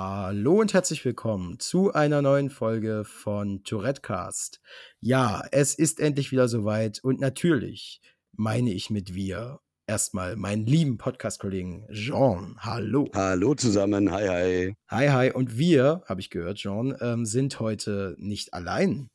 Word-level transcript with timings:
Hallo 0.00 0.60
und 0.60 0.74
herzlich 0.74 1.04
willkommen 1.04 1.58
zu 1.58 1.92
einer 1.92 2.22
neuen 2.22 2.50
Folge 2.50 3.02
von 3.04 3.64
Tourettecast. 3.64 4.60
Ja, 5.00 5.42
es 5.50 5.74
ist 5.74 5.98
endlich 5.98 6.30
wieder 6.30 6.46
soweit 6.46 7.00
und 7.02 7.18
natürlich 7.18 8.00
meine 8.36 8.72
ich 8.72 8.90
mit 8.90 9.16
wir 9.16 9.58
erstmal 9.88 10.36
meinen 10.36 10.66
lieben 10.66 10.98
Podcast-Kollegen 10.98 11.88
Jean. 11.90 12.54
Hallo. 12.60 13.08
Hallo 13.12 13.56
zusammen, 13.56 14.12
hi, 14.12 14.28
hi. 14.28 14.74
Hi, 14.88 15.08
hi. 15.08 15.32
Und 15.32 15.58
wir, 15.58 16.04
habe 16.06 16.20
ich 16.20 16.30
gehört, 16.30 16.58
Jean, 16.58 16.96
ähm, 17.00 17.26
sind 17.26 17.58
heute 17.58 18.14
nicht 18.18 18.54
allein. 18.54 19.10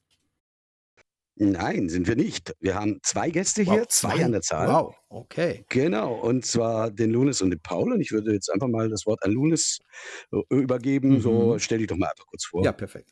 Nein, 1.36 1.90
sind 1.90 2.08
wir 2.08 2.16
nicht. 2.16 2.54
Wir 2.60 2.76
haben 2.76 3.00
zwei 3.02 3.32
Gäste 3.32 3.66
Wow, 3.66 3.74
hier, 3.74 3.90
zwei 3.90 4.16
zwei. 4.16 4.26
an 4.26 4.32
der 4.34 4.42
Zahl. 4.42 4.68
Wow, 4.68 4.96
okay. 5.10 5.66
Genau, 5.70 6.14
und 6.14 6.46
zwar 6.46 6.92
den 6.92 7.10
Lunis 7.12 7.42
und 7.42 7.50
den 7.50 7.60
Paul. 7.60 7.92
Und 7.94 8.02
ich 8.02 8.12
würde 8.12 8.34
jetzt 8.34 8.52
einfach 8.52 8.68
mal 8.68 8.88
das 8.90 9.06
Wort 9.08 9.24
an 9.24 9.32
Lunis 9.32 9.80
äh, 10.32 10.42
übergeben. 10.50 11.22
So, 11.22 11.54
Mhm. 11.54 11.60
stell 11.60 11.80
dich 11.80 11.88
doch 11.88 11.98
mal 11.98 12.10
einfach 12.10 12.26
kurz 12.28 12.44
Ja, 12.54 12.64
vor. 12.64 12.74
perfekt. 12.74 13.10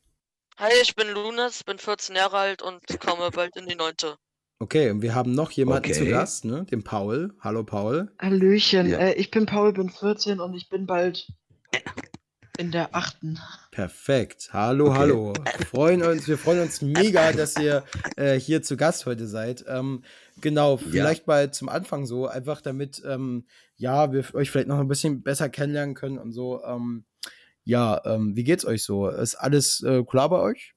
Hi, 0.57 0.69
ich 0.83 0.95
bin 0.95 1.09
Lunas, 1.11 1.63
bin 1.63 1.79
14 1.79 2.15
Jahre 2.15 2.37
alt 2.37 2.61
und 2.61 2.81
komme 2.99 3.31
bald 3.31 3.55
in 3.57 3.65
die 3.67 3.75
neunte. 3.75 4.15
Okay, 4.59 4.91
und 4.91 5.01
wir 5.01 5.15
haben 5.15 5.33
noch 5.33 5.49
jemanden 5.49 5.91
zu 5.91 6.01
Okay. 6.01 6.11
Gast, 6.11 6.45
ne? 6.45 6.65
Den 6.65 6.83
Paul. 6.83 7.33
Hallo, 7.39 7.63
Paul. 7.63 8.11
Hallöchen, 8.19 8.87
Ja. 8.87 8.99
äh, 8.99 9.13
ich 9.13 9.31
bin 9.31 9.47
Paul, 9.47 9.73
bin 9.73 9.89
14 9.89 10.39
und 10.39 10.53
ich 10.53 10.69
bin 10.69 10.85
bald 10.85 11.27
in 12.61 12.69
der 12.71 12.95
achten. 12.95 13.39
Perfekt. 13.71 14.49
Hallo, 14.53 14.89
Okay. 14.89 14.99
hallo. 14.99 15.33
Freuen 15.71 16.03
uns, 16.03 16.27
wir 16.27 16.37
freuen 16.37 16.59
uns 16.61 16.83
mega, 16.83 17.31
dass 17.31 17.57
ihr 17.57 17.83
äh, 18.17 18.35
hier 18.39 18.61
zu 18.61 18.77
Gast 18.77 19.07
heute 19.07 19.25
seid. 19.27 19.65
Ähm, 19.67 20.03
genau, 20.41 20.77
Ja. 20.77 20.83
vielleicht 20.91 21.25
mal 21.25 21.51
zum 21.51 21.69
Anfang 21.69 22.05
so, 22.05 22.27
einfach 22.27 22.61
damit, 22.61 23.01
ähm, 23.03 23.47
ja, 23.77 24.13
wir 24.13 24.23
euch 24.35 24.51
vielleicht 24.51 24.67
noch 24.67 24.77
ein 24.79 24.87
bisschen 24.87 25.23
besser 25.23 25.49
kennenlernen 25.49 25.95
können 25.95 26.19
und 26.19 26.33
so. 26.33 26.63
Ähm, 26.63 27.05
ja, 27.63 27.99
ähm, 28.05 28.35
wie 28.35 28.43
geht's 28.43 28.65
euch 28.65 28.83
so? 28.83 29.09
Ist 29.09 29.33
alles 29.35 29.81
äh, 29.81 30.03
klar 30.03 30.29
bei 30.29 30.37
euch? 30.39 30.75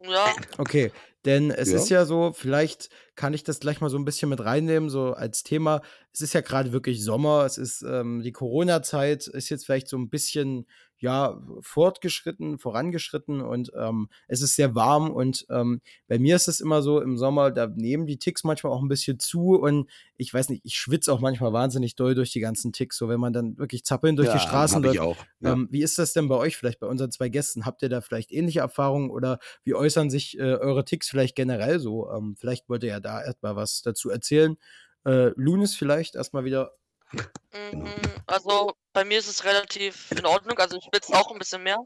Ja, 0.00 0.34
Okay, 0.58 0.90
denn 1.26 1.52
es 1.52 1.68
Ja. 1.68 1.76
ist 1.76 1.90
ja 1.90 2.04
so, 2.06 2.32
vielleicht 2.32 2.88
kann 3.18 3.34
ich 3.34 3.42
das 3.42 3.58
gleich 3.58 3.80
mal 3.80 3.90
so 3.90 3.98
ein 3.98 4.04
bisschen 4.04 4.28
mit 4.28 4.42
reinnehmen, 4.44 4.88
so 4.88 5.12
als 5.12 5.42
Thema. 5.42 5.82
Es 6.12 6.20
ist 6.20 6.34
ja 6.34 6.40
gerade 6.40 6.72
wirklich 6.72 7.02
Sommer, 7.04 7.44
es 7.44 7.58
ist 7.58 7.82
ähm, 7.82 8.22
die 8.22 8.32
Corona-Zeit, 8.32 9.26
ist 9.26 9.48
jetzt 9.48 9.66
vielleicht 9.66 9.88
so 9.88 9.98
ein 9.98 10.08
bisschen, 10.08 10.66
ja, 11.00 11.40
fortgeschritten, 11.60 12.58
vorangeschritten 12.58 13.40
und 13.40 13.70
ähm, 13.76 14.08
es 14.26 14.42
ist 14.42 14.56
sehr 14.56 14.74
warm 14.74 15.10
und 15.10 15.46
ähm, 15.48 15.80
bei 16.08 16.18
mir 16.18 16.34
ist 16.36 16.48
es 16.48 16.60
immer 16.60 16.82
so 16.82 17.00
im 17.00 17.16
Sommer, 17.16 17.50
da 17.52 17.66
nehmen 17.68 18.06
die 18.06 18.18
Ticks 18.18 18.42
manchmal 18.44 18.72
auch 18.72 18.82
ein 18.82 18.88
bisschen 18.88 19.18
zu 19.20 19.56
und 19.60 19.88
ich 20.16 20.34
weiß 20.34 20.48
nicht, 20.48 20.64
ich 20.64 20.74
schwitze 20.74 21.12
auch 21.12 21.20
manchmal 21.20 21.52
wahnsinnig 21.52 21.94
doll 21.94 22.16
durch 22.16 22.32
die 22.32 22.40
ganzen 22.40 22.72
Ticks, 22.72 22.96
so 22.98 23.08
wenn 23.08 23.20
man 23.20 23.32
dann 23.32 23.58
wirklich 23.58 23.84
zappeln 23.84 24.16
durch 24.16 24.28
die 24.30 24.38
Ja, 24.38 24.40
Straßen 24.40 24.84
hab 24.84 24.84
ich 24.92 24.98
läuft. 24.98 25.00
auch. 25.00 25.16
Ja. 25.40 25.52
Ähm, 25.52 25.68
wie 25.70 25.82
ist 25.82 25.98
das 25.98 26.12
denn 26.12 26.26
bei 26.28 26.34
euch 26.36 26.56
vielleicht, 26.56 26.80
bei 26.80 26.88
unseren 26.88 27.12
zwei 27.12 27.28
Gästen? 27.28 27.64
Habt 27.64 27.82
ihr 27.82 27.88
da 27.88 28.00
vielleicht 28.00 28.32
ähnliche 28.32 28.60
Erfahrungen 28.60 29.10
oder 29.10 29.38
wie 29.62 29.74
äußern 29.74 30.10
sich 30.10 30.36
äh, 30.38 30.42
eure 30.42 30.84
Ticks 30.84 31.08
vielleicht 31.08 31.36
generell 31.36 31.78
so? 31.78 32.10
Ähm, 32.10 32.34
vielleicht 32.36 32.68
wollt 32.68 32.82
ihr 32.82 32.90
ja 32.90 33.00
da 33.00 33.07
erstmal 33.24 33.56
was 33.56 33.82
dazu 33.82 34.10
erzählen. 34.10 34.56
Äh, 35.04 35.30
Lunis 35.36 35.74
vielleicht 35.74 36.14
erstmal 36.16 36.44
wieder. 36.44 36.72
Genau. 37.12 37.86
mhm, 37.86 37.94
also 38.26 38.74
bei 38.92 39.04
mir 39.04 39.18
ist 39.18 39.28
es 39.28 39.44
relativ 39.44 40.10
in 40.12 40.26
Ordnung. 40.26 40.58
Also 40.58 40.76
ich 40.76 40.84
schwitze 40.84 41.14
auch 41.14 41.30
ein 41.32 41.38
bisschen 41.38 41.62
mehr. 41.62 41.78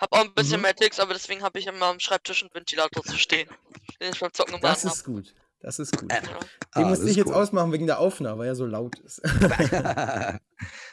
Hab 0.00 0.12
auch 0.12 0.20
ein 0.24 0.34
bisschen 0.34 0.56
Mhm. 0.58 0.62
mehr 0.62 0.76
Ticks, 0.76 1.00
aber 1.00 1.14
deswegen 1.14 1.42
habe 1.42 1.58
ich 1.58 1.66
immer 1.66 1.86
am 1.86 1.98
Schreibtisch 1.98 2.42
einen 2.42 2.54
Ventilator 2.54 3.02
zu 3.02 3.16
stehen, 3.18 3.48
den 4.00 4.12
ich 4.12 4.20
beim 4.20 4.32
Zocken 4.32 4.54
im 4.54 4.60
Das 4.60 4.84
ist 4.84 5.04
gut. 5.04 5.34
Das 5.60 5.78
ist 5.80 5.96
gut. 5.98 6.12
habe. 6.12 6.26
Den. 6.26 6.36
Ah, 6.72 6.80
musste 6.82 7.08
ich 7.10 7.16
jetzt 7.16 7.28
cool. 7.28 7.34
ausmachen 7.34 7.72
wegen 7.72 7.86
der 7.86 7.98
Aufnahme, 7.98 8.38
weil 8.40 8.48
er 8.48 8.54
so 8.54 8.64
laut 8.66 8.96
ist. 9.00 9.20
ja. 9.24 10.38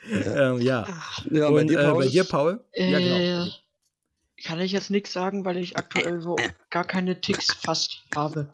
ähm, 0.09 0.59
ja. 0.61 0.87
ja, 1.29 1.49
bei 1.51 1.61
Und 1.61 1.67
dir, 1.67 1.79
äh, 1.79 1.83
Paul? 1.91 2.03
bei 2.03 2.07
dir, 2.09 2.23
Paul? 2.23 2.65
Ja, 2.73 2.99
genau. 2.99 3.15
bei 3.15 3.47
Äh, 3.47 4.43
kann 4.43 4.59
ich 4.59 4.71
jetzt 4.71 4.89
nichts 4.89 5.13
sagen, 5.13 5.45
weil 5.45 5.57
ich 5.57 5.77
aktuell 5.77 6.19
so 6.21 6.35
gar 6.69 6.83
keine 6.83 7.19
Ticks 7.21 7.53
fast 7.53 8.03
habe. 8.15 8.49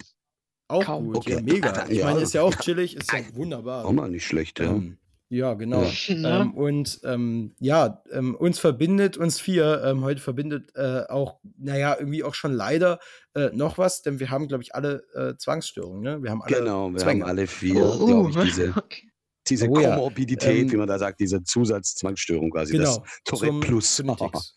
Auch 0.72 0.83
kaum. 0.86 1.14
gut, 1.14 1.26
ja, 1.27 1.37
Okay. 1.37 1.43
mega. 1.43 1.86
Ich 1.89 1.98
Ja. 1.99 2.05
meine, 2.05 2.21
ist 2.21 2.33
ja 2.33 2.42
auch 2.43 2.55
chillig, 2.55 2.95
ist 2.95 3.11
ja 3.11 3.20
wunderbar. 3.33 3.86
Auch 3.86 3.92
mal 3.92 4.09
nicht 4.09 4.26
schlecht, 4.26 4.59
ja. 4.59 4.65
Ähm, 4.71 4.98
ja, 5.30 5.54
genau. 5.54 5.83
Ja. 5.83 6.15
Ne? 6.15 6.39
Ähm, 6.42 6.54
und 6.55 6.99
ähm, 7.05 7.55
ja, 7.59 8.04
ähm, 8.11 8.36
uns 8.36 8.59
verbindet, 8.59 9.15
uns 9.17 9.39
vier, 9.39 9.81
ähm, 9.86 10.04
heute 10.04 10.20
verbindet 10.20 10.71
äh, 10.76 11.04
auch, 11.08 11.39
naja, 11.58 11.95
irgendwie 11.98 12.23
auch 12.26 12.33
schon 12.33 12.52
leider 12.54 12.99
äh, 13.33 13.49
noch 13.54 13.77
was, 13.77 14.02
denn 14.02 14.20
wir 14.20 14.30
haben, 14.30 14.48
glaube 14.49 14.64
ich, 14.64 14.76
alle 14.76 15.04
äh, 15.14 15.37
Zwangsstörungen, 15.37 16.02
ne? 16.02 16.21
Wir 16.23 16.31
haben 16.31 16.42
alle 16.42 16.58
Genau, 16.58 16.92
wir 16.92 16.98
Zwänge. 16.99 17.23
haben 17.23 17.30
alle 17.30 17.48
vier, 17.48 17.81
Oh, 17.81 18.05
glaube 18.05 18.30
ich, 18.31 18.37
diese, 18.55 18.73
okay. 18.76 19.10
diese 19.48 19.70
Oh 19.70 19.80
ja, 19.80 19.95
Komorbidität, 19.95 20.64
ähm, 20.64 20.71
wie 20.73 20.76
man 20.77 20.87
da 20.89 20.99
sagt, 20.99 21.21
diese 21.21 21.42
Zusatzzwangsstörung 21.43 22.52
quasi, 22.52 22.73
Genau, 22.73 22.98
das 22.98 23.10
Tourette 23.23 23.52
zum, 23.52 23.60
Plus. 23.61 23.95
zu 23.95 24.04
den 24.04 24.17
Ticks. 24.17 24.55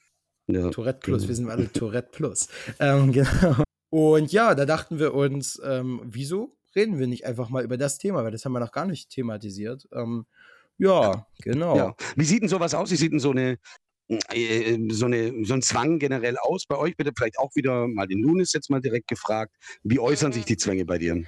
ja. 0.48 0.70
Tourette 0.70 0.98
Plus, 1.00 1.28
wir 1.28 1.34
sind 1.36 1.50
alle 1.50 1.70
Tourette 1.72 2.08
Plus. 2.10 2.48
Ähm, 2.80 3.12
genau. 3.12 3.62
Und 3.94 4.32
ja, 4.32 4.56
da 4.56 4.66
dachten 4.66 4.98
wir 4.98 5.14
uns, 5.14 5.62
ähm, 5.64 6.00
wieso 6.02 6.56
reden 6.74 6.98
wir 6.98 7.06
nicht 7.06 7.26
einfach 7.26 7.48
mal 7.48 7.62
über 7.62 7.76
das 7.76 7.96
Thema, 7.96 8.24
weil 8.24 8.32
das 8.32 8.44
haben 8.44 8.50
wir 8.50 8.58
noch 8.58 8.72
gar 8.72 8.86
nicht 8.86 9.08
thematisiert. 9.10 9.86
Ähm, 9.92 10.26
ja, 10.78 11.28
genau. 11.38 11.76
Ja. 11.76 11.96
Wie 12.16 12.24
sieht 12.24 12.42
denn 12.42 12.48
sowas 12.48 12.74
aus? 12.74 12.90
Wie 12.90 12.96
sieht 12.96 13.12
denn 13.12 13.20
so 13.20 13.30
eine, 13.30 13.56
äh, 14.08 14.78
so 14.90 15.06
eine 15.06 15.44
so 15.44 15.54
ein 15.54 15.62
Zwang 15.62 16.00
generell 16.00 16.36
aus 16.38 16.64
bei 16.66 16.76
euch? 16.76 16.96
Bitte 16.96 17.12
vielleicht 17.16 17.38
auch 17.38 17.54
wieder 17.54 17.86
mal 17.86 18.08
den 18.08 18.20
Lunis 18.20 18.52
jetzt 18.52 18.68
mal 18.68 18.80
direkt 18.80 19.06
gefragt. 19.06 19.54
Wie 19.84 20.00
äußern 20.00 20.32
sich 20.32 20.44
die 20.44 20.56
Zwänge 20.56 20.84
bei 20.84 20.98
dir? 20.98 21.22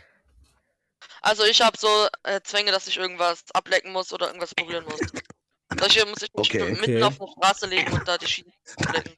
Also 1.22 1.44
ich 1.44 1.62
habe 1.62 1.78
so 1.78 1.86
äh, 2.24 2.40
Zwänge, 2.42 2.72
dass 2.72 2.88
ich 2.88 2.96
irgendwas 2.96 3.44
ablecken 3.54 3.92
muss 3.92 4.12
oder 4.12 4.26
irgendwas 4.26 4.52
berühren 4.56 4.84
muss. 4.86 5.00
Solche 5.78 6.04
muss 6.06 6.20
ich 6.20 6.34
mich 6.34 6.50
Okay. 6.50 6.72
mitten 6.72 6.82
Okay. 6.82 7.02
auf 7.04 7.20
eine 7.20 7.30
Straße 7.30 7.66
legen 7.68 7.92
und 7.92 8.08
da 8.08 8.18
die 8.18 8.26
Schienen 8.26 8.52
ablecken. 8.74 9.14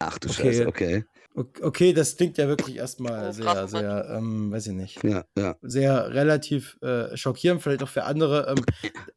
Ach 0.00 0.18
du 0.18 0.28
Okay. 0.30 0.42
Scheiße, 0.42 0.66
okay. 0.66 1.04
Ok- 1.38 1.60
Okay, 1.62 1.92
das 1.92 2.16
klingt 2.16 2.36
ja 2.36 2.48
wirklich 2.48 2.76
erstmal 2.76 3.28
Oh, 3.28 3.32
sehr, 3.32 3.68
sehr, 3.68 4.08
ähm, 4.10 4.50
weiß 4.50 4.66
ich 4.66 4.72
nicht, 4.72 5.04
Ja, 5.04 5.24
ja. 5.36 5.56
sehr 5.62 6.10
relativ 6.12 6.76
äh, 6.82 7.16
schockierend, 7.16 7.62
vielleicht 7.62 7.82
auch 7.82 7.88
für 7.88 8.02
andere. 8.04 8.48
Ähm, 8.48 8.64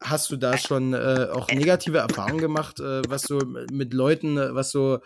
hast 0.01 0.29
du 0.29 0.37
da 0.37 0.57
schon 0.57 0.93
äh, 0.93 1.27
auch 1.31 1.49
negative 1.51 1.97
Erfahrungen 1.97 2.39
gemacht, 2.39 2.79
äh, 2.79 3.01
was 3.09 3.23
so 3.23 3.39
mit 3.71 3.93
Leuten, 3.93 4.37
äh, 4.37 4.53
was 4.53 4.69
so 4.71 4.99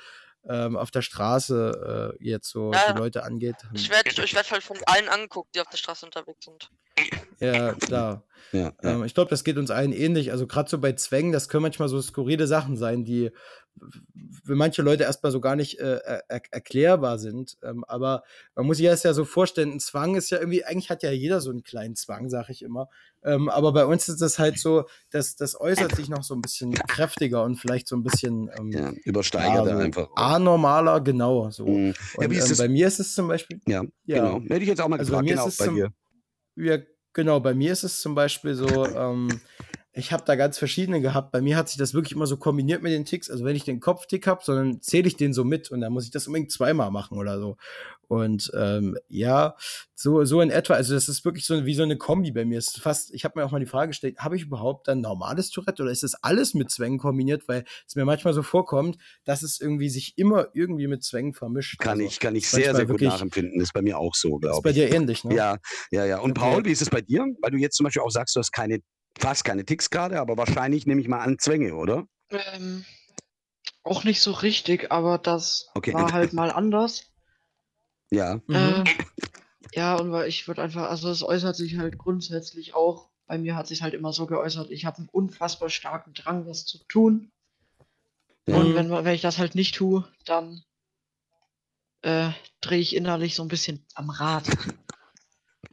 ähm, 0.49 0.75
auf 0.75 0.91
der 0.91 1.01
Straße 1.01 2.13
äh, 2.19 2.23
jetzt 2.23 2.49
so 2.49 2.73
Ja, 2.73 2.91
die 2.91 2.97
Leute 2.97 3.23
angeht? 3.23 3.55
Ich 3.73 3.89
werde 3.89 4.09
ich 4.09 4.35
werd 4.35 4.51
halt 4.51 4.63
von 4.63 4.77
allen 4.85 5.07
angeguckt, 5.09 5.55
die 5.55 5.61
auf 5.61 5.69
der 5.69 5.77
Straße 5.77 6.05
unterwegs 6.05 6.43
sind. 6.45 6.69
Ja, 7.39 7.73
klar. 7.73 8.23
ja, 8.51 8.59
ja. 8.61 8.73
Ähm, 8.83 9.03
ich 9.03 9.13
glaube, 9.13 9.29
das 9.29 9.43
geht 9.43 9.57
uns 9.57 9.71
allen 9.71 9.91
ähnlich. 9.91 10.31
Also 10.31 10.47
gerade 10.47 10.69
so 10.69 10.79
bei 10.79 10.93
Zwängen, 10.93 11.31
das 11.31 11.49
können 11.49 11.63
manchmal 11.63 11.89
so 11.89 12.01
skurrile 12.01 12.47
Sachen 12.47 12.77
sein, 12.77 13.03
die 13.03 13.31
für 14.45 14.55
manche 14.55 14.81
Leute 14.81 15.03
erstmal 15.03 15.31
so 15.31 15.41
gar 15.41 15.55
nicht 15.55 15.79
äh, 15.79 15.97
er 16.03 16.23
er- 16.29 16.41
erklärbar 16.51 17.17
sind. 17.19 17.57
Ähm, 17.63 17.83
aber 17.85 18.23
man 18.55 18.65
muss 18.65 18.77
sich 18.77 18.85
das 18.85 19.03
ja 19.03 19.13
so 19.13 19.25
vorstellen, 19.25 19.71
ein 19.73 19.79
Zwang 19.79 20.15
ist 20.15 20.29
ja 20.29 20.39
irgendwie, 20.39 20.63
eigentlich 20.63 20.89
hat 20.89 21.03
ja 21.03 21.11
jeder 21.11 21.41
so 21.41 21.49
einen 21.49 21.63
kleinen 21.63 21.95
Zwang, 21.95 22.29
sag 22.29 22.49
ich 22.49 22.61
immer. 22.61 22.89
Ähm, 23.23 23.49
aber 23.49 23.73
bei 23.73 23.85
uns 23.85 24.07
ist 24.07 24.21
das 24.21 24.39
halt 24.39 24.59
so, 24.59 24.85
dass 25.09 25.35
das 25.35 25.59
äußert 25.59 25.95
sich 25.95 26.09
noch 26.09 26.23
so 26.23 26.35
ein 26.35 26.41
bisschen 26.41 26.73
kräftiger 26.73 27.43
und 27.43 27.57
vielleicht 27.57 27.87
so 27.87 27.95
ein 27.95 28.03
bisschen 28.03 28.49
ähm, 28.57 28.71
ja. 28.71 28.79
ja, 28.81 28.93
Übersteigert 29.03 29.67
er 29.67 29.77
so 29.77 29.83
einfach. 29.83 30.09
anormaler, 30.15 31.01
genau 31.01 31.49
so. 31.49 31.65
Mhm. 31.65 31.93
Ja, 32.19 32.27
Und 32.27 32.33
ähm, 32.33 32.57
bei 32.57 32.67
mir 32.69 32.87
ist 32.87 32.99
es 32.99 33.13
zum 33.13 33.27
Beispiel, 33.27 33.59
Ja, 33.67 33.83
ja, 34.05 34.15
genau. 34.15 34.39
Hätte 34.41 34.61
ich 34.61 34.69
jetzt 34.69 34.79
auch 34.81 34.87
mal 34.87 34.99
also 34.99 35.11
bei 35.11 35.21
gefragt, 35.23 35.25
mir 35.25 35.35
genau, 35.35 35.49
bei 35.57 35.67
dir. 35.67 35.93
ja, 36.55 36.77
genau, 37.15 37.39
bei 37.39 37.55
mir 37.55 37.71
ist 37.71 37.83
es 37.83 37.99
zum 38.01 38.13
Beispiel 38.13 38.53
so, 38.53 38.85
ähm, 38.85 39.41
ich 39.97 40.11
habe 40.11 40.23
da 40.25 40.35
ganz 40.35 40.57
verschiedene 40.57 40.99
gehabt. 40.99 41.31
Bei 41.31 41.41
mir 41.41 41.55
hat 41.55 41.69
sich 41.69 41.77
das 41.77 41.93
wirklich 41.93 42.11
immer 42.11 42.27
so 42.27 42.35
kombiniert 42.35 42.83
mit 42.83 42.91
den 42.91 43.05
Ticks. 43.05 43.29
Also 43.29 43.45
wenn 43.45 43.55
ich 43.55 43.63
den 43.63 43.79
Kopftick 43.79 44.27
habe, 44.27 44.43
sondern 44.43 44.81
zähle 44.81 45.07
ich 45.07 45.15
den 45.15 45.33
so 45.33 45.45
mit 45.45 45.71
und 45.71 45.79
dann 45.79 45.93
muss 45.93 46.03
ich 46.03 46.11
das 46.11 46.27
unbedingt 46.27 46.51
zweimal 46.51 46.91
machen 46.91 47.17
oder 47.17 47.39
so. 47.39 47.55
Und 48.07 48.51
ähm, 48.55 48.97
ja, 49.07 49.55
so, 49.95 50.25
so 50.25 50.41
in 50.41 50.49
etwa, 50.51 50.73
also 50.73 50.93
das 50.93 51.07
ist 51.07 51.23
wirklich 51.23 51.45
so 51.45 51.65
wie 51.65 51.73
so 51.73 51.83
eine 51.83 51.97
Kombi 51.97 52.31
bei 52.31 52.43
mir. 52.43 52.59
Es 52.59 52.67
ist 52.67 52.81
fast, 52.81 53.13
ich 53.13 53.23
habe 53.23 53.39
mir 53.39 53.45
auch 53.45 53.51
mal 53.51 53.59
die 53.59 53.65
Frage 53.65 53.89
gestellt, 53.89 54.17
habe 54.19 54.35
ich 54.35 54.43
überhaupt 54.43 54.89
ein 54.89 54.99
normales 54.99 55.49
Tourette 55.49 55.81
oder 55.83 55.91
ist 55.91 56.03
das 56.03 56.15
alles 56.21 56.53
mit 56.53 56.69
Zwängen 56.71 56.99
kombiniert? 56.99 57.47
Weil 57.47 57.63
es 57.87 57.95
mir 57.95 58.03
manchmal 58.03 58.33
so 58.33 58.43
vorkommt, 58.43 58.97
dass 59.23 59.43
es 59.43 59.61
irgendwie 59.61 59.89
sich 59.89 60.17
immer 60.17 60.49
irgendwie 60.53 60.87
mit 60.87 61.03
Zwängen 61.03 61.33
vermischt. 61.33 61.79
Kann 61.79 61.93
Also 61.93 62.03
ich, 62.03 62.19
kann 62.19 62.35
ich 62.35 62.43
ist 62.43 62.51
sehr, 62.51 62.75
sehr 62.75 62.85
gut 62.85 63.01
nachempfinden. 63.01 63.61
Ist 63.61 63.73
bei 63.73 63.81
mir 63.81 63.97
auch 63.97 64.13
so, 64.13 64.35
ist 64.35 64.41
glaube 64.41 64.61
bei 64.61 64.69
ich. 64.71 64.75
dir 64.75 64.93
ähnlich, 64.93 65.23
ne? 65.23 65.35
Ja, 65.35 65.57
ja, 65.89 66.05
ja. 66.05 66.19
Und 66.19 66.31
Okay. 66.37 66.51
Paul, 66.51 66.65
wie 66.65 66.71
ist 66.71 66.81
es 66.81 66.89
bei 66.89 67.01
dir? 67.01 67.25
Weil 67.41 67.51
du 67.51 67.57
jetzt 67.57 67.77
zum 67.77 67.85
Beispiel 67.85 68.01
auch 68.01 68.11
sagst, 68.11 68.35
du 68.35 68.39
hast 68.41 68.51
keine, 68.51 68.79
fast 69.17 69.43
keine 69.43 69.65
Ticks 69.65 69.89
gerade, 69.89 70.19
aber 70.19 70.37
wahrscheinlich 70.37 70.85
nehme 70.85 71.01
ich 71.01 71.07
mal 71.07 71.21
an 71.21 71.37
Zwänge, 71.39 71.75
oder? 71.75 72.07
Ähm, 72.29 72.85
auch 73.83 74.03
nicht 74.03 74.21
so 74.21 74.31
richtig, 74.31 74.91
aber 74.91 75.17
das 75.17 75.67
Okay. 75.75 75.93
war 75.93 76.11
halt 76.11 76.33
mal 76.33 76.51
anders. 76.51 77.05
Ja. 78.11 78.39
Äh, 78.49 78.85
ja, 79.73 79.95
und 79.97 80.11
weil 80.11 80.29
ich 80.29 80.47
würde 80.47 80.61
einfach, 80.61 80.89
also 80.89 81.09
es 81.09 81.23
äußert 81.23 81.55
sich 81.55 81.77
halt 81.77 81.97
grundsätzlich 81.97 82.75
auch, 82.75 83.09
bei 83.25 83.37
mir 83.39 83.55
hat 83.55 83.65
sich 83.67 83.81
halt 83.81 83.95
immer 83.95 84.13
so 84.13 84.27
geäußert, 84.27 84.69
ich 84.69 84.85
habe 84.85 84.99
einen 84.99 85.09
unfassbar 85.09 85.69
starken 85.69 86.13
Drang, 86.13 86.45
was 86.47 86.65
zu 86.65 86.77
tun. 86.87 87.31
Ja. 88.47 88.59
Und 88.59 88.69
Mhm. 88.69 88.75
wenn, 88.75 88.87
man- 88.89 89.05
wenn 89.05 89.15
ich 89.15 89.21
das 89.21 89.39
halt 89.39 89.55
nicht 89.55 89.75
tue, 89.75 90.07
dann 90.25 90.63
äh, 92.03 92.29
drehe 92.61 92.79
ich 92.79 92.95
innerlich 92.95 93.35
so 93.35 93.41
ein 93.41 93.47
bisschen 93.47 93.83
am 93.95 94.11
Rad. 94.11 94.47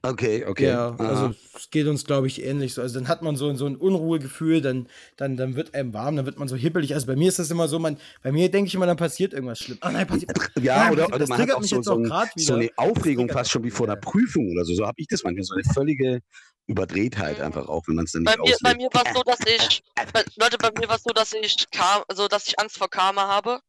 Okay, 0.04 0.44
okay. 0.46 0.64
Ja, 0.66 0.88
Aha. 0.88 1.08
also 1.08 1.34
es 1.54 1.70
geht 1.70 1.86
uns, 1.86 2.04
glaube 2.04 2.26
ich, 2.26 2.42
ähnlich 2.42 2.74
so. 2.74 2.82
Also 2.82 2.98
dann 2.98 3.06
hat 3.06 3.22
man 3.22 3.36
so, 3.36 3.54
so 3.54 3.66
ein 3.66 3.76
Unruhegefühl, 3.76 4.60
dann, 4.60 4.88
dann, 5.16 5.36
dann 5.36 5.54
wird 5.54 5.74
einem 5.74 5.94
warm, 5.94 6.16
dann 6.16 6.26
wird 6.26 6.38
man 6.40 6.48
so 6.48 6.56
hibbelig. 6.56 6.92
Also 6.94 7.06
bei 7.06 7.14
mir 7.14 7.28
ist 7.28 7.38
das 7.38 7.50
immer 7.52 7.68
so, 7.68 7.78
man, 7.78 7.96
bei 8.20 8.32
mir 8.32 8.50
denke 8.50 8.66
ich 8.66 8.74
immer, 8.74 8.86
dann 8.86 8.96
passiert 8.96 9.32
irgendwas 9.32 9.60
schlimm. 9.60 9.78
Ah 9.80 9.92
nein, 9.92 10.06
passiert. 10.08 10.32
Ja, 10.60 10.76
Nein, 10.78 10.92
oder, 10.92 11.02
passiert- 11.02 11.08
oder 11.08 11.18
das 11.20 11.28
man 11.28 11.38
hat 11.38 11.42
triggert 11.44 11.56
auch 11.56 11.60
mich 11.60 11.70
so, 11.70 11.76
jetzt 11.76 11.84
so, 11.84 11.92
auch 11.92 11.98
ein, 11.98 12.30
so 12.36 12.54
eine 12.54 12.70
Aufregung 12.76 13.28
fast 13.28 13.50
schon 13.52 13.62
wie 13.62 13.70
vor 13.70 13.86
einer. 13.86 13.96
Prüfung 13.96 14.50
oder 14.50 14.64
so. 14.64 14.74
So 14.74 14.86
habe 14.86 14.96
ich 15.00 15.06
das 15.06 15.22
manchmal. 15.22 15.44
So 15.44 15.54
eine 15.54 15.64
völlige 15.72 16.20
Überdrehtheit 16.66 17.38
Mhm. 17.38 17.44
einfach 17.44 17.68
auch, 17.68 17.86
wenn 17.86 17.94
man 17.94 18.04
es 18.04 18.12
dann 18.12 18.24
Bei 18.24 18.32
nicht 18.32 18.40
mir, 18.40 18.56
bei 18.60 18.70
auslebt. 18.74 18.82
mir 18.82 18.88
war 18.92 19.06
es 19.06 19.12
so, 19.14 19.22
dass 19.26 19.38
ich, 19.46 19.82
bei, 20.12 20.24
Leute, 20.36 20.58
bei 20.58 20.70
mir 20.80 20.88
war 20.88 20.96
es 20.96 21.02
so, 21.04 21.10
dass 21.10 21.32
ich 21.32 21.70
kam, 21.70 22.02
also 22.08 22.26
dass 22.26 22.48
ich 22.48 22.58
Angst 22.58 22.76
vor 22.76 22.90
Karma 22.90 23.28
habe. 23.28 23.60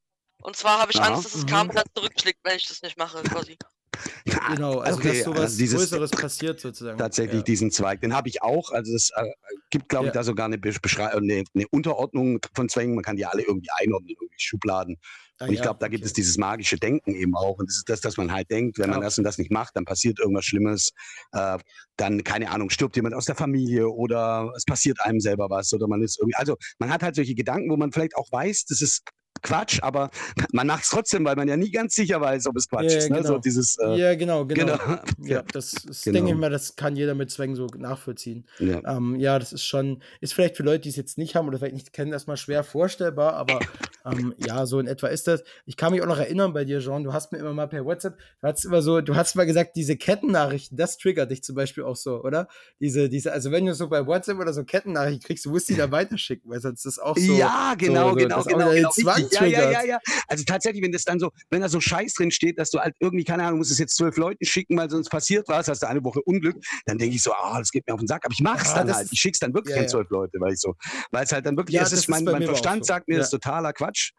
Und 0.42 0.56
zwar 0.56 0.80
habe 0.80 0.92
ich 0.92 1.00
Aha. 1.00 1.10
Angst, 1.10 1.26
dass 1.26 1.34
das 1.34 1.44
Mhm. 1.44 1.48
Karma 1.48 1.74
dann 1.74 1.86
zurückschlägt, 1.96 2.40
wenn 2.44 2.58
ich 2.58 2.68
das 2.68 2.82
nicht 2.82 2.98
mache, 2.98 3.22
quasi. 3.24 3.56
Genau, 4.56 4.80
also 4.80 4.98
Okay, 5.00 5.10
dass 5.10 5.24
sowas 5.24 5.40
also 5.42 5.58
dieses- 5.58 5.80
Größeres 5.80 6.12
passiert 6.12 6.60
sozusagen. 6.60 6.98
tatsächlich 6.98 7.38
ja. 7.38 7.44
diesen 7.44 7.72
Zweig. 7.72 8.02
Den 8.02 8.16
habe 8.16 8.28
ich 8.30 8.42
auch. 8.42 8.72
Also 8.72 8.94
es 8.96 9.12
äh, 9.16 9.24
gibt, 9.70 9.90
glaube 9.90 10.06
ich, 10.08 10.14
Ja. 10.14 10.20
da 10.20 10.24
sogar 10.24 10.46
eine, 10.46 10.58
Besch- 10.58 10.82
Beschrei- 10.82 11.08
eine, 11.16 11.44
eine 11.54 11.68
Unterordnung 11.72 12.40
von 12.56 12.70
Zwängen. 12.70 12.96
Man 12.96 13.04
kann 13.04 13.16
die 13.16 13.26
alle 13.26 13.44
irgendwie 13.44 13.70
einordnen, 13.78 14.10
irgendwie 14.20 14.36
Schubladen. 14.38 14.98
Ah, 15.40 15.46
Und 15.46 15.52
ich 15.52 15.58
ja, 15.58 15.64
glaube, 15.64 15.80
da 15.80 15.88
gibt 15.88 16.02
okay. 16.02 16.08
es 16.08 16.14
dieses 16.14 16.38
magische 16.38 16.78
Denken 16.78 17.16
eben 17.16 17.36
auch. 17.36 17.58
Und 17.58 17.68
das 17.70 17.78
ist 17.78 17.90
das, 17.90 18.02
dass 18.02 18.18
man 18.18 18.32
halt 18.32 18.50
denkt, 18.52 18.78
wenn 18.78 18.90
man 18.90 19.00
Ja. 19.00 19.06
das 19.06 19.18
und 19.18 19.24
das 19.24 19.38
nicht 19.38 19.52
macht, 19.52 19.76
dann 19.76 19.86
passiert 19.86 20.20
irgendwas 20.20 20.46
Schlimmes. 20.46 20.92
Äh, 21.32 21.58
dann, 21.98 22.24
keine 22.24 22.52
Ahnung, 22.52 22.70
stirbt 22.70 22.96
jemand 22.96 23.16
aus 23.16 23.26
der 23.26 23.36
Familie 23.36 23.90
oder 23.90 24.52
es 24.56 24.66
passiert 24.66 25.00
einem 25.02 25.20
selber 25.20 25.50
was 25.50 25.74
oder 25.74 25.88
man 25.88 26.02
ist 26.04 26.20
irgendwie. 26.20 26.36
Also 26.36 26.56
man 26.80 26.92
hat 26.92 27.02
halt 27.04 27.16
solche 27.16 27.36
Gedanken, 27.36 27.70
wo 27.72 27.78
man 27.78 27.92
vielleicht 27.92 28.16
auch 28.16 28.32
weiß, 28.32 28.66
das 28.66 28.82
ist 28.82 29.02
Quatsch, 29.44 29.80
aber 29.84 30.10
man 30.52 30.68
macht 30.68 30.84
es 30.84 30.90
trotzdem, 30.90 31.24
weil 31.26 31.36
man 31.36 31.48
ja 31.48 31.58
nie 31.58 31.70
ganz 31.72 31.96
sicher 31.96 32.20
weiß, 32.22 32.48
ob 32.48 32.56
es 32.58 32.68
Quatsch 32.70 32.92
Ja, 32.92 32.98
ist. 32.98 33.10
Ne? 33.10 33.18
So 33.18 33.24
genau. 33.34 33.38
dieses, 33.40 33.78
äh, 33.78 33.96
ja, 33.96 34.16
genau, 34.16 34.46
genau. 34.46 34.78
genau. 34.78 35.00
Ja, 35.22 35.44
das 35.54 35.74
ist, 35.74 36.04
Genau. 36.06 36.16
denke 36.16 36.32
ich 36.32 36.38
mal, 36.38 36.50
das 36.50 36.76
kann 36.76 36.96
jeder 36.96 37.14
mit 37.14 37.30
Zwängen 37.32 37.56
so 37.56 37.68
nachvollziehen. 37.78 38.46
ja. 38.60 38.82
Ähm, 38.86 39.16
ja, 39.20 39.38
das 39.38 39.54
ist 39.54 39.66
schon, 39.66 40.02
ist 40.22 40.34
vielleicht 40.34 40.58
für 40.58 40.64
Leute, 40.64 40.82
die 40.82 40.90
es 40.90 40.96
jetzt 40.96 41.18
nicht 41.18 41.36
haben 41.36 41.48
oder 41.48 41.60
vielleicht 41.60 41.76
nicht 41.76 41.94
kennen, 41.94 42.12
erstmal 42.12 42.38
schwer 42.38 42.64
vorstellbar, 42.64 43.34
aber 43.34 43.60
ähm, 44.06 44.34
ja, 44.38 44.66
so 44.66 44.80
in 44.80 44.88
etwa 44.88 45.08
ist 45.08 45.28
das. 45.28 45.44
Ich 45.66 45.78
kann 45.78 45.92
mich 45.92 46.02
auch 46.02 46.08
noch 46.08 46.18
erinnern 46.18 46.54
bei 46.54 46.66
dir, 46.66 46.80
Jean, 46.80 47.04
du 47.04 47.14
hast 47.14 47.32
mir 47.32 47.38
immer 47.40 47.54
mal 47.54 47.68
per 47.68 47.86
WhatsApp, 47.86 48.18
du 48.42 48.48
hast 48.48 48.66
immer 48.66 48.82
so, 48.82 49.02
du 49.02 49.16
hast 49.16 49.36
mal 49.36 49.46
gesagt, 49.46 49.76
diese 49.76 49.96
Kettennachrichten, 49.98 50.78
das 50.78 50.98
triggert 50.98 51.32
dich 51.32 51.44
zum 51.44 51.56
Beispiel 51.56 51.84
auch 51.84 51.96
so, 51.96 52.22
oder? 52.24 52.48
Diese, 52.80 53.10
diese, 53.10 53.32
also 53.34 53.52
wenn 53.52 53.66
du 53.66 53.74
so 53.74 53.88
bei 53.90 54.06
WhatsApp 54.08 54.40
oder 54.40 54.54
so 54.54 54.64
Kettennachrichten 54.64 55.22
kriegst, 55.26 55.46
du 55.46 55.50
musst 55.52 55.70
die 55.70 55.76
da 55.76 55.92
weiterschicken, 55.92 56.50
weil 56.50 56.60
sonst 56.62 56.86
ist 56.86 56.98
das 56.98 57.00
auch 57.00 57.18
so. 57.18 57.34
ja, 57.34 57.74
genau, 57.78 58.10
so, 58.10 58.16
genau, 58.16 58.38
auch 58.38 58.46
genau. 58.46 58.70
genau 58.72 58.90
Zwang 58.92 59.30
richtig. 59.42 59.58
ja, 59.58 59.64
ja, 59.66 59.72
ja, 59.72 59.80
triggert. 59.80 60.02
ja. 60.08 60.14
Also 60.28 60.44
tatsächlich, 60.46 60.84
wenn 60.84 60.92
das 60.92 61.04
dann 61.04 61.20
so, 61.20 61.32
wenn 61.50 61.62
da 61.62 61.70
so 61.70 61.80
Scheiß 61.80 62.14
drin 62.14 62.32
steht, 62.32 62.60
dass 62.60 62.70
du 62.70 62.80
halt 62.80 62.96
irgendwie, 63.00 63.24
keine 63.24 63.44
Ahnung, 63.44 63.60
musst 63.60 63.72
es 63.72 63.80
jetzt 63.80 63.96
zwölf 63.96 64.18
Leuten 64.18 64.46
schicken, 64.46 64.78
weil 64.78 64.90
sonst 64.90 65.10
passiert 65.10 65.48
was, 65.48 65.68
hast 65.68 65.84
du 65.84 65.88
eine 65.88 66.04
Woche 66.04 66.22
Unglück, 66.22 66.58
dann 66.86 66.98
denke 66.98 67.16
ich 67.16 67.24
so, 67.24 67.34
ah, 67.34 67.60
das 67.60 67.72
geht 67.72 67.88
mir 67.88 67.94
auf 67.94 68.00
den 68.00 68.08
Sack. 68.08 68.26
Aber 68.26 68.34
ich 68.34 68.42
mach's 68.42 68.70
Ja, 68.70 68.84
dann 68.84 68.94
halt. 68.94 69.08
Ich 69.12 69.20
schick's 69.20 69.40
dann 69.40 69.54
wirklich 69.54 69.76
ja, 69.76 69.82
an 69.82 69.90
zwölf 69.90 70.10
Leute, 70.10 70.40
weil 70.40 70.54
ich 70.54 70.60
so, 70.60 70.76
weil 71.12 71.24
es 71.24 71.32
halt 71.32 71.46
dann 71.46 71.58
wirklich, 71.58 71.76
Ja, 71.76 71.84
ist, 71.84 72.08
mein, 72.10 72.24
mein 72.24 72.44
Verstand 72.44 72.86
so. 72.86 72.88
sagt 72.94 73.08
mir, 73.08 73.18
das 73.18 73.28
ist 73.28 73.32
totaler 73.32 73.74
Quatsch, 73.74 74.12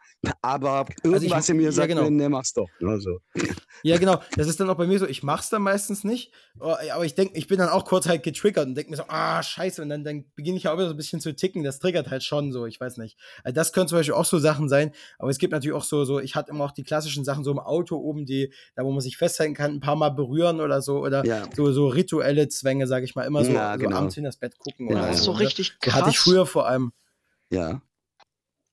aber 0.42 0.86
Also 1.02 1.14
irgendwas 1.16 1.48
in 1.48 1.56
mir 1.56 1.72
sagt 1.72 1.88
genau. 1.88 2.04
mir, 2.04 2.10
ne, 2.10 2.28
mach's 2.28 2.52
doch. 2.52 2.68
Also, 2.82 3.18
Ja, 3.82 3.98
genau. 3.98 4.20
Das 4.36 4.46
ist 4.46 4.60
dann 4.60 4.70
auch 4.70 4.76
bei 4.76 4.86
mir 4.86 4.98
so, 4.98 5.06
ich 5.06 5.22
mach's 5.22 5.50
dann 5.50 5.62
meistens 5.62 6.04
nicht, 6.04 6.32
oh, 6.60 6.74
aber 6.92 7.04
ich 7.04 7.14
denke, 7.14 7.36
ich 7.36 7.46
bin 7.48 7.58
dann 7.58 7.68
auch 7.68 7.84
kurz 7.84 8.06
halt 8.06 8.22
getriggert 8.22 8.66
und 8.66 8.74
denke 8.74 8.90
mir 8.90 8.96
so, 8.96 9.04
ah, 9.08 9.42
scheiße, 9.42 9.82
und 9.82 9.88
dann, 9.88 10.04
dann 10.04 10.24
beginne 10.34 10.56
ich 10.56 10.64
ja 10.64 10.72
auch 10.72 10.76
wieder 10.76 10.88
so 10.88 10.94
ein 10.94 10.96
bisschen 10.96 11.20
zu 11.20 11.34
ticken. 11.34 11.64
Das 11.64 11.78
triggert 11.78 12.10
halt 12.10 12.22
schon 12.22 12.52
so, 12.52 12.66
ich 12.66 12.80
weiß 12.80 12.96
nicht. 12.98 13.18
Also 13.42 13.54
das 13.54 13.72
können 13.72 13.88
zum 13.88 13.98
Beispiel 13.98 14.14
auch 14.14 14.24
so 14.24 14.38
Sachen 14.38 14.68
sein, 14.68 14.92
aber 15.18 15.30
es 15.30 15.38
gibt 15.38 15.52
natürlich 15.52 15.74
auch 15.76 15.84
so, 15.84 16.04
so, 16.04 16.20
ich 16.20 16.34
hatte 16.36 16.50
immer 16.50 16.64
auch 16.64 16.72
die 16.72 16.82
klassischen 16.84 17.24
Sachen 17.24 17.44
so 17.44 17.50
im 17.50 17.58
Auto 17.58 17.96
oben, 17.96 18.26
die, 18.26 18.52
da 18.74 18.84
wo 18.84 18.90
man 18.90 19.00
sich 19.00 19.16
festhalten 19.16 19.54
kann, 19.54 19.72
ein 19.72 19.80
paar 19.80 19.96
Mal 19.96 20.10
berühren 20.10 20.60
oder 20.60 20.82
so, 20.82 20.98
oder 21.00 21.24
ja. 21.24 21.48
so, 21.56 21.72
so 21.72 21.88
rituelle 21.88 22.48
Zwänge, 22.48 22.86
sage 22.86 23.04
ich 23.04 23.14
mal, 23.14 23.24
immer 23.24 23.44
so, 23.44 23.52
Ja, 23.52 23.74
so 23.74 23.78
genau. 23.80 23.96
abends 23.96 24.16
in 24.16 24.24
das 24.24 24.36
Bett 24.36 24.58
gucken 24.58 24.88
Ja, 24.88 24.92
oder 24.94 25.02
ja. 25.02 25.08
Das 25.08 25.18
ist 25.18 25.24
so. 25.24 25.32
so 25.32 25.38
ne? 25.38 25.44
richtig 25.44 25.68
So 25.72 25.76
krass. 25.90 25.94
hatte 25.94 26.10
ich 26.10 26.18
früher 26.18 26.46
vor 26.46 26.66
allem. 26.66 26.92
Ja. 27.50 27.80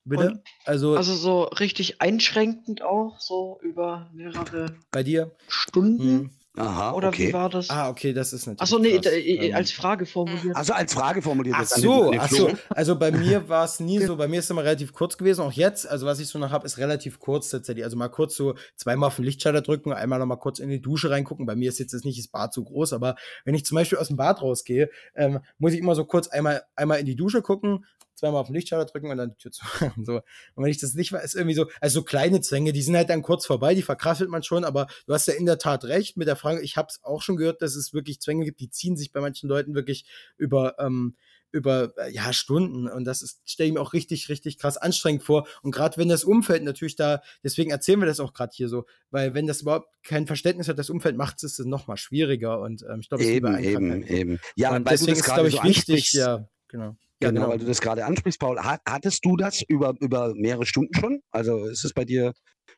Bitte? 0.03 0.29
Und- 0.31 0.41
also, 0.65 0.95
Also 0.95 1.13
so 1.13 1.43
richtig 1.43 2.01
einschränkend 2.01 2.81
auch, 2.81 3.19
so 3.19 3.59
über 3.61 4.09
mehrere 4.13 4.75
bei 4.91 5.03
dir? 5.03 5.31
Stunden. 5.47 5.99
Hm. 6.01 6.29
Aha, 6.57 6.91
Oder 6.91 7.13
wie 7.13 7.27
okay. 7.27 7.33
war 7.33 7.49
das? 7.49 7.69
Ah, 7.69 7.89
okay, 7.89 8.11
das 8.11 8.33
ist 8.33 8.45
natürlich. 8.45 8.61
Achso, 8.61 8.77
nee, 8.77 8.91
krass. 8.93 9.03
da, 9.03 9.09
äh, 9.11 9.47
Ähm, 9.47 9.55
als 9.55 9.71
Frage 9.71 10.05
formuliert. 10.05 10.53
Also 10.53 10.73
als 10.73 10.93
Frage 10.93 11.21
formuliert 11.21 11.55
Ach 11.57 11.65
so, 11.65 12.11
den, 12.11 12.19
an 12.19 12.25
ach 12.25 12.29
den 12.29 12.37
so. 12.37 12.51
Also 12.69 12.97
bei 12.97 13.11
mir 13.11 13.47
war 13.49 13.63
es 13.63 13.79
nie 13.79 13.99
so, 13.99 14.17
bei 14.17 14.27
mir 14.27 14.39
ist 14.39 14.45
es 14.45 14.51
immer 14.51 14.63
relativ 14.63 14.91
kurz 14.91 15.17
gewesen, 15.17 15.41
auch 15.41 15.53
jetzt. 15.53 15.87
Also 15.87 16.05
was 16.05 16.19
ich 16.19 16.27
so 16.27 16.39
noch 16.39 16.51
habe, 16.51 16.65
ist 16.65 16.77
relativ 16.77 17.19
kurz 17.19 17.49
tatsächlich. 17.49 17.85
Also 17.85 17.95
mal 17.95 18.09
kurz 18.09 18.35
so 18.35 18.55
zweimal 18.75 19.07
auf 19.07 19.15
den 19.15 19.23
Lichtschalter 19.23 19.61
drücken, 19.61 19.93
einmal 19.93 20.19
noch 20.19 20.25
mal 20.25 20.35
kurz 20.35 20.59
in 20.59 20.69
die 20.69 20.81
Dusche 20.81 21.09
reingucken. 21.09 21.45
Bei 21.45 21.55
mir 21.55 21.69
ist 21.69 21.79
jetzt 21.79 21.93
das 21.93 22.03
nicht 22.03 22.19
das 22.19 22.27
Bad 22.27 22.53
zu 22.53 22.65
groß, 22.65 22.91
aber 22.91 23.15
wenn 23.45 23.55
ich 23.55 23.65
zum 23.65 23.75
Beispiel 23.75 23.97
aus 23.97 24.09
dem 24.09 24.17
Bad 24.17 24.41
rausgehe, 24.41 24.89
ähm, 25.15 25.39
muss 25.57 25.71
ich 25.71 25.79
immer 25.79 25.95
so 25.95 26.03
kurz 26.03 26.27
einmal, 26.27 26.63
einmal 26.75 26.99
in 26.99 27.05
die 27.05 27.15
Dusche 27.15 27.41
gucken, 27.41 27.85
zweimal 28.21 28.41
auf 28.41 28.47
den 28.47 28.55
Lichtschalter 28.55 28.89
drücken 28.89 29.09
und 29.09 29.17
dann 29.17 29.31
die 29.31 29.37
Tür 29.37 29.51
zu. 29.51 29.65
und 29.97 30.05
so. 30.05 30.15
Und 30.55 30.63
wenn 30.63 30.71
ich 30.71 30.79
das 30.79 30.93
nicht 30.93 31.11
weiß, 31.11 31.23
ist 31.23 31.35
irgendwie 31.35 31.55
so, 31.55 31.65
also 31.81 31.99
so 31.99 32.03
kleine 32.03 32.39
Zwänge, 32.41 32.71
die 32.71 32.81
sind 32.81 32.95
halt 32.95 33.09
dann 33.09 33.23
kurz 33.23 33.45
vorbei, 33.45 33.75
die 33.75 33.81
verkraftet 33.81 34.29
man 34.29 34.43
schon, 34.43 34.63
aber 34.63 34.87
du 35.07 35.13
hast 35.13 35.27
ja 35.27 35.33
in 35.33 35.45
der 35.45 35.57
Tat 35.57 35.83
recht 35.85 36.17
mit 36.17 36.27
der 36.27 36.35
Frage, 36.35 36.61
ich 36.61 36.77
habe 36.77 36.87
es 36.89 37.03
auch 37.03 37.21
schon 37.21 37.35
gehört, 37.35 37.61
dass 37.61 37.75
es 37.75 37.93
wirklich 37.93 38.21
Zwänge 38.21 38.45
gibt, 38.45 38.59
die 38.59 38.69
ziehen 38.69 38.95
sich 38.95 39.11
bei 39.11 39.21
manchen 39.21 39.49
Leuten 39.49 39.73
wirklich 39.73 40.05
über, 40.37 40.75
ähm, 40.79 41.15
über 41.51 41.91
äh, 41.97 42.11
ja, 42.11 42.31
Stunden 42.31 42.87
und 42.87 43.03
das 43.05 43.21
ist, 43.21 43.41
stelle 43.45 43.67
ich 43.67 43.73
mir 43.73 43.81
auch 43.81 43.93
richtig, 43.93 44.29
richtig 44.29 44.57
krass 44.57 44.77
anstrengend 44.77 45.23
vor. 45.23 45.47
Und 45.63 45.71
gerade 45.71 45.97
wenn 45.97 46.07
das 46.07 46.23
Umfeld 46.23 46.63
natürlich 46.63 46.95
da, 46.95 47.21
deswegen 47.43 47.71
erzählen 47.71 47.99
wir 47.99 48.05
das 48.05 48.19
auch 48.19 48.33
gerade 48.33 48.51
hier 48.53 48.69
so, 48.69 48.85
weil 49.09 49.33
wenn 49.33 49.47
das 49.47 49.61
überhaupt 49.61 49.89
kein 50.03 50.27
Verständnis 50.27 50.67
hat, 50.69 50.79
das 50.79 50.89
Umfeld 50.89 51.17
macht 51.17 51.43
es 51.43 51.59
noch 51.59 51.87
mal 51.87 51.97
schwieriger 51.97 52.61
und 52.61 52.83
ähm, 52.83 52.99
ich 53.01 53.09
glaube, 53.09 53.23
es 53.23 53.29
Eben, 53.29 53.57
eben, 53.59 53.89
Krankheiten. 53.89 54.13
eben. 54.15 54.39
Ja, 54.55 54.75
und 54.75 54.89
deswegen 54.89 55.17
ist, 55.17 55.25
glaube 55.25 55.49
so 55.49 55.57
ich, 55.57 55.63
wichtig, 55.63 55.95
ansprichst. 55.95 56.13
ja, 56.13 56.47
genau. 56.67 56.95
Ja, 57.21 57.29
Genau, 57.29 57.41
genau. 57.41 57.51
weil 57.51 57.59
du 57.59 57.65
das 57.65 57.81
gerade 57.81 58.05
ansprichst, 58.05 58.39
Paul. 58.39 58.59
Hat, 58.59 58.81
hattest 58.87 59.23
du 59.25 59.37
das 59.37 59.61
über, 59.67 59.93
über 59.99 60.33
mehrere 60.35 60.65
Stunden 60.65 60.93
schon? 60.93 61.21
Also 61.31 61.65
ist 61.65 61.85
es 61.85 61.93
bei 61.93 62.03
dir 62.05 62.33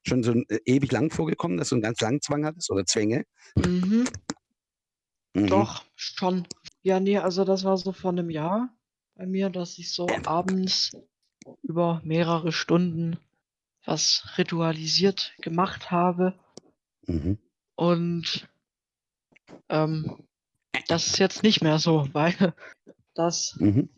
schon 0.06 0.22
so 0.24 0.34
äh, 0.34 0.60
ewig 0.66 0.92
lang 0.92 1.12
vorgekommen, 1.12 1.57
dass 1.57 1.69
du 1.69 1.75
einen 1.75 1.81
ganz 1.81 2.01
langen 2.01 2.22
Zwang 2.22 2.45
hattest 2.45 2.69
oder 2.72 2.86
Zwänge? 2.86 3.24
Mhm, 3.56 4.06
Mhm. 5.36 5.48
doch, 5.48 5.84
schon. 5.95 6.48
Ja, 6.84 7.00
nee, 7.00 7.18
also 7.18 7.44
das 7.44 7.63
war 7.63 7.78
so 7.78 7.92
vor 7.92 8.12
einem 8.12 8.30
Jahr 8.30 8.69
bei 9.16 9.25
mir, 9.25 9.50
dass 9.50 9.78
ich 9.80 9.92
so 9.92 10.10
abends 10.25 10.92
über 11.63 12.01
mehrere 12.04 12.51
Stunden 12.51 13.18
was 13.86 14.24
ritualisiert 14.38 15.34
gemacht 15.42 15.90
habe. 15.92 16.38
Mhm. 17.07 17.38
Und 17.75 18.48
ähm, 19.69 20.28
das 20.88 21.07
ist 21.07 21.19
jetzt 21.19 21.44
nicht 21.44 21.62
mehr 21.62 21.80
so, 21.80 22.07
weil 22.13 22.54
das, 23.16 23.56
Mhm. 23.60 23.90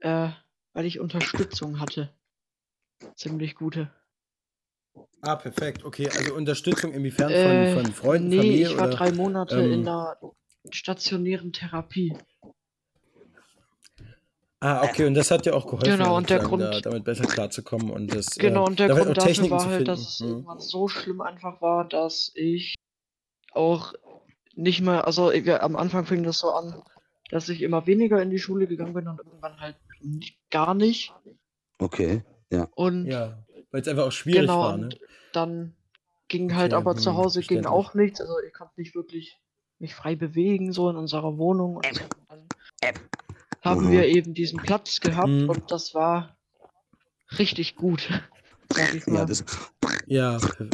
Äh, 0.00 0.30
weil 0.72 0.86
ich 0.86 1.00
Unterstützung 1.00 1.80
hatte. 1.80 2.12
Ziemlich 3.14 3.54
gute. 3.54 3.90
Ah, 5.22 5.36
perfekt. 5.36 5.84
Okay, 5.84 6.08
also 6.08 6.34
Unterstützung 6.34 6.92
inwiefern 6.92 7.32
Äh, 7.32 7.66
von, 7.74 7.84
von 7.84 7.92
Freunden, 7.92 8.28
nee, 8.28 8.36
Familie 8.36 8.68
ich 8.70 8.76
war 8.78 8.86
oder? 8.86 8.96
drei 8.96 9.12
Monate 9.12 9.60
ähm, 9.60 9.72
in 9.72 9.88
einer 9.88 10.16
stationären 10.70 11.52
Therapie. 11.52 12.16
Ah, 14.60 14.82
okay, 14.84 15.04
und 15.06 15.14
das 15.14 15.30
hat 15.30 15.46
dir 15.46 15.54
auch 15.54 15.66
geholfen, 15.66 15.88
Genau, 15.90 16.16
und 16.16 16.30
der 16.30 16.40
Grund- 16.40 16.62
da, 16.62 16.80
damit 16.80 17.04
besser 17.04 17.24
klarzukommen 17.26 17.90
und 17.90 18.12
das. 18.12 18.34
Genau, 18.36 18.64
äh, 18.64 18.66
und 18.66 18.78
der 18.80 18.88
Grund 18.88 19.16
dafür 19.16 19.50
war 19.50 19.66
halt, 19.66 19.86
dass 19.86 20.00
es 20.00 20.20
Mhm. 20.20 20.28
irgendwann 20.28 20.58
so 20.60 20.88
schlimm 20.88 21.20
einfach 21.20 21.60
war, 21.62 21.84
dass 21.88 22.32
ich 22.34 22.74
auch 23.52 23.94
nicht 24.54 24.80
mehr, 24.80 25.06
also 25.06 25.32
wir, 25.32 25.62
am 25.62 25.76
Anfang 25.76 26.06
fing 26.06 26.24
das 26.24 26.38
so 26.40 26.50
an, 26.50 26.82
dass 27.30 27.48
ich 27.48 27.62
immer 27.62 27.86
weniger 27.86 28.20
in 28.20 28.30
die 28.30 28.40
Schule 28.40 28.66
gegangen 28.66 28.94
bin 28.94 29.06
und 29.06 29.18
irgendwann 29.20 29.60
halt 29.60 29.76
gar 30.50 30.74
nicht. 30.74 31.12
Okay. 31.78 32.24
Und 32.74 33.06
Ja, 33.06 33.44
weil 33.70 33.82
es 33.82 33.88
einfach 33.88 34.04
auch 34.06 34.12
schwierig 34.12 34.40
genau, 34.42 34.60
war, 34.62 34.76
ne? 34.76 34.84
und 34.86 35.00
dann 35.32 35.76
ging 36.28 36.54
halt 36.54 36.72
Okay, 36.72 36.80
aber 36.80 36.96
zu 36.96 37.14
Hause 37.16 37.40
ging 37.42 37.66
auch 37.66 37.94
nichts. 37.94 38.20
Also 38.20 38.34
ich 38.46 38.52
konnte 38.52 38.74
nicht 38.76 38.94
wirklich 38.94 39.38
mich 39.78 39.94
frei 39.94 40.16
bewegen, 40.16 40.72
so 40.72 40.88
in 40.90 40.96
unserer 40.96 41.38
Wohnung. 41.38 41.76
Und 41.76 41.86
dann 42.28 42.48
haben 43.62 43.86
Mhm. 43.86 43.90
wir 43.92 44.06
eben 44.06 44.34
diesen 44.34 44.58
Platz 44.60 45.00
gehabt 45.00 45.28
Mhm. 45.28 45.48
und 45.48 45.70
das 45.70 45.94
war 45.94 46.36
richtig 47.38 47.76
gut. 47.76 48.08
Sag 48.70 48.94
ich 48.94 49.06
mal. 49.06 49.20
Ja, 49.20 49.24
das, 49.24 49.44
Ja, 50.06 50.32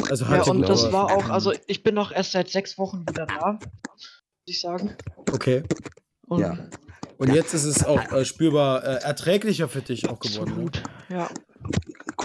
also 0.09 0.25
Ja, 0.25 0.31
hat 0.31 0.45
dir 0.45 0.51
und 0.51 0.61
das 0.69 0.91
war 0.91 1.09
auch, 1.09 1.29
also 1.29 1.53
ich 1.67 1.83
bin 1.83 1.95
noch 1.95 2.11
erst 2.11 2.31
seit 2.31 2.49
sechs 2.49 2.77
Wochen 2.77 3.07
wieder 3.07 3.25
da, 3.25 3.59
muss 3.89 4.23
ich 4.45 4.61
sagen. 4.61 4.95
Okay. 5.31 5.63
Und 6.27 6.41
Ja. 6.41 6.69
Und 7.17 7.33
jetzt 7.33 7.53
ist 7.53 7.63
es 7.65 7.83
auch 7.85 8.11
äh, 8.11 8.25
spürbar 8.25 8.83
äh, 8.83 9.03
erträglicher 9.03 9.69
für 9.69 9.81
dich 9.81 10.07
auch 10.09 10.19
geworden. 10.19 10.49
absolut, 10.51 10.83
ja. 11.09 11.29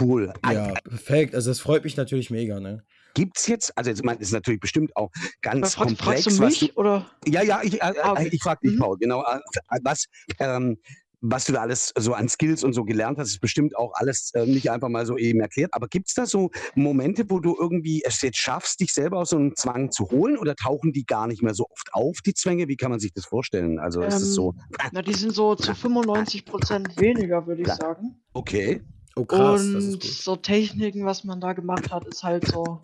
cool. 0.00 0.26
Ne? 0.44 0.52
Ja, 0.52 0.74
perfekt. 0.88 1.34
Also 1.34 1.50
das 1.50 1.60
freut 1.60 1.84
mich 1.84 1.96
natürlich 1.96 2.30
mega, 2.30 2.60
ne? 2.60 2.82
Gibt 3.14 3.38
es 3.38 3.48
jetzt, 3.48 3.76
also 3.76 3.90
jetzt, 3.90 4.04
man, 4.04 4.18
ist 4.18 4.32
natürlich 4.32 4.60
bestimmt 4.60 4.96
auch 4.96 5.10
ganz 5.42 5.74
Frag, 5.74 5.88
komplex, 5.88 6.22
fragst 6.24 6.38
du 6.38 6.42
was 6.42 6.58
du 6.58 6.64
mich 6.66 6.76
oder? 6.76 7.10
Ja, 7.26 7.42
ja, 7.42 7.60
ich, 7.62 7.74
äh, 7.74 7.92
Ah, 8.02 8.12
okay. 8.12 8.28
ich 8.32 8.42
frage 8.42 8.60
dich, 8.62 8.76
Mhm. 8.76 8.78
Paul, 8.78 8.98
genau. 8.98 9.24
Äh, 9.24 9.40
was, 9.82 10.06
ähm, 10.38 10.78
was 11.20 11.44
du 11.44 11.52
da 11.52 11.60
alles 11.60 11.92
so 11.98 12.14
an 12.14 12.28
Skills 12.28 12.64
und 12.64 12.72
so 12.72 12.84
gelernt 12.84 13.18
hast, 13.18 13.28
ist 13.28 13.40
bestimmt 13.40 13.76
auch 13.76 13.92
alles 13.94 14.32
äh, 14.34 14.46
nicht 14.46 14.70
einfach 14.70 14.88
mal 14.88 15.04
so 15.04 15.16
eben 15.16 15.40
erklärt. 15.40 15.74
Aber 15.74 15.86
gibt 15.88 16.08
es 16.08 16.14
da 16.14 16.26
so 16.26 16.50
Momente, 16.74 17.28
wo 17.28 17.40
du 17.40 17.56
irgendwie 17.58 18.02
es 18.04 18.22
jetzt 18.22 18.38
schaffst, 18.38 18.80
dich 18.80 18.92
selber 18.92 19.18
aus 19.18 19.30
so 19.30 19.36
einem 19.36 19.54
Zwang 19.54 19.90
zu 19.90 20.10
holen 20.10 20.38
oder 20.38 20.56
tauchen 20.56 20.92
die 20.92 21.04
gar 21.04 21.26
nicht 21.26 21.42
mehr 21.42 21.54
so 21.54 21.66
oft 21.70 21.92
auf, 21.92 22.18
die 22.24 22.34
Zwänge? 22.34 22.68
Wie 22.68 22.76
kann 22.76 22.90
man 22.90 23.00
sich 23.00 23.12
das 23.12 23.26
vorstellen? 23.26 23.78
Also 23.78 24.00
ist 24.02 24.14
es 24.14 24.34
so. 24.34 24.54
Ähm, 24.82 24.90
na, 24.92 25.02
die 25.02 25.14
sind 25.14 25.32
so 25.34 25.54
zu 25.56 25.74
95 25.74 26.44
Prozent 26.44 27.00
weniger, 27.00 27.46
würde 27.46 27.62
ich 27.62 27.68
sagen. 27.68 28.22
Okay. 28.32 28.82
Oh 29.16 29.24
krass, 29.24 29.62
Und 29.62 30.02
so 30.02 30.36
Techniken, 30.36 31.04
was 31.04 31.24
man 31.24 31.40
da 31.40 31.52
gemacht 31.52 31.90
hat, 31.90 32.06
ist 32.06 32.22
halt 32.22 32.46
so. 32.46 32.80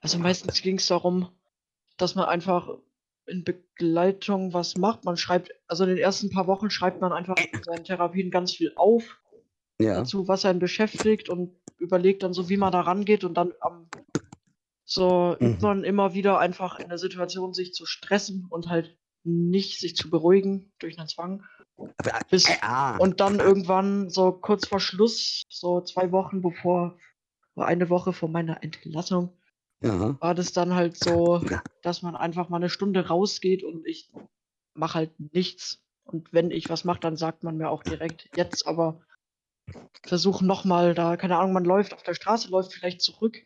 Also 0.00 0.18
meistens 0.18 0.60
ging 0.60 0.76
es 0.76 0.88
darum, 0.88 1.28
dass 1.96 2.14
man 2.14 2.26
einfach 2.26 2.68
in 3.30 3.44
Begleitung 3.44 4.52
was 4.52 4.76
macht. 4.76 5.04
Man 5.04 5.16
schreibt, 5.16 5.52
also 5.68 5.84
in 5.84 5.90
den 5.90 5.98
ersten 5.98 6.30
paar 6.30 6.46
Wochen 6.46 6.70
schreibt 6.70 7.00
man 7.00 7.12
einfach 7.12 7.36
in 7.52 7.62
seinen 7.62 7.84
Therapien 7.84 8.30
ganz 8.30 8.52
viel 8.52 8.72
auf 8.76 9.18
Ja. 9.80 9.94
dazu, 9.94 10.28
was 10.28 10.44
einen 10.44 10.58
beschäftigt 10.58 11.28
und 11.28 11.56
überlegt 11.78 12.22
dann 12.22 12.34
so, 12.34 12.48
wie 12.48 12.56
man 12.58 12.72
da 12.72 12.80
rangeht 12.82 13.24
und 13.24 13.34
dann 13.34 13.52
am 13.60 13.88
so 14.84 15.36
übt 15.38 15.58
Mhm. 15.58 15.62
man 15.62 15.84
immer 15.84 16.14
wieder 16.14 16.40
einfach 16.40 16.80
in 16.80 16.88
der 16.88 16.98
Situation, 16.98 17.54
sich 17.54 17.72
zu 17.72 17.86
stressen 17.86 18.46
und 18.50 18.68
halt 18.68 18.98
nicht 19.22 19.78
sich 19.78 19.94
zu 19.94 20.10
beruhigen 20.10 20.72
durch 20.80 20.98
einen 20.98 21.06
Zwang. 21.08 21.44
Aber, 21.76 22.20
Bis, 22.28 22.48
äh, 22.48 22.54
ah, 22.60 22.96
und 22.96 23.20
dann 23.20 23.38
irgendwann 23.38 24.10
so 24.10 24.32
kurz 24.32 24.66
vor 24.66 24.80
Schluss, 24.80 25.42
so 25.48 25.80
zwei 25.82 26.10
Wochen 26.10 26.42
bevor, 26.42 26.98
eine 27.56 27.88
Woche 27.88 28.12
vor 28.12 28.28
meiner 28.28 28.62
Entlassung, 28.62 29.36
aha. 29.82 30.16
war 30.20 30.34
das 30.34 30.52
dann 30.52 30.74
halt 30.74 30.96
so, 30.96 31.42
dass 31.82 32.02
man 32.02 32.16
einfach 32.16 32.48
mal 32.48 32.56
eine 32.58 32.70
Stunde 32.70 33.08
rausgeht 33.08 33.64
und 33.64 33.86
ich 33.86 34.10
mache 34.74 34.94
halt 34.94 35.18
nichts. 35.32 35.82
Und 36.04 36.32
wenn 36.32 36.50
ich 36.50 36.68
was 36.68 36.84
mache, 36.84 37.00
dann 37.00 37.16
sagt 37.16 37.44
man 37.44 37.56
mir 37.56 37.70
auch 37.70 37.82
direkt, 37.82 38.28
jetzt 38.36 38.66
aber 38.66 39.00
versuch 40.02 40.40
nochmal 40.40 40.94
da, 40.94 41.16
keine 41.16 41.38
Ahnung, 41.38 41.52
man 41.52 41.64
läuft 41.64 41.94
auf 41.94 42.02
der 42.02 42.14
Straße, 42.14 42.50
läuft 42.50 42.72
vielleicht 42.72 43.00
zurück. 43.00 43.36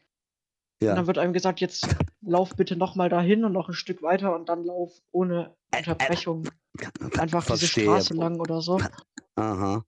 Und 0.80 0.88
Ja. 0.88 0.94
dann 0.94 1.06
wird 1.06 1.18
einem 1.18 1.32
gesagt, 1.32 1.60
jetzt 1.60 1.86
lauf 2.22 2.56
bitte 2.56 2.76
nochmal 2.76 3.08
dahin 3.08 3.44
und 3.44 3.52
noch 3.52 3.68
ein 3.68 3.74
Stück 3.74 4.02
weiter 4.02 4.34
und 4.34 4.48
dann 4.48 4.64
lauf 4.64 4.92
ohne 5.12 5.54
Unterbrechung 5.76 6.48
einfach 7.18 7.42
diese 7.44 7.58
Verstehe. 7.58 7.84
Straße 7.84 8.14
lang 8.14 8.40
oder 8.40 8.60
so. 8.60 8.80
Aha. 9.36 9.84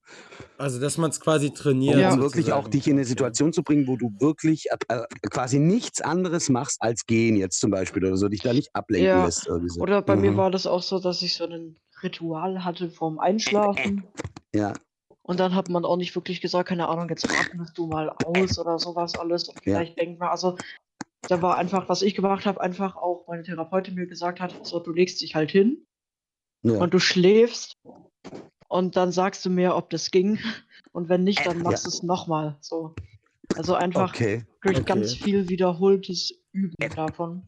Also, 0.59 0.81
dass 0.81 0.99
man 0.99 1.11
es 1.11 1.21
quasi 1.21 1.49
Um 1.49 1.55
trainiert. 1.55 1.99
Ja. 1.99 2.19
wirklich 2.19 2.53
auch 2.53 2.67
dich 2.69 2.89
in 2.89 2.95
eine 2.97 3.05
Situation 3.05 3.53
zu 3.53 3.63
bringen, 3.63 3.87
wo 3.87 3.97
du 3.97 4.11
wirklich 4.19 4.67
äh, 4.89 5.03
quasi 5.31 5.59
nichts 5.59 6.01
anderes 6.01 6.49
machst 6.49 6.83
als 6.83 7.07
gehen 7.07 7.37
jetzt 7.37 7.61
zum 7.61 7.71
Beispiel 7.71 8.05
oder 8.05 8.17
so, 8.17 8.29
dich 8.29 8.43
da 8.43 8.53
nicht 8.53 8.75
ablenken 8.75 9.07
Ja. 9.07 9.25
lässt. 9.25 9.47
Irgendwie 9.47 9.69
so. 9.69 9.81
Oder 9.81 10.03
bei 10.03 10.17
mir 10.17 10.33
Mhm. 10.33 10.37
war 10.37 10.51
das 10.51 10.67
auch 10.67 10.83
so, 10.83 10.99
dass 10.99 11.23
ich 11.23 11.35
so 11.35 11.45
ein 11.45 11.77
Ritual 12.03 12.65
hatte 12.65 12.91
vorm 12.91 13.19
Einschlafen. 13.19 14.05
Ja, 14.55 14.75
Und 15.23 15.41
dann 15.41 15.55
hat 15.55 15.69
man 15.69 15.85
auch 15.85 15.97
nicht 15.97 16.15
wirklich 16.15 16.41
gesagt, 16.41 16.69
keine 16.69 16.89
Ahnung, 16.89 17.09
jetzt 17.09 17.29
atmest 17.29 17.77
du 17.77 17.87
mal 17.87 18.09
aus 18.11 18.59
oder 18.59 18.79
sowas 18.79 19.17
alles. 19.19 19.49
Und 19.49 19.59
vielleicht 19.63 19.99
denkt 19.99 20.19
man, 20.21 20.29
also 20.29 20.57
da 21.29 21.43
war 21.43 21.57
einfach, 21.57 21.89
was 21.89 22.03
ich 22.03 22.15
gemacht 22.15 22.47
habe, 22.47 22.61
einfach 22.61 22.97
auch 22.97 23.27
meine 23.27 23.43
Therapeutin 23.43 23.95
mir 23.97 24.07
gesagt 24.07 24.41
hat, 24.41 24.55
so 24.65 24.79
du 24.79 24.93
legst 24.93 25.21
dich 25.21 25.35
halt 25.35 25.51
hin 25.51 25.85
ja. 26.63 26.79
und 26.79 26.95
du 26.95 26.99
schläfst 27.01 27.75
und 28.69 28.97
dann 28.97 29.13
sagst 29.13 29.45
du 29.45 29.51
mir, 29.51 29.75
ob 29.75 29.91
das 29.91 30.11
ging. 30.11 30.39
Und 30.93 31.09
wenn 31.09 31.25
nicht, 31.25 31.47
dann 31.47 31.59
Ja. 31.59 31.63
machst 31.65 31.85
du 31.85 31.91
es 31.91 32.03
nochmal. 32.03 32.57
So. 32.61 32.95
Also 33.55 33.75
einfach 33.75 34.11
Okay. 34.13 34.45
durch 34.63 34.79
Okay. 34.79 34.87
ganz 34.87 35.15
viel 35.15 35.49
wiederholtes 35.49 36.33
Üben 36.53 36.75
davon. 36.95 37.43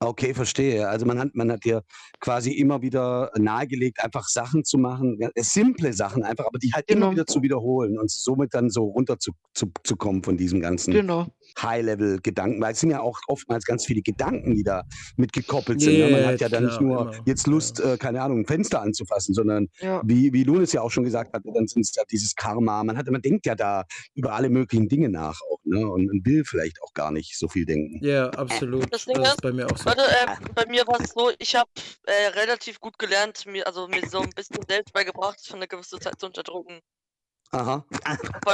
Okay, 0.00 0.34
verstehe. 0.34 0.86
Also 0.88 1.06
man 1.06 1.18
hat, 1.18 1.34
man 1.34 1.50
hat 1.50 1.64
dir 1.64 1.82
quasi 2.20 2.52
immer 2.52 2.82
wieder 2.82 3.30
nahegelegt, 3.36 4.02
einfach 4.04 4.28
Sachen 4.28 4.64
zu 4.64 4.76
machen, 4.76 5.16
ja, 5.18 5.30
simple 5.36 5.92
Sachen 5.94 6.22
einfach, 6.24 6.44
aber 6.46 6.58
die 6.58 6.72
halt 6.74 6.90
immer 6.90 7.00
Genau. 7.06 7.12
wieder 7.12 7.26
zu 7.26 7.40
wiederholen 7.42 7.98
und 7.98 8.10
somit 8.10 8.52
dann 8.52 8.68
so 8.68 8.84
runter 8.84 9.18
zu, 9.18 9.32
zu, 9.54 9.72
zu 9.82 9.96
kommen 9.96 10.22
von 10.22 10.36
diesem 10.36 10.60
ganzen 10.60 10.92
Genau. 10.92 11.26
High-Level-Gedanken, 11.60 12.60
weil 12.60 12.72
es 12.72 12.80
sind 12.80 12.90
ja 12.90 13.00
auch 13.00 13.18
oftmals 13.28 13.64
ganz 13.64 13.84
viele 13.86 14.02
Gedanken, 14.02 14.54
die 14.54 14.62
da 14.62 14.82
mit 15.16 15.32
gekoppelt 15.32 15.80
sind. 15.80 15.98
ne? 15.98 16.08
Man 16.08 16.22
Ja, 16.22 16.28
hat 16.28 16.40
ja 16.40 16.48
dann 16.48 16.64
nicht 16.64 16.80
nur 16.80 17.02
immer, 17.02 17.22
jetzt 17.26 17.46
Lust, 17.46 17.80
äh, 17.80 17.96
keine 17.98 18.22
Ahnung, 18.22 18.40
ein 18.40 18.46
Fenster 18.46 18.80
anzufassen, 18.82 19.34
sondern 19.34 19.68
Ja. 19.80 20.02
wie, 20.04 20.32
wie 20.32 20.44
Lunis 20.44 20.72
ja 20.72 20.80
auch 20.82 20.90
schon 20.90 21.04
gesagt 21.04 21.32
hat, 21.34 21.42
dann 21.44 21.66
sind 21.66 21.82
es 21.82 21.94
ja 21.94 22.02
dieses 22.10 22.34
Karma. 22.34 22.82
Man, 22.84 22.96
hat, 22.96 23.08
man 23.10 23.22
denkt 23.22 23.46
ja 23.46 23.54
da 23.54 23.84
über 24.14 24.32
alle 24.32 24.48
möglichen 24.50 24.88
Dinge 24.88 25.08
nach 25.08 25.40
auch, 25.50 25.58
ne? 25.64 25.86
Und 25.86 26.06
man 26.06 26.20
will 26.24 26.44
vielleicht 26.44 26.80
auch 26.82 26.92
gar 26.94 27.10
nicht 27.10 27.38
so 27.38 27.48
viel 27.48 27.64
denken. 27.66 28.04
Ja, 28.04 28.28
absolut. 28.30 28.84
Das 28.92 29.04
Das, 29.04 29.04
Ding 29.04 29.22
ist 29.22 29.28
ist, 29.34 29.42
bei 29.42 29.52
mir 29.52 29.66
auch 29.66 29.76
so. 29.76 29.86
Warte, 29.86 30.02
äh, 30.02 30.26
bei 30.54 30.66
mir 30.66 30.86
war 30.86 31.00
es 31.00 31.10
so, 31.10 31.30
ich 31.38 31.54
habe 31.54 31.68
äh, 32.06 32.28
relativ 32.28 32.80
gut 32.80 32.98
gelernt, 32.98 33.46
mir, 33.46 33.66
also 33.66 33.88
mir 33.88 34.06
so 34.08 34.20
ein 34.20 34.30
bisschen 34.34 34.58
selbst 34.68 34.92
beigebracht, 34.92 35.40
für 35.44 35.54
eine 35.54 35.66
gewisse 35.68 35.98
Zeit 35.98 36.18
zu 36.18 36.26
unterdrücken. 36.26 36.80
Aha. 37.54 37.84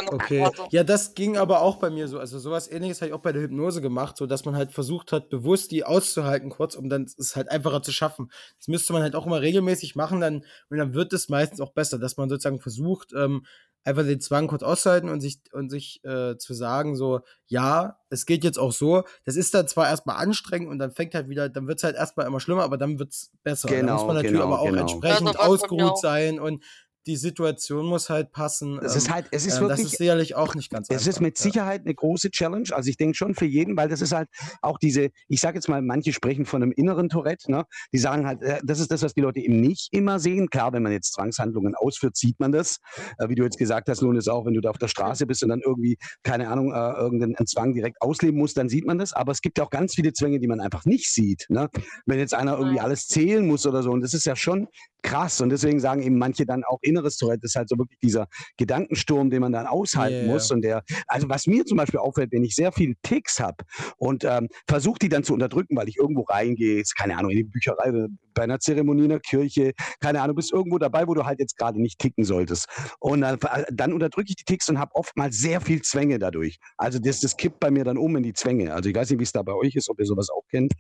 Okay. 0.09 0.45
Phase. 0.45 0.69
Ja, 0.71 0.85
das 0.85 1.15
ging 1.15 1.37
aber 1.37 1.61
auch 1.63 1.77
bei 1.77 1.91
mir 1.91 2.09
so. 2.09 2.19
Also 2.19 2.39
sowas 2.39 2.71
ähnliches 2.71 3.01
habe 3.01 3.09
ich 3.09 3.15
auch 3.15 3.21
bei 3.21 3.33
der 3.33 3.43
Hypnose 3.43 3.81
gemacht, 3.81 4.17
so 4.17 4.27
dass 4.27 4.45
man 4.45 4.57
halt 4.57 4.73
versucht 4.73 5.13
hat, 5.13 5.29
bewusst 5.31 5.71
die 5.71 5.85
auszuhalten 5.85 6.51
kurz, 6.51 6.75
um 6.75 6.89
dann 6.89 7.05
es 7.05 7.37
halt 7.37 7.51
einfacher 7.51 7.83
zu 7.83 7.93
schaffen. 7.93 8.31
Das 8.59 8.69
müsste 8.69 8.93
man 8.93 9.03
halt 9.03 9.15
auch 9.15 9.27
immer 9.27 9.41
regelmäßig 9.41 9.97
machen, 9.97 10.21
dann, 10.21 10.45
und 10.69 10.79
dann 10.79 10.95
wird 10.95 11.13
es 11.13 11.29
meistens 11.29 11.61
auch 11.61 11.73
besser, 11.73 11.99
dass 11.99 12.17
man 12.17 12.29
sozusagen 12.29 12.61
versucht, 12.61 13.13
ähm, 13.15 13.45
einfach 13.83 14.03
den 14.03 14.21
Zwang 14.21 14.47
kurz 14.47 14.63
auszuhalten 14.63 15.09
und 15.09 15.23
sich, 15.23 15.41
und 15.53 15.71
sich 15.71 16.05
äh, 16.05 16.37
zu 16.37 16.53
sagen, 16.53 16.97
so, 16.97 17.21
ja, 17.47 17.97
es 18.11 18.27
geht 18.27 18.45
jetzt 18.45 18.59
auch 18.59 18.73
so. 18.73 19.05
Das 19.25 19.37
ist 19.37 19.55
dann 19.55 19.69
zwar 19.69 19.89
erstmal 19.89 20.17
anstrengend 20.17 20.69
und 20.69 20.79
dann 20.79 20.91
fängt 20.93 21.15
halt 21.15 21.29
wieder, 21.31 21.49
dann 21.49 21.67
wird 21.67 21.79
es 21.79 21.85
halt 21.85 21.97
erstmal 21.97 22.27
immer 22.27 22.41
schlimmer, 22.41 22.63
aber 22.63 22.77
dann 22.77 22.99
wird 22.99 23.13
es 23.13 23.33
besser. 23.43 23.69
da 23.69 23.75
muss 23.75 23.81
Genau, 23.81 24.07
man 24.07 24.17
natürlich 24.17 24.33
genau, 24.33 24.45
aber 24.53 24.61
auch 24.61 24.67
genau. 24.67 24.81
entsprechend 24.83 25.29
Ja, 25.29 25.33
so 25.33 25.39
war's 25.39 25.39
bei 25.39 25.45
mir 25.45 25.53
ausgeruht 25.65 25.93
auch. 25.93 25.97
sein 26.03 26.41
und 26.41 26.63
die 27.07 27.17
Situation 27.17 27.87
muss 27.87 28.11
halt 28.11 28.33
passen. 28.33 28.79
Es 28.79 28.93
ähm, 28.93 28.99
ist 28.99 29.11
halt, 29.11 29.27
es 29.31 29.47
ist 29.47 29.57
ähm, 29.59 29.69
das 29.69 29.79
wirklich 29.79 29.93
ist 29.93 29.99
sicherlich 29.99 30.35
auch 30.35 30.55
nicht 30.55 30.71
ganz 30.71 30.89
Es 30.91 31.03
ist 31.03 31.09
einfach, 31.09 31.21
mit 31.21 31.39
ja. 31.39 31.43
Sicherheit 31.43 31.83
eine 31.85 31.95
große 31.95 32.31
Challenge. 32.31 32.69
Also 32.73 32.91
ich 32.91 32.97
denke 32.97 33.17
schon 33.17 33.35
für 33.35 33.47
jeden, 33.47 33.77
weil 33.77 33.89
das 33.89 34.01
ist 34.01 34.13
halt 34.13 34.29
auch 34.63 34.79
diese, 34.79 35.09
ich 35.29 35.41
sage 35.41 35.57
jetzt 35.57 35.69
mal, 35.69 35.83
manche 35.83 36.13
sprechen 36.13 36.45
von 36.45 36.63
einem 36.63 36.73
inneren 36.73 37.09
Tourette, 37.09 37.51
ne? 37.51 37.65
Die 37.93 37.99
sagen 37.99 38.27
halt, 38.27 38.43
äh, 38.43 38.61
das 38.65 38.81
ist 38.81 38.91
das, 38.91 39.03
was 39.03 39.15
die 39.15 39.23
Leute 39.23 39.41
eben 39.41 39.61
nicht 39.61 39.89
immer 39.93 40.19
sehen. 40.19 40.51
Klar, 40.51 40.73
wenn 40.73 40.83
man 40.83 40.93
jetzt 40.93 41.15
Zwangshandlungen 41.15 41.75
ausführt, 41.75 42.17
sieht 42.17 42.39
man 42.39 42.53
das. 42.53 42.79
Äh, 43.19 43.29
wie 43.29 43.35
du 43.35 43.45
jetzt 43.45 43.59
gesagt 43.59 43.89
hast, 43.89 44.03
nun 44.03 44.17
ist 44.17 44.29
auch, 44.29 44.45
wenn 44.47 44.55
du 44.55 44.61
da 44.61 44.71
auf 44.71 44.79
der 44.79 44.89
Straße 44.89 45.27
bist 45.27 45.43
und 45.43 45.49
dann 45.49 45.61
irgendwie, 45.65 45.97
keine 46.23 46.49
Ahnung, 46.49 46.73
äh, 46.73 47.01
irgendeinen 47.01 47.37
einen 47.37 47.47
Zwang 47.47 47.75
direkt 47.75 48.01
ausleben 48.01 48.39
musst, 48.39 48.57
dann 48.57 48.69
sieht 48.69 48.87
man 48.87 48.99
das. 48.99 49.13
Aber 49.13 49.33
es 49.33 49.41
gibt 49.41 49.59
ja 49.59 49.65
auch 49.65 49.71
ganz 49.71 49.95
viele 49.95 50.13
Zwänge, 50.13 50.39
die 50.39 50.47
man 50.47 50.61
einfach 50.61 50.85
nicht 50.85 51.13
sieht. 51.13 51.47
Ne? 51.49 51.69
Wenn 52.07 52.19
jetzt 52.19 52.35
einer 52.35 52.59
irgendwie 52.59 52.81
alles 52.81 53.07
zählen 53.07 53.47
muss 53.47 53.67
oder 53.67 53.83
so, 53.83 53.91
und 53.91 54.03
das 54.03 54.15
ist 54.15 54.27
ja 54.27 54.37
schon 54.37 54.69
krass. 55.03 55.41
Und 55.41 55.51
deswegen 55.51 55.81
sagen 55.81 56.03
eben 56.03 56.19
manche 56.19 56.47
dann 56.47 56.65
auch 56.65 56.79
inneres 56.91 57.17
Tourette, 57.17 57.45
ist 57.45 57.57
halt 57.57 57.69
so 57.69 57.79
wirklich 57.79 57.99
dieser 58.01 58.27
Gedankensturm, 58.59 59.31
den 59.31 59.41
man 59.41 59.53
dann 59.53 59.67
aushalten 59.67 60.27
Ja, 60.27 60.27
muss. 60.27 60.51
Und 60.51 60.63
der, 60.63 60.83
also 61.07 61.29
was 61.29 61.47
mir 61.47 61.65
zum 61.65 61.79
Beispiel 61.79 62.01
auffällt, 62.01 62.33
wenn 62.33 62.45
ich 62.45 62.55
sehr 62.55 62.73
viele 62.73 62.95
Ticks 63.03 63.41
habe 63.41 63.65
und 63.97 64.25
ähm, 64.25 64.49
versuche 64.69 64.99
die 65.01 65.09
dann 65.09 65.25
zu 65.25 65.33
unterdrücken, 65.35 65.77
weil 65.77 65.89
ich 65.89 65.97
irgendwo 65.97 66.23
reingehe, 66.23 66.83
keine 66.99 67.17
Ahnung, 67.17 67.31
in 67.31 67.39
die 67.39 67.45
Bücherei, 67.45 67.93
bei 68.35 68.43
einer 68.43 68.61
Zeremonie 68.61 69.05
in 69.05 69.11
der 69.11 69.21
Kirche, 69.21 69.73
keine 70.01 70.23
Ahnung, 70.23 70.37
bist 70.37 70.53
irgendwo 70.53 70.79
dabei, 70.79 71.07
wo 71.07 71.15
du 71.15 71.25
halt 71.25 71.41
jetzt 71.41 71.57
gerade 71.57 71.81
nicht 71.81 71.99
ticken 71.99 72.25
solltest. 72.25 72.67
Und 72.99 73.23
dann, 73.23 73.39
dann 73.71 73.93
unterdrücke 73.93 74.31
ich 74.31 74.37
die 74.37 74.45
Ticks 74.45 74.69
und 74.69 74.79
habe 74.79 74.95
oftmals 74.95 75.39
sehr 75.39 75.61
viel 75.61 75.83
Zwänge 75.83 76.19
dadurch. 76.19 76.59
Also 76.77 76.99
das, 76.99 77.21
das 77.21 77.37
kippt 77.37 77.61
bei 77.61 77.71
mir 77.71 77.85
dann 77.85 77.99
um 77.99 78.17
in 78.17 78.23
die 78.23 78.33
Zwänge. 78.33 78.73
Also 78.73 78.89
ich 78.89 78.95
weiß 78.95 79.11
nicht, 79.11 79.19
wie 79.19 79.25
es 79.25 79.33
da 79.33 79.43
bei 79.43 79.55
euch 79.55 79.75
ist, 79.75 79.89
ob 79.91 79.99
ihr 80.01 80.07
sowas 80.07 80.29
auch 80.31 80.47
kennt. 80.51 80.73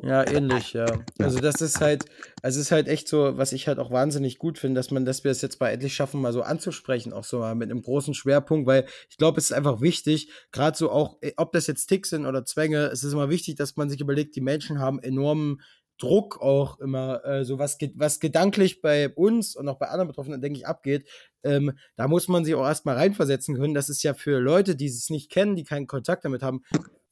Ja, 0.00 0.26
ähnlich, 0.26 0.72
ja. 0.72 0.86
Also 1.18 1.40
das 1.40 1.60
ist 1.60 1.80
halt, 1.80 2.04
also 2.42 2.60
ist 2.60 2.70
halt 2.70 2.88
echt 2.88 3.08
so, 3.08 3.36
was 3.36 3.52
ich 3.52 3.66
halt 3.66 3.78
auch 3.78 3.90
wahnsinnig 3.90 4.38
gut 4.38 4.58
finde, 4.58 4.78
dass 4.78 4.90
man, 4.90 5.04
dass 5.04 5.24
wir 5.24 5.30
es 5.30 5.42
jetzt 5.42 5.60
mal 5.60 5.70
endlich 5.70 5.94
schaffen, 5.94 6.20
mal 6.20 6.32
so 6.32 6.42
anzusprechen, 6.42 7.12
auch 7.12 7.24
so 7.24 7.40
mal 7.40 7.54
mit 7.54 7.70
einem 7.70 7.82
großen 7.82 8.14
Schwerpunkt, 8.14 8.66
weil 8.66 8.86
ich 9.10 9.16
glaube, 9.16 9.38
es 9.38 9.50
ist 9.50 9.56
einfach 9.56 9.80
wichtig, 9.80 10.30
gerade 10.52 10.76
so 10.76 10.90
auch, 10.90 11.18
ob 11.36 11.52
das 11.52 11.66
jetzt 11.66 11.86
Ticks 11.86 12.10
sind 12.10 12.26
oder 12.26 12.44
Zwänge, 12.44 12.86
es 12.86 13.02
ist 13.02 13.12
immer 13.12 13.28
wichtig, 13.28 13.56
dass 13.56 13.76
man 13.76 13.90
sich 13.90 14.00
überlegt, 14.00 14.36
die 14.36 14.40
Menschen 14.40 14.78
haben 14.78 15.00
enormen 15.00 15.60
Druck 15.98 16.40
auch 16.40 16.78
immer, 16.78 17.24
äh, 17.24 17.44
so 17.44 17.58
was, 17.58 17.78
ge- 17.78 17.92
was 17.94 18.20
gedanklich 18.20 18.80
bei 18.80 19.08
uns 19.08 19.56
und 19.56 19.68
auch 19.68 19.78
bei 19.78 19.88
anderen 19.88 20.08
Betroffenen, 20.08 20.40
denke 20.40 20.58
ich, 20.58 20.66
abgeht. 20.66 21.08
Ähm, 21.42 21.72
da 21.96 22.08
muss 22.08 22.28
man 22.28 22.44
sich 22.44 22.54
auch 22.54 22.64
erstmal 22.66 22.96
reinversetzen 22.96 23.56
können. 23.56 23.74
Das 23.74 23.88
ist 23.88 24.02
ja 24.02 24.14
für 24.14 24.38
Leute, 24.38 24.76
die 24.76 24.86
es 24.86 25.10
nicht 25.10 25.30
kennen, 25.30 25.56
die 25.56 25.64
keinen 25.64 25.86
Kontakt 25.86 26.24
damit 26.24 26.42
haben, 26.42 26.62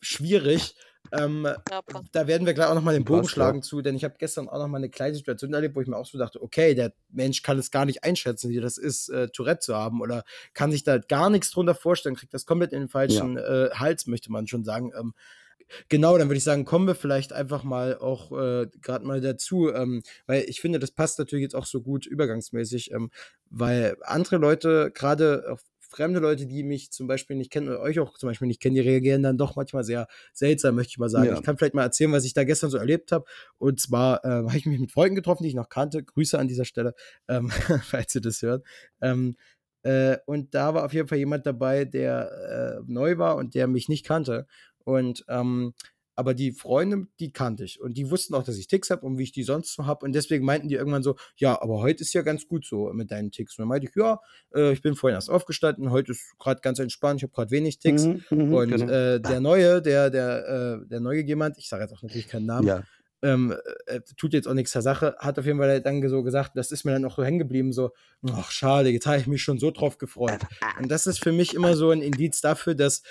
schwierig. 0.00 0.76
Ähm, 1.12 1.46
Ja, 1.70 1.82
da 2.10 2.26
werden 2.26 2.46
wir 2.46 2.54
gleich 2.54 2.66
auch 2.66 2.74
nochmal 2.74 2.94
den 2.94 3.04
Bogen 3.04 3.20
Passt, 3.20 3.30
ja. 3.30 3.34
schlagen 3.34 3.62
zu, 3.62 3.80
denn 3.80 3.94
ich 3.94 4.02
habe 4.02 4.16
gestern 4.18 4.48
auch 4.48 4.58
nochmal 4.58 4.80
eine 4.80 4.90
kleine 4.90 5.14
Situation 5.14 5.52
erlebt, 5.52 5.76
wo 5.76 5.80
ich 5.80 5.86
mir 5.86 5.96
auch 5.96 6.06
so 6.06 6.18
dachte, 6.18 6.42
okay, 6.42 6.74
der 6.74 6.94
Mensch 7.10 7.42
kann 7.42 7.58
es 7.58 7.70
gar 7.70 7.84
nicht 7.84 8.02
einschätzen, 8.02 8.50
wie 8.50 8.58
das 8.60 8.76
ist, 8.76 9.08
äh, 9.10 9.28
Tourette 9.28 9.60
zu 9.60 9.76
haben 9.76 10.00
oder 10.00 10.24
kann 10.52 10.72
sich 10.72 10.82
da 10.82 10.98
gar 10.98 11.30
nichts 11.30 11.52
drunter 11.52 11.76
vorstellen, 11.76 12.16
kriegt 12.16 12.34
das 12.34 12.44
komplett 12.44 12.72
in 12.72 12.80
den 12.80 12.88
falschen 12.88 13.36
äh, 13.36 13.70
Hals, 13.74 14.08
möchte 14.08 14.32
man 14.32 14.48
schon 14.48 14.64
sagen. 14.64 14.90
Ähm, 14.98 15.14
genau, 15.88 16.18
dann 16.18 16.28
würde 16.28 16.38
ich 16.38 16.44
sagen, 16.44 16.64
kommen 16.64 16.86
wir 16.86 16.94
vielleicht 16.94 17.32
einfach 17.32 17.64
mal 17.64 17.98
auch 17.98 18.32
äh, 18.32 18.66
gerade 18.82 19.04
mal 19.04 19.20
dazu, 19.20 19.72
ähm, 19.72 20.02
weil 20.26 20.44
ich 20.48 20.60
finde, 20.60 20.78
das 20.78 20.92
passt 20.92 21.18
natürlich 21.18 21.42
jetzt 21.42 21.54
auch 21.54 21.66
so 21.66 21.80
gut 21.82 22.06
übergangsmäßig, 22.06 22.92
ähm, 22.92 23.10
weil 23.50 23.96
andere 24.02 24.36
Leute, 24.36 24.90
gerade 24.92 25.44
auch 25.50 25.60
fremde 25.88 26.20
Leute, 26.20 26.46
die 26.46 26.62
mich 26.62 26.90
zum 26.90 27.06
Beispiel 27.06 27.36
nicht 27.36 27.50
kennen 27.50 27.68
oder 27.68 27.80
euch 27.80 27.98
auch 28.00 28.18
zum 28.18 28.28
Beispiel 28.28 28.48
nicht 28.48 28.60
kennen, 28.60 28.74
die 28.74 28.80
reagieren 28.80 29.22
dann 29.22 29.38
doch 29.38 29.56
manchmal 29.56 29.84
sehr 29.84 30.08
seltsam, 30.32 30.74
möchte 30.74 30.90
ich 30.90 30.98
mal 30.98 31.08
sagen. 31.08 31.28
Ja. 31.28 31.34
Ich 31.34 31.42
kann 31.42 31.56
vielleicht 31.56 31.74
mal 31.74 31.82
erzählen, 31.82 32.12
was 32.12 32.24
ich 32.24 32.34
da 32.34 32.44
gestern 32.44 32.70
so 32.70 32.78
erlebt 32.78 33.12
habe. 33.12 33.24
Und 33.58 33.80
zwar 33.80 34.24
äh, 34.24 34.28
habe 34.28 34.56
ich 34.56 34.66
mich 34.66 34.80
mit 34.80 34.92
Freunden 34.92 35.16
getroffen, 35.16 35.44
die 35.44 35.48
ich 35.48 35.54
noch 35.54 35.68
kannte. 35.68 36.02
Grüße 36.02 36.38
an 36.38 36.48
dieser 36.48 36.64
Stelle, 36.64 36.94
ähm, 37.28 37.50
falls 37.82 38.14
ihr 38.14 38.20
das 38.20 38.42
hört. 38.42 38.64
Ähm, 39.00 39.36
äh, 39.82 40.18
und 40.26 40.54
da 40.54 40.74
war 40.74 40.84
auf 40.84 40.92
jeden 40.92 41.08
Fall 41.08 41.18
jemand 41.18 41.46
dabei, 41.46 41.84
der 41.84 42.80
äh, 42.80 42.82
neu 42.86 43.18
war 43.18 43.36
und 43.36 43.54
der 43.54 43.66
mich 43.66 43.88
nicht 43.88 44.04
kannte. 44.04 44.46
Und 44.86 45.24
ähm, 45.28 45.74
aber 46.16 46.32
die 46.32 46.52
Freunde, 46.52 47.06
die 47.20 47.30
kannte 47.30 47.64
ich. 47.64 47.78
Und 47.78 47.98
die 47.98 48.10
wussten 48.10 48.34
auch, 48.34 48.42
dass 48.42 48.56
ich 48.56 48.66
Ticks 48.66 48.88
habe 48.88 49.04
und 49.04 49.18
wie 49.18 49.24
ich 49.24 49.32
die 49.32 49.42
sonst 49.42 49.74
so 49.74 49.84
habe. 49.84 50.04
Und 50.06 50.14
deswegen 50.14 50.46
meinten 50.46 50.68
die 50.68 50.74
irgendwann 50.74 51.02
so, 51.02 51.16
ja, 51.36 51.60
aber 51.60 51.80
heute 51.80 52.02
ist 52.02 52.14
ja 52.14 52.22
ganz 52.22 52.48
gut 52.48 52.64
so 52.64 52.90
mit 52.94 53.10
deinen 53.10 53.30
Ticks. 53.30 53.58
Und 53.58 53.62
dann 53.62 53.68
meinte 53.68 53.86
ich, 53.86 53.94
ja, 53.94 54.18
äh, 54.54 54.72
ich 54.72 54.80
bin 54.80 54.96
vorhin 54.96 55.14
erst 55.14 55.28
aufgestanden, 55.28 55.90
heute 55.90 56.12
ist 56.12 56.38
gerade 56.38 56.62
ganz 56.62 56.78
entspannt, 56.78 57.20
ich 57.20 57.24
habe 57.24 57.34
gerade 57.34 57.50
wenig 57.50 57.78
Ticks. 57.78 58.06
Mhm, 58.06 58.24
mhm, 58.30 58.54
und 58.54 58.70
genau. 58.70 58.90
äh, 58.90 59.20
der 59.20 59.40
Neue, 59.40 59.82
der, 59.82 60.08
der, 60.08 60.80
äh, 60.82 60.88
der 60.88 61.00
neue 61.00 61.22
jemand, 61.22 61.58
ich 61.58 61.68
sage 61.68 61.82
jetzt 61.82 61.92
auch 61.92 62.02
natürlich 62.02 62.28
keinen 62.28 62.46
Namen, 62.46 62.66
ja. 62.66 62.82
Ähm, 63.22 63.54
äh, 63.86 64.00
tut 64.16 64.32
jetzt 64.32 64.46
auch 64.46 64.54
nichts 64.54 64.72
zur 64.72 64.82
Sache, 64.82 65.16
hat 65.18 65.38
auf 65.38 65.46
jeden 65.46 65.58
Fall 65.58 65.80
dann 65.80 66.06
so 66.08 66.22
gesagt, 66.22 66.52
das 66.54 66.70
ist 66.70 66.84
mir 66.84 66.92
dann 66.92 67.04
auch 67.04 67.16
so 67.16 67.24
hängen 67.24 67.38
geblieben, 67.38 67.72
so, 67.72 67.92
ach 68.30 68.50
schade, 68.50 68.90
jetzt 68.90 69.06
habe 69.06 69.18
ich 69.18 69.26
mich 69.26 69.42
schon 69.42 69.58
so 69.58 69.70
drauf 69.70 69.98
gefreut. 69.98 70.40
Und 70.78 70.90
das 70.90 71.06
ist 71.06 71.22
für 71.22 71.32
mich 71.32 71.54
immer 71.54 71.74
so 71.76 71.90
ein 71.90 72.02
Indiz 72.02 72.40
dafür, 72.40 72.74
dass, 72.74 73.02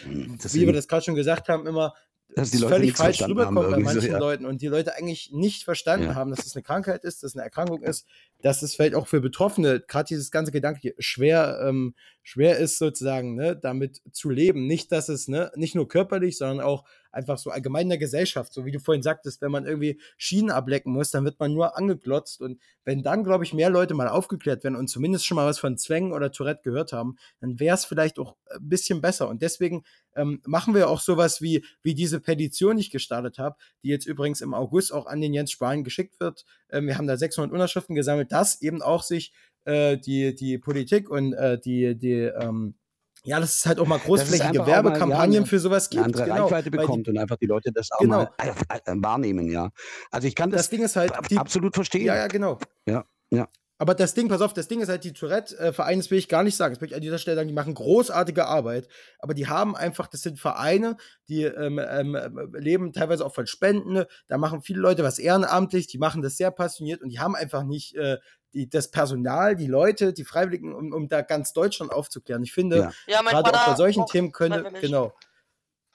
Das 0.41 0.53
wie 0.53 0.65
wir 0.65 0.73
das 0.73 0.87
gerade 0.87 1.03
schon 1.05 1.15
gesagt 1.15 1.49
haben, 1.49 1.65
immer 1.67 1.93
dass 2.35 2.51
die 2.51 2.57
Leute 2.57 2.75
völlig 2.75 2.97
falsch 2.97 3.21
rüberkommt 3.21 3.55
bei 3.55 3.63
irgendwie 3.63 3.89
so, 3.89 3.93
manchen 3.93 4.11
ja. 4.11 4.17
Leuten 4.19 4.45
und 4.45 4.61
die 4.61 4.67
Leute 4.67 4.95
eigentlich 4.95 5.31
nicht 5.31 5.63
verstanden 5.63 6.07
Ja. 6.07 6.15
haben, 6.15 6.31
dass 6.31 6.45
es 6.45 6.55
eine 6.55 6.63
Krankheit 6.63 7.05
ist, 7.05 7.23
dass 7.23 7.31
es 7.31 7.35
eine 7.35 7.43
Erkrankung 7.43 7.81
ist, 7.81 8.05
dass 8.41 8.61
es 8.61 8.75
vielleicht 8.75 8.95
auch 8.95 9.07
für 9.07 9.21
Betroffene, 9.21 9.79
gerade 9.79 10.07
dieses 10.09 10.31
ganze 10.31 10.51
Gedanke, 10.51 10.95
schwer, 10.99 11.59
ähm, 11.65 11.95
schwer 12.23 12.57
ist 12.57 12.77
sozusagen, 12.77 13.35
ne, 13.35 13.55
damit 13.55 14.01
zu 14.11 14.29
leben. 14.29 14.67
Nicht, 14.67 14.91
dass 14.91 15.07
es, 15.07 15.29
ne, 15.29 15.51
nicht 15.55 15.75
nur 15.75 15.87
körperlich, 15.87 16.37
sondern 16.37 16.59
auch 16.59 16.83
einfach 17.15 17.37
so 17.37 17.49
allgemein 17.49 17.83
in 17.83 17.89
der 17.89 17.97
Gesellschaft, 17.97 18.53
so 18.53 18.65
wie 18.65 18.71
du 18.71 18.79
vorhin 18.79 19.01
sagtest, 19.01 19.41
wenn 19.41 19.51
man 19.51 19.65
irgendwie 19.65 19.99
Schienen 20.17 20.51
ablecken 20.51 20.91
muss, 20.91 21.11
dann 21.11 21.25
wird 21.25 21.39
man 21.39 21.53
nur 21.53 21.77
angeglotzt. 21.77 22.41
Und 22.41 22.59
wenn 22.83 23.03
dann, 23.03 23.23
glaube 23.23 23.43
ich, 23.43 23.53
mehr 23.53 23.69
Leute 23.69 23.93
mal 23.93 24.07
aufgeklärt 24.07 24.63
werden 24.63 24.75
und 24.75 24.87
zumindest 24.89 25.25
schon 25.25 25.35
mal 25.35 25.47
was 25.47 25.59
von 25.59 25.77
Zwängen 25.77 26.11
oder 26.11 26.31
Tourette 26.31 26.61
gehört 26.63 26.93
haben, 26.93 27.15
dann 27.39 27.59
wäre 27.59 27.75
es 27.75 27.85
vielleicht 27.85 28.19
auch 28.19 28.35
ein 28.51 28.69
bisschen 28.69 29.01
besser. 29.01 29.29
Und 29.29 29.41
deswegen 29.41 29.83
ähm, 30.15 30.41
machen 30.45 30.75
wir 30.75 30.89
auch 30.89 30.99
sowas 30.99 31.41
wie, 31.41 31.65
wie 31.81 31.95
diese 31.95 32.19
Petition, 32.19 32.77
die 32.77 32.81
ich 32.81 32.91
gestartet 32.91 33.39
habe, 33.39 33.55
die 33.83 33.89
jetzt 33.89 34.05
übrigens 34.05 34.41
im 34.41 34.53
August 34.53 34.93
auch 34.93 35.05
an 35.05 35.21
den 35.21 35.33
Jens 35.33 35.51
Spahn 35.51 35.83
geschickt 35.83 36.19
wird. 36.19 36.45
Ähm, 36.69 36.87
wir 36.87 36.97
haben 36.97 37.07
da 37.07 37.17
600 37.17 37.51
Unterschriften 37.51 37.95
gesammelt, 37.95 38.31
dass 38.31 38.61
eben 38.61 38.81
auch 38.81 39.03
sich 39.03 39.33
äh, 39.65 39.97
die, 39.97 40.35
die 40.35 40.57
Politik 40.57 41.09
und 41.09 41.33
äh, 41.33 41.59
die, 41.59 41.97
die 41.97 42.13
ähm, 42.13 42.75
ja, 43.25 43.39
dass 43.39 43.55
es 43.59 43.65
halt 43.65 43.79
auch 43.79 43.87
mal 43.87 43.99
großflächige 43.99 44.59
mal, 44.59 44.67
ja, 44.67 44.73
Werbekampagnen 44.83 45.37
eine- 45.37 45.45
für 45.45 45.59
sowas 45.59 45.89
eine 45.91 45.95
gibt. 46.03 46.05
andere 46.05 46.23
genau, 46.23 46.43
Reichweite 46.43 46.65
weil 46.65 46.71
die- 46.71 46.77
bekommt 46.77 47.07
und 47.09 47.17
einfach 47.17 47.37
die 47.37 47.45
Leute 47.47 47.71
das 47.73 47.89
auch 47.91 47.99
Genau. 47.99 48.17
mal 48.19 48.29
äh, 48.37 48.91
äh, 48.91 48.95
wahrnehmen, 48.97 49.49
ja. 49.51 49.69
Also 50.11 50.27
ich 50.27 50.35
kann 50.35 50.49
das, 50.51 50.61
Das 50.61 50.69
Ding 50.69 50.83
ist 50.83 50.95
halt, 50.95 51.11
die, 51.29 51.37
absolut 51.37 51.75
verstehen. 51.75 52.05
Ja, 52.05 52.15
ja, 52.15 52.27
genau. 52.27 52.57
Ja, 52.87 53.03
ja. 53.31 53.47
Aber 53.77 53.93
das 53.93 54.13
Ding, 54.13 54.29
pass 54.29 54.41
auf, 54.41 54.53
das 54.53 54.69
Ding 54.69 54.79
ist 54.79 54.87
halt, 54.87 55.03
die 55.03 55.11
Tourette-Vereine, 55.11 55.97
das 56.01 56.09
will 56.09 56.17
ich 56.17 56.29
gar 56.29 56.43
nicht 56.43 56.55
sagen. 56.55 56.73
Das 56.73 56.81
will 56.81 56.87
ich 56.87 56.95
an 56.95 57.01
dieser 57.01 57.17
Stelle 57.17 57.35
sagen, 57.35 57.49
die 57.49 57.53
machen 57.53 57.73
großartige 57.73 58.45
Arbeit. 58.45 58.87
Aber 59.19 59.33
die 59.33 59.47
haben 59.47 59.75
einfach, 59.75 60.07
das 60.07 60.21
sind 60.21 60.39
Vereine, 60.39 60.95
die 61.27 61.43
ähm, 61.43 61.79
ähm, 61.79 62.53
leben 62.53 62.93
teilweise 62.93 63.25
auch 63.25 63.33
von 63.33 63.47
Spenden. 63.47 64.05
Da 64.27 64.37
machen 64.37 64.61
viele 64.61 64.79
Leute 64.79 65.03
was 65.03 65.19
ehrenamtlich, 65.19 65.87
die 65.87 65.97
machen 65.97 66.21
das 66.21 66.37
sehr 66.37 66.51
passioniert 66.51 67.01
und 67.01 67.09
die 67.09 67.19
haben 67.19 67.35
einfach 67.35 67.63
nicht 67.63 67.95
äh, 67.95 68.17
die, 68.53 68.69
das 68.69 68.91
Personal, 68.91 69.57
die 69.57 69.67
Leute, 69.67 70.13
die 70.13 70.23
Freiwilligen, 70.23 70.73
um, 70.73 70.93
um 70.93 71.09
da 71.09 71.21
ganz 71.21 71.51
Deutschland 71.51 71.91
aufzuklären. 71.91 72.43
Ich 72.43 72.53
finde, 72.53 72.77
Ja. 72.77 72.91
Ja, 73.07 73.21
mein 73.21 73.33
gerade 73.33 73.49
auch 73.49 73.53
Vater 73.55 73.71
bei 73.71 73.77
solchen 73.77 74.03
auch 74.03 74.09
Themen 74.09 74.31
könnte, 74.31 74.71
genau. 74.79 75.13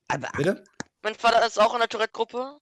Aber, 0.09 0.29
Bitte? 0.37 0.65
Mein 1.03 1.15
Vater 1.15 1.47
ist 1.47 1.59
auch 1.59 1.73
in 1.73 1.79
der 1.79 1.89
Tourette-Gruppe. 1.89 2.59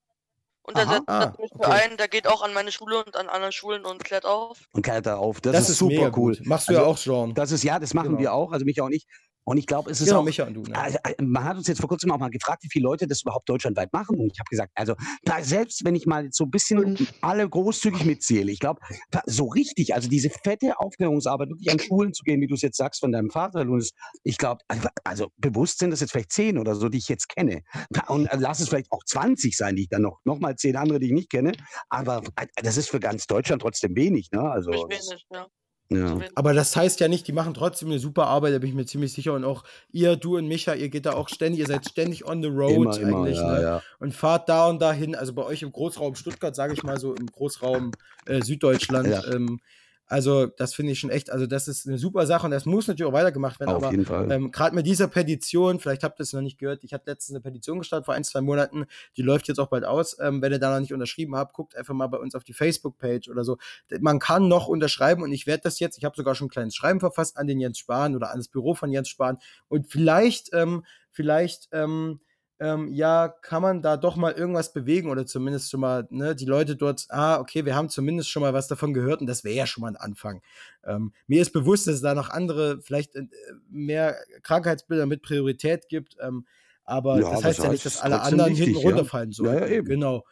Und 0.68 0.76
der 0.76 0.84
Aha. 0.84 0.92
setzt 0.96 1.08
Ah, 1.08 1.32
mich 1.38 1.50
für 1.50 1.60
okay. 1.60 1.80
ein, 1.90 1.96
der 1.96 2.08
geht 2.08 2.26
auch 2.28 2.42
an 2.42 2.52
meine 2.52 2.70
Schule 2.70 3.02
und 3.02 3.16
an 3.16 3.30
anderen 3.30 3.52
Schulen 3.52 3.86
und 3.86 4.04
klärt 4.04 4.26
auf. 4.26 4.58
und 4.72 4.82
klärt 4.82 5.06
da 5.06 5.16
auf. 5.16 5.40
Das, 5.40 5.70
ist, 5.70 5.78
super 5.78 5.94
mega 5.94 6.12
cool. 6.14 6.36
Gut. 6.36 6.46
Machst 6.46 6.68
du 6.68 6.72
Also, 6.72 6.82
ja 6.82 6.86
auch 6.86 6.98
schon. 6.98 7.32
Das 7.32 7.52
ist 7.52 7.62
ja, 7.64 7.78
das 7.78 7.94
machen 7.94 8.08
Genau. 8.10 8.18
wir 8.18 8.32
auch, 8.34 8.52
also 8.52 8.66
mich 8.66 8.78
auch 8.82 8.90
nicht. 8.90 9.08
Und 9.48 9.56
ich 9.56 9.66
glaube, 9.66 9.90
es 9.90 10.02
ist 10.02 10.08
genau, 10.08 10.20
auch, 10.20 10.24
Micha 10.24 10.44
und 10.44 10.52
du. 10.52 10.62
Ne? 10.62 10.76
Also, 10.76 10.98
äh, 11.04 11.14
man 11.22 11.42
hat 11.42 11.56
uns 11.56 11.66
jetzt 11.68 11.80
vor 11.80 11.88
kurzem 11.88 12.10
auch 12.10 12.18
mal 12.18 12.28
gefragt, 12.28 12.64
wie 12.64 12.68
viele 12.70 12.82
Leute 12.82 13.06
das 13.06 13.22
überhaupt 13.22 13.48
deutschlandweit 13.48 13.90
machen. 13.94 14.20
Und 14.20 14.30
ich 14.30 14.38
habe 14.38 14.48
gesagt, 14.50 14.72
also 14.74 14.94
da, 15.22 15.42
selbst 15.42 15.86
wenn 15.86 15.94
ich 15.94 16.04
mal 16.04 16.24
jetzt 16.24 16.36
so 16.36 16.44
ein 16.44 16.50
bisschen 16.50 17.08
alle 17.22 17.48
großzügig 17.48 18.04
mitzähle, 18.04 18.52
ich 18.52 18.58
glaube, 18.58 18.82
so 19.24 19.46
richtig, 19.46 19.94
also 19.94 20.06
diese 20.06 20.28
fette 20.28 20.78
Aufklärungsarbeit, 20.78 21.48
wirklich 21.48 21.70
an 21.70 21.78
Schulen 21.78 22.12
zu 22.12 22.24
gehen, 22.24 22.42
wie 22.42 22.46
du 22.46 22.56
es 22.56 22.60
jetzt 22.60 22.76
sagst 22.76 23.00
von 23.00 23.10
deinem 23.10 23.30
Vater, 23.30 23.64
Lunis, 23.64 23.92
ich 24.22 24.36
glaube, 24.36 24.60
also, 24.68 24.88
also 25.02 25.28
bewusst 25.38 25.78
sind 25.78 25.92
das 25.92 26.00
jetzt 26.00 26.10
vielleicht 26.10 26.32
zehn 26.32 26.58
oder 26.58 26.74
so, 26.74 26.90
die 26.90 26.98
ich 26.98 27.08
jetzt 27.08 27.30
kenne. 27.30 27.62
Und 28.08 28.28
lass 28.34 28.60
es 28.60 28.68
vielleicht 28.68 28.92
auch 28.92 29.02
20 29.02 29.56
sein, 29.56 29.76
die 29.76 29.84
ich 29.84 29.88
dann 29.88 30.02
noch, 30.02 30.20
noch 30.24 30.40
mal 30.40 30.56
zehn 30.56 30.76
andere, 30.76 30.98
die 30.98 31.06
ich 31.06 31.12
nicht 31.12 31.30
kenne. 31.30 31.52
Aber 31.88 32.22
äh, 32.36 32.46
das 32.56 32.76
ist 32.76 32.90
für 32.90 33.00
ganz 33.00 33.26
Deutschland 33.26 33.62
trotzdem 33.62 33.96
wenig, 33.96 34.30
ne? 34.30 34.42
Also, 34.42 34.72
wenig, 34.72 35.24
ja. 35.32 35.46
Ja. 35.90 36.18
Aber 36.34 36.52
das 36.52 36.76
heißt 36.76 37.00
ja 37.00 37.08
nicht, 37.08 37.26
die 37.28 37.32
machen 37.32 37.54
trotzdem 37.54 37.88
eine 37.88 37.98
super 37.98 38.26
Arbeit, 38.26 38.52
da 38.52 38.58
bin 38.58 38.68
ich 38.68 38.74
mir 38.74 38.84
ziemlich 38.84 39.12
sicher. 39.12 39.32
Und 39.32 39.44
auch 39.44 39.64
ihr, 39.90 40.16
du 40.16 40.36
und 40.36 40.46
Micha, 40.46 40.74
ihr 40.74 40.90
geht 40.90 41.06
da 41.06 41.14
auch 41.14 41.28
ständig, 41.28 41.60
ihr 41.60 41.66
seid 41.66 41.88
ständig 41.88 42.26
on 42.26 42.42
the 42.42 42.48
road 42.48 42.96
Immer, 42.96 43.00
immer, 43.00 43.18
eigentlich, 43.18 43.38
ja, 43.38 43.52
ne? 43.52 43.62
ja. 43.62 43.82
Und 43.98 44.14
fahrt 44.14 44.48
da 44.48 44.68
und 44.68 44.80
dahin. 44.82 45.14
Also 45.14 45.32
bei 45.32 45.44
euch 45.44 45.62
im 45.62 45.72
Großraum 45.72 46.14
Stuttgart, 46.14 46.54
sage 46.54 46.74
ich 46.74 46.82
mal 46.82 47.00
so, 47.00 47.14
im 47.14 47.26
Großraum 47.26 47.92
äh, 48.26 48.42
Süddeutschland. 48.42 49.08
Ja. 49.08 49.24
Ähm, 49.32 49.60
also, 50.08 50.46
das 50.46 50.74
finde 50.74 50.92
ich 50.92 51.00
schon 51.00 51.10
echt, 51.10 51.30
also 51.30 51.46
das 51.46 51.68
ist 51.68 51.86
eine 51.86 51.98
super 51.98 52.26
Sache 52.26 52.46
und 52.46 52.50
das 52.50 52.64
muss 52.64 52.88
natürlich 52.88 53.10
auch 53.10 53.14
weitergemacht 53.14 53.60
werden. 53.60 53.70
Auf 53.70 53.82
aber 53.82 53.90
jeden 53.92 54.06
Fall. 54.06 54.30
ähm, 54.32 54.50
gerade 54.50 54.74
mit 54.74 54.86
dieser 54.86 55.06
Petition, 55.06 55.80
vielleicht 55.80 56.02
habt 56.02 56.18
ihr 56.18 56.22
es 56.22 56.32
noch 56.32 56.40
nicht 56.40 56.58
gehört, 56.58 56.82
ich 56.82 56.94
hatte 56.94 57.10
letztens 57.10 57.36
eine 57.36 57.42
Petition 57.42 57.78
gestartet 57.78 58.06
vor 58.06 58.14
ein, 58.14 58.24
zwei 58.24 58.40
Monaten, 58.40 58.86
die 59.18 59.22
läuft 59.22 59.48
jetzt 59.48 59.58
auch 59.58 59.68
bald 59.68 59.84
aus. 59.84 60.16
Ähm, 60.18 60.40
wenn 60.40 60.50
ihr 60.50 60.58
da 60.58 60.72
noch 60.72 60.80
nicht 60.80 60.94
unterschrieben 60.94 61.36
habt, 61.36 61.52
guckt 61.52 61.76
einfach 61.76 61.92
mal 61.92 62.06
bei 62.06 62.18
uns 62.18 62.34
auf 62.34 62.42
die 62.42 62.54
Facebook-Page 62.54 63.28
oder 63.28 63.44
so. 63.44 63.58
Man 64.00 64.18
kann 64.18 64.48
noch 64.48 64.66
unterschreiben 64.66 65.22
und 65.22 65.32
ich 65.32 65.46
werde 65.46 65.64
das 65.64 65.78
jetzt, 65.78 65.98
ich 65.98 66.04
habe 66.04 66.16
sogar 66.16 66.34
schon 66.34 66.46
ein 66.46 66.50
kleines 66.50 66.74
Schreiben 66.74 67.00
verfasst 67.00 67.36
an 67.36 67.46
den 67.46 67.60
Jens 67.60 67.78
Spahn 67.78 68.16
oder 68.16 68.30
an 68.30 68.38
das 68.38 68.48
Büro 68.48 68.74
von 68.74 68.90
Jens 68.90 69.10
Spahn 69.10 69.36
und 69.68 69.88
vielleicht, 69.88 70.54
ähm, 70.54 70.84
vielleicht, 71.10 71.68
ähm, 71.72 72.20
ähm, 72.60 72.92
ja, 72.92 73.28
kann 73.28 73.62
man 73.62 73.82
da 73.82 73.96
doch 73.96 74.16
mal 74.16 74.32
irgendwas 74.32 74.72
bewegen 74.72 75.10
oder 75.10 75.26
zumindest 75.26 75.70
schon 75.70 75.80
mal, 75.80 76.06
ne, 76.10 76.34
die 76.34 76.44
Leute 76.44 76.76
dort, 76.76 77.06
ah, 77.08 77.38
okay, 77.38 77.64
wir 77.64 77.76
haben 77.76 77.88
zumindest 77.88 78.30
schon 78.30 78.42
mal 78.42 78.52
was 78.52 78.68
davon 78.68 78.94
gehört 78.94 79.20
und 79.20 79.26
das 79.26 79.44
wäre 79.44 79.54
ja 79.54 79.66
schon 79.66 79.82
mal 79.82 79.88
ein 79.88 79.96
Anfang. 79.96 80.42
Ähm, 80.84 81.12
mir 81.26 81.40
ist 81.42 81.52
bewusst, 81.52 81.86
dass 81.86 81.96
es 81.96 82.02
da 82.02 82.14
noch 82.14 82.30
andere, 82.30 82.80
vielleicht 82.82 83.14
äh, 83.14 83.26
mehr 83.70 84.16
Krankheitsbilder 84.42 85.06
mit 85.06 85.22
Priorität 85.22 85.88
gibt, 85.88 86.16
ähm, 86.20 86.46
aber 86.84 87.20
Ja, 87.20 87.30
das 87.30 87.44
heißt 87.44 87.58
ja 87.62 87.68
nicht, 87.70 87.84
dass 87.84 88.00
alle 88.00 88.22
anderen 88.22 88.52
wichtig, 88.52 88.68
hinten 88.68 88.80
ja. 88.80 88.88
runterfallen 88.88 89.32
sollen. 89.32 89.54
Ja, 89.54 89.66
ja, 89.66 89.66
eben. 89.66 89.86
Genau. 89.86 90.24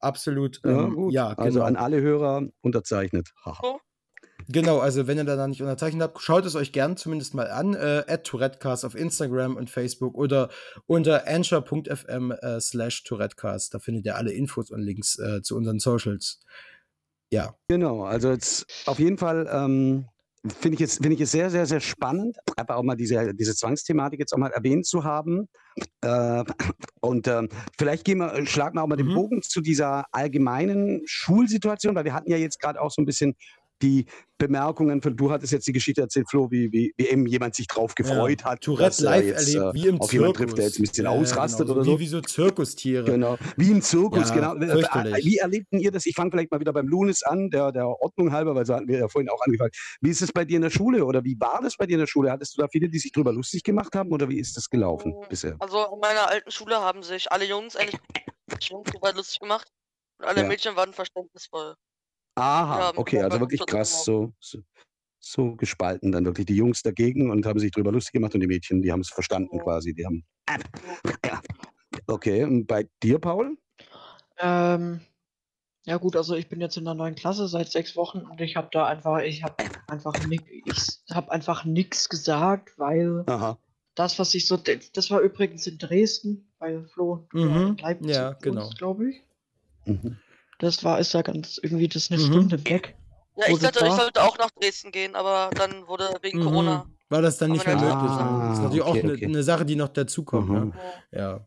Absolut. 0.00 0.60
Ja, 0.64 0.84
ähm, 0.84 0.94
gut. 0.94 1.12
ja, 1.12 1.34
genau. 1.34 1.42
Also 1.42 1.62
an 1.62 1.76
alle 1.76 2.00
Hörer 2.00 2.48
unterzeichnet. 2.62 3.32
Haha. 3.44 3.78
Genau, 4.52 4.78
also 4.78 5.06
wenn 5.06 5.16
ihr 5.18 5.24
da 5.24 5.36
noch 5.36 5.46
nicht 5.46 5.60
unterzeichnet 5.62 6.02
habt, 6.02 6.20
schaut 6.20 6.44
es 6.44 6.56
euch 6.56 6.72
gern 6.72 6.96
zumindest 6.96 7.34
mal 7.34 7.50
an. 7.50 7.74
Äh, 7.74 8.18
Tourettecast 8.22 8.84
auf 8.84 8.94
Instagram 8.94 9.56
und 9.56 9.70
Facebook 9.70 10.16
oder 10.16 10.48
unter 10.86 11.26
anchor.fm 11.28 12.32
äh, 12.32 12.60
slash 12.60 13.04
Tourettecast. 13.04 13.74
Da 13.74 13.78
findet 13.78 14.06
ihr 14.06 14.16
alle 14.16 14.32
Infos 14.32 14.70
und 14.70 14.80
Links 14.80 15.18
äh, 15.18 15.42
zu 15.42 15.56
unseren 15.56 15.78
Socials. 15.78 16.40
Ja. 17.32 17.54
Genau, 17.68 18.02
also 18.04 18.30
jetzt 18.30 18.66
auf 18.86 18.98
jeden 18.98 19.18
Fall 19.18 19.48
ähm, 19.52 20.06
finde 20.58 20.74
ich, 20.76 20.80
es- 20.80 20.96
finde 20.96 21.14
ich 21.14 21.20
es 21.20 21.30
sehr, 21.30 21.48
sehr, 21.50 21.66
sehr 21.66 21.80
spannend, 21.80 22.36
einfach 22.56 22.74
auch 22.74 22.82
mal 22.82 22.96
diese, 22.96 23.32
diese 23.34 23.54
Zwangsthematik 23.54 24.18
jetzt 24.18 24.32
auch 24.32 24.38
mal 24.38 24.50
erwähnt 24.50 24.84
zu 24.86 25.04
haben. 25.04 25.48
Äh, 26.00 26.42
und 27.00 27.28
ähm, 27.28 27.48
vielleicht 27.78 28.04
gehen 28.04 28.18
wir, 28.18 28.44
schlagen 28.46 28.74
wir 28.76 28.82
auch 28.82 28.88
mal 28.88 28.96
den 28.96 29.06
Mhm. 29.08 29.14
Bogen 29.14 29.42
zu 29.42 29.60
dieser 29.60 30.06
allgemeinen 30.10 31.02
Schulsituation, 31.04 31.94
weil 31.94 32.04
wir 32.04 32.14
hatten 32.14 32.30
ja 32.30 32.36
jetzt 32.36 32.58
gerade 32.60 32.80
auch 32.80 32.90
so 32.90 33.00
ein 33.00 33.06
bisschen 33.06 33.36
die 33.82 34.06
Bemerkungen 34.38 35.02
von, 35.02 35.16
du 35.16 35.30
hattest 35.30 35.52
jetzt 35.52 35.66
die 35.68 35.72
Geschichte 35.72 36.00
erzählt, 36.00 36.28
Flo, 36.30 36.50
wie, 36.50 36.72
wie, 36.72 36.94
wie 36.96 37.08
eben 37.08 37.26
jemand 37.26 37.54
sich 37.54 37.66
drauf 37.66 37.94
gefreut 37.94 38.42
hat, 38.44 38.62
Tourette 38.62 38.88
dass 38.88 39.00
er 39.02 39.10
live 39.10 39.24
jetzt, 39.26 39.54
erlebt, 39.54 39.76
äh, 39.76 39.82
wie 39.82 39.88
im 39.88 40.00
auf 40.00 40.08
Zirkus. 40.08 40.12
jemanden 40.12 40.36
trifft, 40.38 40.56
der 40.58 40.64
jetzt 40.64 40.78
ein 40.78 40.82
bisschen 40.82 41.04
Ja, 41.04 41.12
ja, 41.14 41.20
ausrastet 41.20 41.66
genau, 41.66 41.72
oder 41.78 41.82
wie, 41.86 41.90
so. 41.90 41.98
Wie 42.00 42.06
so 42.06 42.20
Zirkustiere. 42.22 43.04
Genau, 43.04 43.36
wie 43.58 43.70
im 43.70 43.82
Zirkus, 43.82 44.28
Ja, 44.30 44.34
genau. 44.34 44.54
Äh, 44.56 44.68
fürchterlich. 44.70 45.24
Wie 45.26 45.36
erlebten 45.36 45.78
ihr 45.78 45.90
das? 45.90 46.06
Ich 46.06 46.14
fange 46.14 46.30
vielleicht 46.30 46.50
mal 46.50 46.60
wieder 46.60 46.72
beim 46.72 46.88
Lunis 46.88 47.22
an, 47.22 47.50
der, 47.50 47.70
der 47.72 47.86
Ordnung 47.86 48.32
halber, 48.32 48.54
weil 48.54 48.64
so 48.64 48.74
hatten 48.74 48.88
wir 48.88 48.98
ja 48.98 49.08
vorhin 49.08 49.28
auch 49.28 49.40
angefangen. 49.44 49.72
Wie 50.00 50.08
ist 50.10 50.22
es 50.22 50.32
bei 50.32 50.44
dir 50.46 50.56
in 50.56 50.62
der 50.62 50.70
Schule 50.70 51.04
oder 51.04 51.22
wie 51.24 51.36
war 51.38 51.60
das 51.62 51.76
bei 51.76 51.86
dir 51.86 51.94
in 51.94 52.00
der 52.00 52.06
Schule? 52.06 52.30
Hattest 52.30 52.56
du 52.56 52.62
da 52.62 52.68
viele, 52.68 52.88
die 52.88 52.98
sich 52.98 53.12
drüber 53.12 53.32
lustig 53.34 53.62
gemacht 53.62 53.94
haben 53.94 54.10
oder 54.10 54.28
wie 54.30 54.38
ist 54.38 54.56
das 54.56 54.70
gelaufen 54.70 55.12
Mhm. 55.12 55.26
bisher? 55.28 55.56
Also 55.58 55.84
in 55.92 56.00
meiner 56.00 56.28
alten 56.28 56.50
Schule 56.50 56.76
haben 56.80 57.02
sich 57.02 57.30
alle 57.30 57.44
Jungs 57.44 57.76
eigentlich 57.76 58.00
Jungs 58.70 58.90
super 58.92 59.12
lustig 59.12 59.40
gemacht 59.40 59.68
und 60.18 60.26
alle 60.26 60.40
Ja. 60.42 60.48
Mädchen 60.48 60.76
waren 60.76 60.92
verständnisvoll. 60.94 61.74
Aha, 62.36 62.92
okay, 62.96 63.22
also 63.22 63.40
wirklich 63.40 63.64
krass, 63.66 64.04
so, 64.04 64.32
so, 64.40 64.58
so 65.18 65.56
gespalten 65.56 66.12
dann 66.12 66.24
wirklich 66.24 66.46
die 66.46 66.56
Jungs 66.56 66.82
dagegen 66.82 67.30
und 67.30 67.44
haben 67.46 67.58
sich 67.58 67.70
drüber 67.72 67.92
lustig 67.92 68.12
gemacht 68.14 68.34
und 68.34 68.40
die 68.40 68.46
Mädchen, 68.46 68.82
die 68.82 68.92
haben 68.92 69.00
es 69.00 69.10
verstanden 69.10 69.56
Ja. 69.56 69.62
quasi. 69.62 69.94
Die 69.94 70.04
haben. 70.06 70.24
Okay, 72.06 72.44
und 72.44 72.66
bei 72.66 72.88
dir, 73.02 73.18
Paul? 73.20 73.56
Ähm, 74.38 75.00
Ja 75.86 75.96
gut, 75.96 76.16
also 76.16 76.34
ich 76.34 76.48
bin 76.48 76.60
jetzt 76.60 76.76
in 76.76 76.84
der 76.84 76.94
neuen 76.94 77.14
Klasse 77.14 77.48
seit 77.48 77.70
sechs 77.70 77.96
Wochen 77.96 78.18
und 78.20 78.40
ich 78.40 78.56
habe 78.56 78.68
da 78.70 78.86
einfach, 78.86 79.20
ich 79.20 79.42
habe 79.42 79.56
einfach 79.88 80.18
ich 80.22 80.98
habe 81.10 81.30
einfach 81.32 81.64
nichts 81.64 82.08
gesagt, 82.08 82.78
weil 82.78 83.24
Aha. 83.26 83.58
das, 83.94 84.18
was 84.18 84.34
ich 84.34 84.46
so, 84.46 84.56
das 84.56 85.10
war 85.10 85.20
übrigens 85.20 85.66
in 85.66 85.78
Dresden, 85.78 86.52
weil 86.58 86.84
Flo 86.84 87.26
Mhm. 87.32 87.76
Leipzig 87.80 88.10
Ja, 88.10 88.32
genau. 88.34 88.70
glaube 88.76 89.10
ich. 89.10 89.22
Mhm. 89.86 90.18
Das 90.60 90.84
war, 90.84 90.98
ist 91.00 91.12
ja 91.14 91.22
ganz 91.22 91.58
irgendwie, 91.62 91.88
das 91.88 92.04
ist 92.04 92.12
eine 92.12 92.22
Mhm. 92.22 92.26
Stunde 92.26 92.64
weg. 92.66 92.96
Ja, 93.36 93.46
ich 93.48 93.58
sollte, 93.58 93.86
ich 93.86 93.92
sollte 93.92 94.22
auch 94.22 94.36
nach 94.38 94.50
Dresden 94.50 94.92
gehen, 94.92 95.14
aber 95.16 95.50
dann 95.56 95.86
wurde 95.88 96.10
wegen 96.20 96.40
Corona. 96.42 96.84
Mhm. 96.84 96.94
War 97.08 97.22
das 97.22 97.38
dann 97.38 97.50
nicht 97.50 97.66
mehr 97.66 97.74
möglich? 97.76 97.92
Ah, 97.92 98.48
das 98.48 98.58
ist 98.58 98.62
natürlich 98.64 98.84
auch 98.84 98.90
okay, 98.90 99.02
eine 99.02 99.12
okay. 99.14 99.24
eine 99.26 99.42
Sache, 99.42 99.64
die 99.64 99.74
noch 99.74 99.88
dazukommt. 99.88 100.50
Ne? 100.50 100.60
Mhm. 100.66 100.72
Ja, 101.12 101.46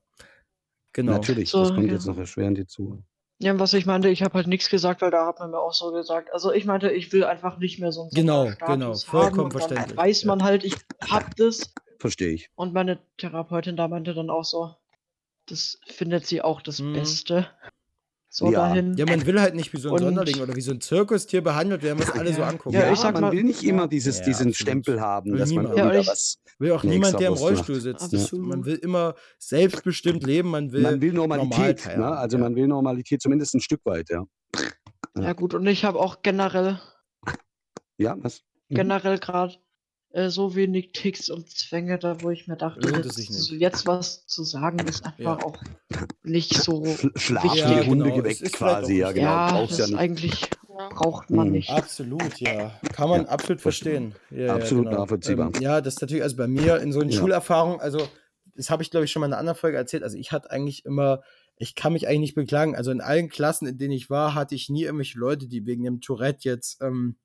genau. 0.91 1.13
Natürlich, 1.13 1.49
So, 1.51 1.61
das 1.61 1.73
kommt 1.73 1.87
ja. 1.87 1.93
jetzt 1.93 2.05
noch 2.05 2.17
erschwerend 2.17 2.57
hinzu. 2.57 3.03
Ja, 3.39 3.57
was 3.59 3.73
ich 3.73 3.85
meinte, 3.85 4.09
ich 4.09 4.23
habe 4.23 4.35
halt 4.35 4.47
nichts 4.47 4.69
gesagt, 4.69 5.01
weil 5.01 5.11
da 5.11 5.25
hat 5.25 5.39
man 5.39 5.51
mir 5.51 5.59
auch 5.59 5.73
so 5.73 5.91
gesagt. 5.91 6.31
Also 6.33 6.51
ich 6.51 6.65
meinte, 6.65 6.91
ich 6.91 7.11
will 7.13 7.23
einfach 7.25 7.57
nicht 7.57 7.79
mehr 7.79 7.91
so 7.91 8.01
einen 8.03 8.11
Genau, 8.11 8.45
genau, 8.65 8.87
haben 8.87 8.95
vollkommen 8.97 9.51
und 9.51 9.53
dann 9.53 9.61
verständlich, 9.61 9.97
weiß 9.97 10.21
ja. 10.23 10.27
man 10.27 10.43
halt, 10.43 10.63
ich 10.63 10.75
hab 11.09 11.35
das. 11.35 11.73
Verstehe 11.99 12.33
ich. 12.33 12.49
Und 12.55 12.73
meine 12.73 12.99
Therapeutin 13.17 13.75
da 13.77 13.87
meinte 13.87 14.13
dann 14.13 14.29
auch 14.29 14.45
so, 14.45 14.73
das 15.47 15.77
findet 15.87 16.25
sie 16.25 16.41
auch 16.41 16.61
das 16.61 16.79
Mhm. 16.79 16.93
Beste. 16.93 17.47
So 18.35 18.51
Ja. 18.51 18.67
dahin. 18.69 18.95
Ja, 18.97 19.05
man 19.05 19.23
will 19.27 19.39
halt 19.39 19.53
nicht 19.53 19.71
wie 19.73 19.77
so 19.77 19.89
ein 19.89 19.93
Und- 19.93 19.99
Sonderling 19.99 20.41
oder 20.41 20.55
wie 20.55 20.61
so 20.61 20.71
ein 20.71 20.81
Zirkustier 20.81 21.43
behandelt 21.43 21.83
werden, 21.83 21.99
was 21.99 22.09
alle 22.09 22.33
so 22.33 22.41
Ja. 22.41 22.47
angucken. 22.47 22.73
Ja, 22.73 22.87
Ja, 22.87 22.91
ich 22.91 22.97
sag 22.97 23.13
man 23.13 23.21
mal- 23.21 23.31
will 23.31 23.43
nicht 23.43 23.61
immer 23.63 23.87
dieses, 23.87 24.17
Ja, 24.19 24.25
diesen. 24.25 24.53
Stempel 24.55 24.99
haben, 24.99 25.33
Will 25.33 25.37
dass 25.37 25.49
man 25.51 25.65
niemand. 25.65 25.77
irgendwie 25.77 25.97
Ja, 26.07 26.11
was. 26.11 26.39
Will 26.57 26.71
auch 26.71 26.83
niemand, 26.83 27.19
der 27.19 27.27
im 27.27 27.33
Extrawurst 27.33 27.59
macht. 27.59 27.69
Rollstuhl 27.69 27.79
sitzt. 27.81 28.11
Absolut. 28.15 28.47
Man 28.47 28.65
will 28.65 28.75
immer 28.77 29.13
selbstbestimmt 29.37 30.23
leben, 30.23 30.49
man 30.49 30.71
will, 30.71 30.81
Man 30.81 30.99
will 30.99 31.13
normal 31.13 31.37
Normalität, 31.37 31.95
ne? 31.95 32.07
Also 32.17 32.37
ja. 32.37 32.43
man 32.43 32.55
will 32.55 32.65
Normalität 32.67 33.21
zumindest 33.21 33.53
ein 33.53 33.61
Stück 33.61 33.81
weit, 33.85 34.09
ja. 34.09 34.23
Ja 35.15 35.33
gut, 35.33 35.53
und 35.53 35.67
ich 35.67 35.85
habe 35.85 35.99
auch 35.99 36.23
generell, 36.23 36.79
Ja, 37.99 38.15
was? 38.19 38.41
Mhm. 38.69 38.75
generell 38.75 39.19
gerade 39.19 39.53
äh, 40.13 40.29
so 40.29 40.55
wenig 40.55 40.93
Ticks 40.93 41.29
und 41.29 41.49
Zwänge 41.49 41.99
da, 41.99 42.21
wo 42.21 42.29
ich 42.29 42.47
mir 42.47 42.55
dachte, 42.55 42.87
jetzt, 42.95 43.51
jetzt 43.51 43.85
was 43.85 44.25
zu 44.25 44.43
sagen, 44.43 44.79
ist 44.87 45.05
einfach 45.05 45.39
Ja. 45.39 45.43
auch 45.45 45.57
nicht 46.23 46.53
so. 46.55 46.83
Sch- 46.83 47.43
wichtig. 47.43 47.51
die 47.53 47.59
Ja, 47.59 47.85
Hunde 47.85 48.05
genau, 48.11 48.25
es 48.25 48.39
geweckt 48.39 48.53
quasi, 48.53 48.99
ja 48.99 49.11
genau. 49.11 49.25
Ja, 49.27 49.51
Brauchst 49.51 49.79
das 49.79 49.89
ja 49.89 49.97
eigentlich 49.97 50.41
Ja. 50.69 50.89
braucht 50.89 51.29
man 51.29 51.47
Mhm. 51.47 51.53
nicht. 51.53 51.69
Absolut, 51.69 52.39
ja. 52.39 52.71
Kann 52.93 53.09
man 53.09 53.23
Ja, 53.23 53.27
absolut 53.29 53.61
verstehen. 53.61 54.15
Ja, 54.31 54.37
ja, 54.37 54.55
Absolut 54.55 54.85
genau. 54.85 54.99
nachvollziehbar. 55.01 55.51
Ähm, 55.55 55.61
ja, 55.61 55.81
das 55.81 55.95
ist 55.95 56.01
natürlich, 56.01 56.23
also 56.23 56.35
bei 56.37 56.47
mir 56.47 56.77
in 56.79 56.91
so 56.91 56.99
einer 57.01 57.11
Ja. 57.11 57.19
Schulerfahrung, 57.19 57.79
also 57.81 58.07
das 58.55 58.69
habe 58.69 58.81
ich, 58.83 58.91
glaube 58.91 59.05
ich, 59.05 59.11
schon 59.11 59.19
mal 59.19 59.25
in 59.27 59.33
einer 59.33 59.39
anderen 59.39 59.57
Folge 59.57 59.77
erzählt. 59.77 60.03
Also 60.03 60.17
ich 60.17 60.31
hatte 60.31 60.49
eigentlich 60.51 60.85
immer, 60.85 61.21
ich 61.57 61.73
kann 61.75 61.93
mich 61.93 62.07
eigentlich 62.07 62.19
nicht 62.21 62.35
beklagen. 62.35 62.75
Also 62.75 62.91
in 62.91 63.01
allen 63.01 63.29
Klassen, 63.29 63.67
in 63.67 63.77
denen 63.79 63.93
ich 63.93 64.09
war, 64.11 64.35
hatte 64.35 64.53
ich 64.55 64.69
nie 64.69 64.83
irgendwelche 64.83 65.17
Leute, 65.17 65.47
die 65.47 65.65
wegen 65.65 65.83
dem 65.83 66.01
Tourette 66.01 66.49
jetzt 66.49 66.79
ähm, 66.81 67.15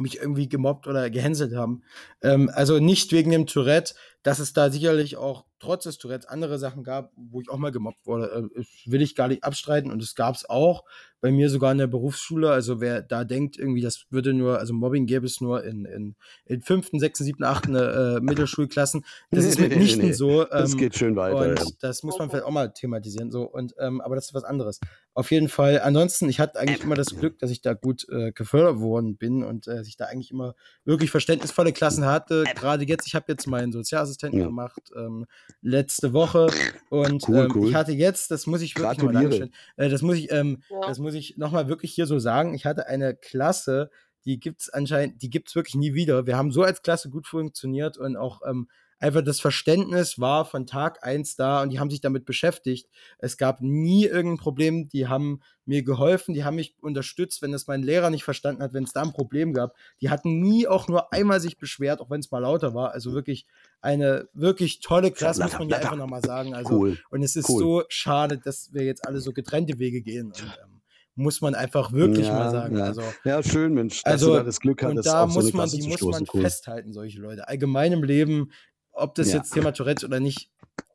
mich 0.00 0.18
irgendwie 0.18 0.48
gemobbt 0.48 0.86
oder 0.86 1.10
gehänselt 1.10 1.54
haben. 1.54 1.82
Ähm, 2.22 2.50
also 2.52 2.78
nicht 2.78 3.12
wegen 3.12 3.30
dem 3.30 3.46
Tourette, 3.46 3.94
dass 4.22 4.38
es 4.38 4.52
da 4.52 4.70
sicherlich 4.70 5.16
auch 5.16 5.44
trotz 5.60 5.84
des 5.84 5.98
Tourettes 5.98 6.26
andere 6.26 6.58
Sachen 6.58 6.82
gab, 6.82 7.12
wo 7.16 7.40
ich 7.40 7.50
auch 7.50 7.58
mal 7.58 7.70
gemobbt 7.70 8.06
wurde. 8.06 8.50
Äh, 8.54 8.64
will 8.86 9.02
ich 9.02 9.14
gar 9.14 9.28
nicht 9.28 9.44
abstreiten 9.44 9.90
und 9.90 10.02
es 10.02 10.14
gab 10.14 10.34
es 10.34 10.48
auch 10.48 10.84
bei 11.20 11.30
mir 11.30 11.50
sogar 11.50 11.70
in 11.72 11.78
der 11.78 11.86
Berufsschule. 11.86 12.50
Also 12.50 12.80
wer 12.80 13.02
da 13.02 13.24
denkt, 13.24 13.58
irgendwie, 13.58 13.82
das 13.82 14.06
würde 14.10 14.32
nur, 14.32 14.58
also 14.58 14.72
Mobbing 14.72 15.06
gäbe 15.06 15.26
es 15.26 15.40
nur 15.40 15.62
in, 15.64 15.84
in, 15.84 16.16
in 16.46 16.62
fünften, 16.62 16.98
sechsten, 16.98 17.24
siebten, 17.24 17.44
achten 17.44 17.74
äh, 17.74 18.20
Mittelschulklassen. 18.20 19.04
Das 19.30 19.44
Nee, 19.44 19.50
ist 19.50 19.60
mitnichten 19.60 20.00
nee, 20.00 20.08
nee. 20.08 20.12
so. 20.12 20.44
Das 20.44 20.72
ähm, 20.72 20.78
geht 20.78 20.96
schön 20.96 21.16
weiter. 21.16 21.36
und 21.36 21.58
ja. 21.58 21.66
das 21.80 22.02
muss 22.02 22.18
man 22.18 22.30
vielleicht 22.30 22.46
auch 22.46 22.50
mal 22.50 22.72
thematisieren. 22.72 23.30
So. 23.30 23.42
Und, 23.42 23.74
ähm, 23.78 24.00
aber 24.00 24.14
das 24.14 24.26
ist 24.26 24.34
was 24.34 24.44
anderes. 24.44 24.80
Auf 25.12 25.30
jeden 25.30 25.48
Fall. 25.48 25.80
Ansonsten, 25.80 26.28
ich 26.28 26.40
hatte 26.40 26.58
eigentlich 26.58 26.82
immer 26.82 26.94
das 26.94 27.08
Glück, 27.08 27.38
dass 27.38 27.50
ich 27.50 27.60
da 27.60 27.74
gut 27.74 28.08
äh, 28.08 28.32
gefördert 28.32 28.80
worden 28.80 29.16
bin 29.16 29.44
und 29.44 29.66
äh, 29.66 29.76
dass 29.76 29.88
ich 29.88 29.96
da 29.96 30.06
eigentlich 30.06 30.30
immer 30.30 30.54
wirklich 30.84 31.10
verständnisvolle 31.10 31.72
Klassen 31.72 32.06
hatte. 32.06 32.44
Gerade 32.54 32.84
jetzt, 32.84 33.06
ich 33.06 33.14
habe 33.14 33.26
jetzt 33.28 33.46
meinen 33.46 33.72
Sozialassistenten 34.10 34.40
Ja. 34.40 34.46
gemacht, 34.46 34.80
ähm, 34.96 35.26
letzte 35.62 36.12
Woche. 36.12 36.48
Und 36.88 37.28
Cool, 37.28 37.36
ähm, 37.36 37.52
cool. 37.54 37.68
ich 37.68 37.74
hatte 37.74 37.92
jetzt, 37.92 38.30
das 38.30 38.46
muss 38.46 38.60
ich 38.62 38.76
wirklich 38.76 39.02
mal 39.02 39.12
Gratuliere. 39.12 39.50
Äh, 39.76 39.88
das 39.88 40.02
muss 40.02 40.16
ich, 40.16 40.30
ähm, 40.32 40.62
Ja. 40.70 40.80
das 40.86 40.98
muss 40.98 41.14
ich 41.14 41.36
nochmal 41.36 41.68
wirklich 41.68 41.92
hier 41.92 42.06
so 42.06 42.18
sagen. 42.18 42.54
Ich 42.54 42.66
hatte 42.66 42.86
eine 42.86 43.14
Klasse, 43.14 43.90
die 44.24 44.38
gibt's 44.38 44.68
anscheinend, 44.68 45.22
die 45.22 45.30
gibt's 45.30 45.54
wirklich 45.54 45.74
nie 45.76 45.94
wieder. 45.94 46.26
Wir 46.26 46.36
haben 46.36 46.50
so 46.50 46.62
als 46.62 46.82
Klasse 46.82 47.08
gut 47.10 47.26
funktioniert 47.26 47.96
und 47.96 48.16
auch 48.16 48.42
ähm, 48.46 48.68
einfach 49.00 49.22
das 49.22 49.40
Verständnis 49.40 50.20
war 50.20 50.44
von 50.44 50.66
Tag 50.66 51.02
eins 51.04 51.34
da 51.34 51.62
und 51.62 51.70
die 51.70 51.80
haben 51.80 51.90
sich 51.90 52.00
damit 52.00 52.24
beschäftigt. 52.26 52.88
Es 53.18 53.36
gab 53.36 53.60
nie 53.60 54.04
irgendein 54.04 54.38
Problem, 54.38 54.88
die 54.88 55.08
haben 55.08 55.40
mir 55.64 55.82
geholfen, 55.82 56.34
die 56.34 56.44
haben 56.44 56.56
mich 56.56 56.76
unterstützt, 56.80 57.42
wenn 57.42 57.50
das 57.52 57.66
mein 57.66 57.82
Lehrer 57.82 58.10
nicht 58.10 58.24
verstanden 58.24 58.62
hat, 58.62 58.72
wenn 58.74 58.84
es 58.84 58.92
da 58.92 59.02
ein 59.02 59.12
Problem 59.12 59.52
gab. 59.54 59.74
Die 60.00 60.10
hatten 60.10 60.40
nie 60.40 60.68
auch 60.68 60.86
nur 60.86 61.12
einmal 61.12 61.40
sich 61.40 61.58
beschwert, 61.58 62.00
auch 62.00 62.10
wenn 62.10 62.20
es 62.20 62.30
mal 62.30 62.40
lauter 62.40 62.74
war. 62.74 62.92
Also 62.92 63.12
wirklich 63.12 63.46
eine 63.80 64.28
wirklich 64.34 64.80
tolle 64.80 65.10
Klasse, 65.10 65.42
muss 65.42 65.58
man 65.58 65.68
hier 65.68 65.78
einfach 65.78 65.96
nochmal 65.96 66.22
sagen. 66.22 66.54
Also 66.54 66.74
Cool. 66.74 66.98
und 67.10 67.22
es 67.22 67.34
ist 67.36 67.48
Cool. 67.48 67.58
so 67.60 67.82
schade, 67.88 68.38
dass 68.38 68.72
wir 68.72 68.84
jetzt 68.84 69.06
alle 69.06 69.20
so 69.20 69.32
getrennte 69.32 69.78
Wege 69.78 70.02
gehen. 70.02 70.26
Und, 70.26 70.40
ähm, 70.42 70.76
muss 71.16 71.40
man 71.42 71.54
einfach 71.54 71.92
wirklich 71.92 72.28
Ja, 72.28 72.32
mal 72.34 72.50
sagen. 72.50 72.78
ja. 72.78 72.84
Also, 72.84 73.02
Ja, 73.24 73.42
schön, 73.42 73.74
Mensch, 73.74 74.00
Also, 74.04 74.36
da 74.36 74.42
das 74.42 74.58
Glück 74.60 74.80
und 74.82 74.90
hattest, 74.90 75.08
da 75.08 75.24
auf 75.24 75.32
so 75.32 75.40
muss 75.40 75.52
man, 75.52 75.68
die 75.68 75.82
muss 75.86 76.00
man. 76.00 76.24
Cool. 76.32 76.40
festhalten, 76.42 76.92
solche 76.94 77.20
Leute. 77.20 77.46
Allgemein 77.46 77.92
im 77.92 78.02
Leben, 78.02 78.52
ob 79.00 79.14
das 79.14 79.28
Ja. 79.28 79.38
jetzt 79.38 79.52
Thema 79.52 79.72
Tourette 79.72 80.06
oder 80.06 80.20
nicht. 80.20 80.50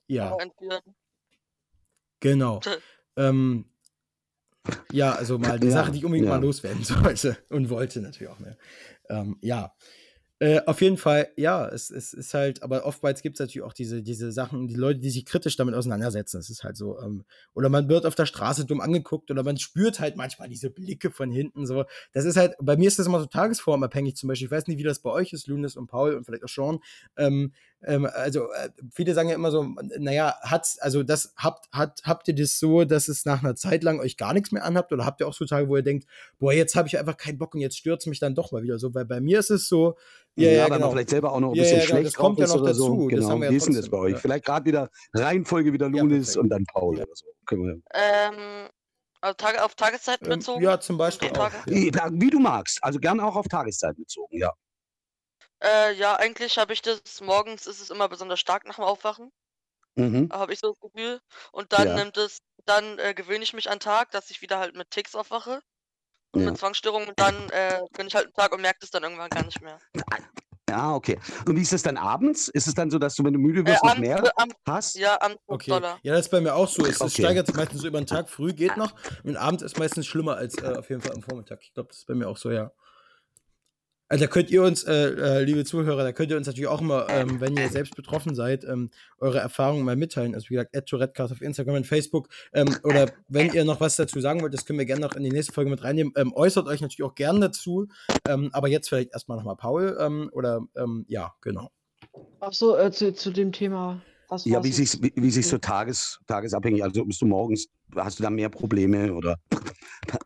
Ja, 0.08 0.38
genau. 2.20 2.60
ähm, 3.18 3.66
ja, 4.92 5.14
also 5.14 5.38
mal 5.38 5.52
eine 5.54 5.66
Ja, 5.66 5.72
Sache, 5.72 5.92
die 5.92 6.00
ich 6.00 6.06
unbedingt 6.06 6.28
ja. 6.28 6.36
mal 6.36 6.42
loswerden 6.44 6.84
sollte 6.84 7.38
und 7.50 7.70
wollte 7.70 8.02
natürlich 8.02 8.32
auch 8.32 8.40
mehr. 8.40 8.58
Ähm, 9.10 9.38
ja. 9.42 9.74
Äh, 10.40 10.60
auf 10.66 10.82
jeden 10.82 10.98
Fall, 10.98 11.30
ja, 11.38 11.66
es, 11.66 11.90
es 11.90 12.14
ist 12.14 12.34
halt, 12.34 12.62
aber 12.62 12.86
oftmals 12.86 13.22
gibt 13.22 13.38
es 13.38 13.40
natürlich 13.40 13.66
auch 13.66 13.72
diese, 13.72 14.04
diese 14.04 14.34
Sachen, 14.34 14.68
die 14.68 14.76
Leute, 14.76 15.00
die 15.00 15.10
sich 15.10 15.26
kritisch 15.26 15.56
damit 15.56 15.76
auseinandersetzen. 15.76 16.38
Das 16.38 16.50
ist 16.50 16.66
halt 16.66 16.76
so. 16.76 17.00
Ähm, 17.00 17.24
oder 17.54 17.70
man 17.70 17.88
wird 17.88 18.06
auf 18.06 18.16
der 18.16 18.26
Straße 18.26 18.66
dumm 18.66 18.82
angeguckt 18.82 19.32
oder 19.32 19.44
man 19.44 19.58
spürt 19.58 20.02
halt 20.02 20.18
manchmal 20.18 20.50
diese 20.50 20.70
Blicke 20.70 21.10
von 21.10 21.32
hinten. 21.32 21.66
So. 21.66 21.86
Das 22.12 22.26
ist 22.26 22.36
halt, 22.36 22.56
bei 22.60 22.76
mir 22.76 22.90
ist 22.90 23.00
das 23.00 23.08
immer 23.08 23.22
so 23.22 23.28
tagesformabhängig 23.28 24.18
zum 24.18 24.28
Beispiel. 24.28 24.48
Ich 24.48 24.52
weiß 24.52 24.68
nicht, 24.68 24.78
wie 24.78 24.84
das 24.84 25.00
bei 25.00 25.10
euch 25.10 25.32
ist, 25.32 25.48
Lunis 25.48 25.78
und 25.78 25.88
Paul 25.88 26.16
und 26.16 26.26
vielleicht 26.26 26.44
auch 26.44 26.50
Sean. 26.50 26.80
Ähm, 27.16 27.54
ähm, 27.86 28.06
also 28.12 28.52
äh, 28.52 28.70
viele 28.92 29.14
sagen 29.14 29.30
ja 29.30 29.36
immer 29.36 29.52
so, 29.52 29.64
naja, 30.00 30.36
hat's, 30.42 30.80
also 30.80 31.04
das 31.04 31.34
habt, 31.38 31.68
hat, 31.72 32.02
habt 32.04 32.28
ihr 32.28 32.36
das 32.36 32.60
so, 32.60 32.84
dass 32.84 33.08
es 33.08 33.26
nach 33.26 33.44
einer 33.44 33.56
Zeit 33.56 33.84
lang 33.84 34.00
euch 34.00 34.18
gar 34.18 34.34
nichts 34.34 34.52
mehr 34.52 34.66
anhabt 34.66 34.92
oder 34.92 35.06
habt 35.06 35.22
ihr 35.22 35.28
auch 35.28 35.34
so 35.34 35.46
Tage, 35.46 35.70
wo 35.70 35.76
ihr 35.78 35.84
denkt, 35.84 36.08
boah, 36.40 36.52
jetzt 36.54 36.76
habe 36.76 36.88
ich 36.88 36.98
einfach 36.98 37.18
keinen 37.18 37.38
Bock 37.38 37.54
und 37.56 37.62
jetzt 37.62 37.78
stürzt 37.78 38.08
mich 38.08 38.20
dann 38.20 38.36
doch 38.36 38.52
mal 38.52 38.64
wieder 38.64 38.80
so, 38.80 38.94
weil 38.94 39.06
bei 39.06 39.22
mir 39.22 39.40
ist 39.40 39.52
es 39.52 39.68
so, 39.70 39.96
ja, 40.36 40.50
ja, 40.50 40.64
weil 40.70 40.78
genau. 40.80 40.92
vielleicht 40.92 41.10
selber 41.12 41.32
auch 41.32 41.40
noch 41.40 41.52
ein 41.52 41.56
Ja, 41.56 41.64
bisschen 41.64 41.80
ja, 41.80 41.86
genau, 41.86 41.96
schlecht 41.96 42.08
das 42.08 42.14
kommt 42.16 42.40
drauf 42.40 42.50
ja 42.50 42.56
noch 42.56 42.62
oder 42.62 42.74
so. 42.74 42.90
dazu, 42.90 43.10
das 43.10 43.20
Genau. 43.20 43.30
haben 43.30 43.40
wir 43.40 43.46
ja 43.46 43.52
Wie 43.52 43.56
ist 43.58 43.68
denn 43.68 43.76
das 43.76 43.90
bei 43.90 43.98
euch? 43.98 44.12
ja. 44.14 44.18
Vielleicht 44.20 44.46
gerade 44.46 44.66
wieder 44.66 44.90
Reihenfolge 45.14 45.72
wieder 45.72 45.90
Ja, 45.90 46.02
Lunis 46.02 46.36
und 46.36 46.50
dann 46.50 46.66
Paul 46.66 46.98
Ja. 46.98 47.04
oder 47.04 47.16
so. 47.16 47.26
Können 47.46 47.64
wir. 47.64 47.82
Ähm, 47.94 48.70
also 49.22 49.34
Tage, 49.36 49.64
auf 49.64 49.76
Tageszeiten 49.76 50.26
ähm, 50.30 50.40
bezogen? 50.40 50.62
ja, 50.64 50.80
zum 50.80 50.98
Beispiel? 50.98 51.30
Ja. 51.34 51.52
Wie 52.12 52.30
du 52.30 52.40
magst. 52.40 52.84
Also 52.84 53.00
gern 53.00 53.20
auch 53.20 53.36
auf 53.36 53.48
Tageszeit 53.48 53.96
bezogen, 53.96 54.38
ja. 54.38 54.52
Äh, 55.66 55.92
ja, 55.96 56.16
eigentlich 56.16 56.58
habe 56.58 56.72
ich 56.72 56.82
das, 56.82 57.20
morgens 57.20 57.68
ist 57.68 57.82
es 57.82 57.90
immer 57.90 58.08
besonders 58.08 58.40
stark 58.40 58.66
nach 58.66 58.76
dem 58.76 58.86
Aufwachen, 58.86 59.32
Mhm. 59.98 60.30
habe 60.32 60.54
ich 60.54 60.60
so 60.60 60.70
das 60.70 60.80
Gefühl. 60.80 61.22
Und 61.52 61.74
dann 61.74 61.88
Ja. 61.88 61.96
nimmt 61.96 62.18
es, 62.18 62.40
dann 62.66 63.00
äh, 63.00 63.14
gewöhne 63.14 63.44
ich 63.44 63.54
mich 63.54 63.70
an 63.70 63.76
den 63.78 63.82
Tag, 63.82 64.12
dass 64.12 64.30
ich 64.30 64.42
wieder 64.42 64.60
halt 64.60 64.76
mit 64.76 64.90
Ticks 64.92 65.16
aufwache 65.16 65.62
und 66.32 66.44
Ja. 66.44 66.46
mit 66.46 66.58
Zwangsstörungen 66.58 67.10
und 67.10 67.20
dann 67.22 67.50
äh, 67.52 67.80
bin 67.98 68.08
ich 68.08 68.16
halt 68.16 68.28
am 68.28 68.34
Tag 68.34 68.54
und 68.54 68.62
merke 68.62 68.80
das 68.82 68.92
dann 68.92 69.04
irgendwann 69.04 69.32
gar 69.32 69.44
nicht 69.46 69.62
mehr. 69.62 69.82
Ja, 70.70 70.96
okay. 70.96 71.20
Und 71.46 71.56
wie 71.58 71.62
ist 71.62 71.74
es 71.74 71.84
dann 71.84 71.98
abends? 71.98 72.48
Ist 72.48 72.68
es 72.68 72.74
dann 72.74 72.90
so, 72.90 72.98
dass 72.98 73.16
du, 73.16 73.24
wenn 73.24 73.34
du 73.34 73.40
müde 73.40 73.66
Äh, 73.66 73.72
wirst, 73.72 73.84
noch 73.84 73.92
abends, 73.92 74.00
mehr 74.00 74.32
am, 74.36 74.52
hast? 74.66 74.96
ja, 74.96 75.18
am 75.22 75.36
Okay. 75.48 75.72
Dollar. 75.72 76.02
Ja, 76.02 76.14
das 76.14 76.26
ist 76.26 76.32
bei 76.32 76.42
mir 76.42 76.56
auch 76.56 76.68
so. 76.68 76.88
Es, 76.88 77.04
es 77.04 77.14
Okay. 77.14 77.22
steigert 77.22 77.46
sich 77.48 77.56
meistens 77.56 77.82
so 77.82 77.88
über 77.88 78.00
den 78.02 78.08
Tag. 78.08 78.30
Früh 78.30 78.54
geht 78.54 78.76
noch. 78.78 78.96
Und 79.24 79.38
abends 79.38 79.62
ist 79.64 79.78
meistens 79.78 80.08
schlimmer 80.08 80.38
als 80.38 80.58
äh, 80.58 80.76
auf 80.78 80.90
jeden 80.90 81.02
Fall 81.04 81.14
am 81.14 81.22
Vormittag. 81.22 81.60
Ich 81.62 81.74
glaube, 81.74 81.90
das 81.90 81.98
ist 82.00 82.08
bei 82.08 82.16
mir 82.16 82.28
auch 82.28 82.38
so, 82.38 82.50
ja. 82.52 82.72
Also 84.08 84.26
da 84.26 84.28
könnt 84.30 84.52
ihr 84.52 84.62
uns, 84.62 84.84
äh, 84.84 84.94
äh, 84.94 85.44
liebe 85.44 85.66
Zuhörer, 85.66 86.04
da 86.04 86.12
könnt 86.12 86.30
ihr 86.30 86.38
uns 86.38 86.46
natürlich 86.46 86.68
auch 86.68 86.82
immer, 86.82 87.08
ähm, 87.10 87.42
wenn 87.42 87.58
ihr 87.58 87.70
selbst 87.70 87.96
betroffen 87.96 88.36
seid, 88.36 88.64
ähm, 88.64 88.92
eure 89.18 89.40
Erfahrungen 89.40 89.84
mal 89.84 89.96
mitteilen. 89.96 90.36
Also 90.36 90.50
wie 90.50 90.56
gesagt, 90.56 90.88
Tourettecast 90.88 91.34
auf 91.34 91.42
Instagram 91.42 91.78
und 91.78 91.88
Facebook. 91.88 92.30
Ähm, 92.54 92.76
oder 92.84 93.12
wenn 93.30 93.52
ihr 93.54 93.66
noch 93.66 93.80
was 93.80 93.96
dazu 93.96 94.20
sagen 94.20 94.42
wollt, 94.42 94.54
das 94.54 94.66
können 94.66 94.78
wir 94.78 94.86
gerne 94.86 95.02
noch 95.02 95.16
in 95.16 95.24
die 95.24 95.32
nächste 95.32 95.54
Folge 95.54 95.72
mit 95.72 95.84
reinnehmen. 95.84 96.14
Ähm, 96.18 96.34
äußert 96.34 96.68
euch 96.68 96.82
natürlich 96.82 97.10
auch 97.10 97.16
gerne 97.16 97.40
dazu. 97.40 97.88
Ähm, 98.28 98.52
aber 98.54 98.68
jetzt 98.68 98.90
vielleicht 98.90 99.12
erstmal 99.12 99.38
nochmal 99.38 99.56
Paul. 99.56 99.98
Ähm, 100.00 100.30
oder 100.34 100.62
ähm, 100.76 101.06
ja, 101.08 101.34
genau. 101.42 101.72
Ach 102.42 102.54
so, 102.54 102.78
äh, 102.78 102.92
zu, 102.92 103.12
zu 103.14 103.32
dem 103.32 103.52
Thema. 103.52 104.02
Was 104.30 104.46
Ja, 104.46 104.64
wie 104.64 104.72
sich 104.72 105.02
wie, 105.02 105.14
wie 105.16 105.32
sich 105.32 105.48
so 105.48 105.58
tages, 105.58 106.20
tagesabhängig, 106.28 106.84
also 106.84 107.06
bist 107.06 107.22
du 107.22 107.26
morgens, 107.26 107.68
hast 107.96 108.20
du 108.20 108.24
da 108.24 108.30
mehr 108.30 108.50
Probleme 108.50 109.14
oder, 109.14 109.38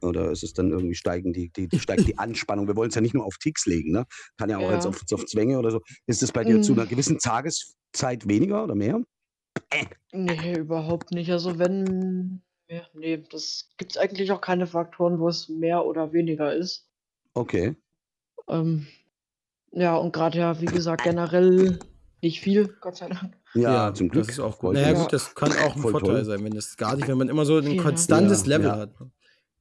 oder 0.01 0.31
ist 0.31 0.43
es 0.43 0.53
dann 0.53 0.71
irgendwie 0.71 0.95
steigen 0.95 1.33
die, 1.33 1.49
die, 1.51 1.69
steigt 1.79 2.07
die 2.07 2.17
Anspannung? 2.17 2.67
Wir 2.67 2.75
wollen 2.75 2.89
es 2.89 2.95
ja 2.95 3.01
nicht 3.01 3.13
nur 3.13 3.25
auf 3.25 3.37
Ticks 3.37 3.65
legen, 3.65 3.91
ne? 3.91 4.05
Kann 4.37 4.49
ja 4.49 4.57
auch 4.57 4.61
Ja. 4.69 4.73
jetzt 4.73 4.85
auf, 4.85 5.01
auf 5.13 5.25
Zwänge 5.25 5.57
oder 5.59 5.71
so. 5.71 5.81
Ist 6.07 6.23
es 6.23 6.31
bei 6.31 6.43
dir 6.43 6.61
zu 6.61 6.73
Mm. 6.73 6.79
einer 6.79 6.87
gewissen 6.87 7.17
Tageszeit 7.19 8.27
weniger 8.27 8.63
oder 8.63 8.75
mehr? 8.75 9.01
Nee, 10.11 10.57
überhaupt 10.57 11.11
nicht. 11.11 11.31
Also 11.31 11.59
wenn 11.59 12.41
Ja, 12.69 12.83
nee, 12.93 13.17
das 13.31 13.67
gibt's 13.77 13.97
eigentlich 13.97 14.31
auch 14.31 14.41
keine 14.41 14.67
Faktoren, 14.67 15.19
wo 15.19 15.27
es 15.27 15.49
mehr 15.49 15.85
oder 15.85 16.13
weniger 16.13 16.53
ist. 16.53 16.87
Okay. 17.33 17.75
Ähm, 18.47 18.85
ja, 19.71 19.95
und 19.95 20.13
gerade 20.13 20.37
ja, 20.37 20.61
wie 20.61 20.65
gesagt, 20.65 21.03
generell 21.03 21.79
nicht 22.21 22.41
viel, 22.41 22.67
Gott 22.81 22.97
sei 22.97 23.09
Dank. 23.09 23.35
Ja, 23.55 23.91
zum 23.93 24.09
Glück. 24.09 24.25
Das 24.27 24.35
ist 24.35 24.39
auch 24.39 24.59
gut. 24.59 24.73
Naja, 24.75 24.93
gut, 24.93 25.11
das 25.11 25.33
kann 25.33 25.51
auch 25.53 25.75
ein 25.75 25.81
Voll 25.81 25.91
Vorteil 25.93 26.09
toll. 26.17 26.25
sein, 26.25 26.43
wenn 26.43 26.53
das 26.53 26.77
gar 26.77 26.95
nicht, 26.95 27.07
wenn 27.07 27.17
man 27.17 27.29
immer 27.29 27.45
so 27.45 27.57
ein 27.57 27.77
konstantes 27.77 28.41
Ja, 28.45 28.57
Level 28.57 28.67
ja. 28.67 28.77
hat. 28.77 28.93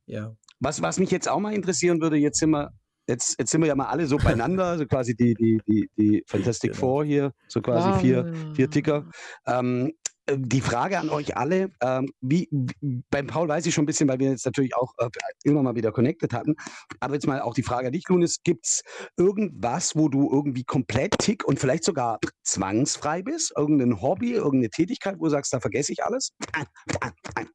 Ja. 0.08 0.34
Was, 0.60 0.82
was 0.82 0.98
mich 0.98 1.10
jetzt 1.10 1.28
auch 1.28 1.38
mal 1.38 1.54
interessieren 1.54 2.00
würde, 2.00 2.16
jetzt 2.16 2.38
sind 2.40 2.50
wir, 2.50 2.70
jetzt, 3.06 3.36
jetzt 3.38 3.50
sind 3.50 3.60
wir 3.60 3.68
ja 3.68 3.74
mal 3.76 3.86
alle 3.86 4.06
so 4.06 4.16
beieinander, 4.16 4.76
so 4.78 4.86
quasi 4.86 5.14
die, 5.14 5.34
die, 5.34 5.60
die, 5.68 5.88
die 5.96 6.24
Fantastic 6.26 6.72
Genau. 6.72 6.80
Four 6.80 7.04
hier, 7.04 7.32
so 7.46 7.60
quasi 7.60 7.90
Ja, 7.90 7.98
vier, 7.98 8.16
ja. 8.26 8.54
vier 8.54 8.70
Ticker. 8.70 9.08
Ähm, 9.46 9.92
äh, 10.26 10.36
die 10.38 10.60
Frage 10.60 10.98
an 10.98 11.10
euch 11.10 11.36
alle, 11.36 11.70
ähm, 11.80 12.10
wie, 12.20 12.48
wie, 12.50 13.02
beim 13.10 13.26
Paul 13.26 13.48
weiß 13.48 13.66
ich 13.66 13.74
schon 13.74 13.84
ein 13.84 13.86
bisschen, 13.86 14.08
weil 14.08 14.18
wir 14.18 14.30
jetzt 14.30 14.46
natürlich 14.46 14.74
auch 14.74 14.92
äh, 14.98 15.08
immer 15.44 15.62
mal 15.62 15.74
wieder 15.76 15.92
connected 15.92 16.32
hatten, 16.32 16.54
aber 17.00 17.14
jetzt 17.14 17.26
mal 17.26 17.40
auch 17.40 17.54
die 17.54 17.62
Frage 17.62 17.86
an 17.88 17.92
dich, 17.92 18.08
Lunis, 18.08 18.42
gibt 18.42 18.66
es 18.66 18.82
irgendwas, 19.16 19.94
wo 19.94 20.08
du 20.08 20.28
irgendwie 20.30 20.64
komplett 20.64 21.18
tick 21.18 21.44
und 21.46 21.58
vielleicht 21.60 21.84
sogar 21.84 22.18
zwangsfrei 22.42 23.22
bist? 23.22 23.52
Irgendein 23.56 24.00
Hobby, 24.00 24.32
irgendeine 24.32 24.70
Tätigkeit, 24.70 25.16
wo 25.18 25.24
du 25.24 25.30
sagst, 25.30 25.52
da 25.52 25.60
vergesse 25.60 25.92
ich 25.92 26.02
alles? 26.04 26.30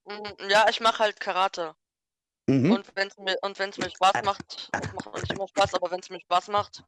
Mm, 0.06 0.50
Ja, 0.50 0.68
ich 0.70 0.80
mache 0.82 1.00
halt 1.00 1.20
Karate. 1.20 1.74
Mhm. 2.48 2.72
Und 2.74 2.96
wenn 2.96 3.08
es 3.08 3.18
mir, 3.18 3.38
und 3.42 3.58
wenn's 3.60 3.78
mir 3.78 3.90
Spaß 3.90 4.24
macht, 4.26 4.70
das 4.74 4.94
macht 4.94 5.14
nicht 5.14 5.32
immer 5.32 5.48
Spaß, 5.48 5.74
aber 5.76 5.92
wenn 5.92 6.00
es 6.00 6.10
mir 6.10 6.20
Spaß 6.20 6.50
macht, 6.50 6.84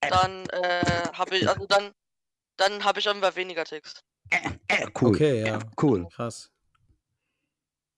dann 0.00 0.46
äh, 0.46 0.82
habe 1.12 1.36
ich, 1.36 1.48
also 1.48 1.66
dann, 1.66 1.92
dann 2.56 2.84
habe 2.84 2.98
ich 3.00 3.06
irgendwann 3.06 3.36
weniger 3.36 3.64
Ticks. 3.64 4.02
Äh, 4.30 4.86
cool. 5.00 5.08
Okay, 5.10 5.46
ja. 5.46 5.58
Cool. 5.80 6.08
Krass. 6.08 6.50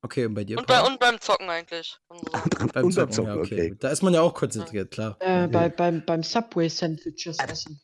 Okay, 0.03 0.25
und 0.27 0.35
bei 0.35 0.45
dir? 0.45 0.59
Und, 0.59 0.67
bei, 0.67 0.81
und 0.83 0.99
beim 0.99 1.21
Zocken 1.21 1.49
eigentlich. 1.51 1.99
Und 2.09 2.21
so. 2.21 2.33
beim 2.73 2.85
Und 2.85 2.93
Zocken, 2.93 3.13
Zocken, 3.13 3.31
ja, 3.35 3.37
okay. 3.41 3.55
okay. 3.71 3.77
Da 3.79 3.89
ist 3.91 4.03
man 4.03 4.15
ja 4.15 4.21
auch 4.23 4.33
konzentriert, 4.35 4.91
klar. 4.91 5.17
Äh, 5.21 5.41
Ja. 5.43 5.47
bei, 5.47 5.69
beim, 5.69 6.05
beim 6.07 6.23
Subway-Sandwiches 6.23 7.39
essen. 7.39 7.81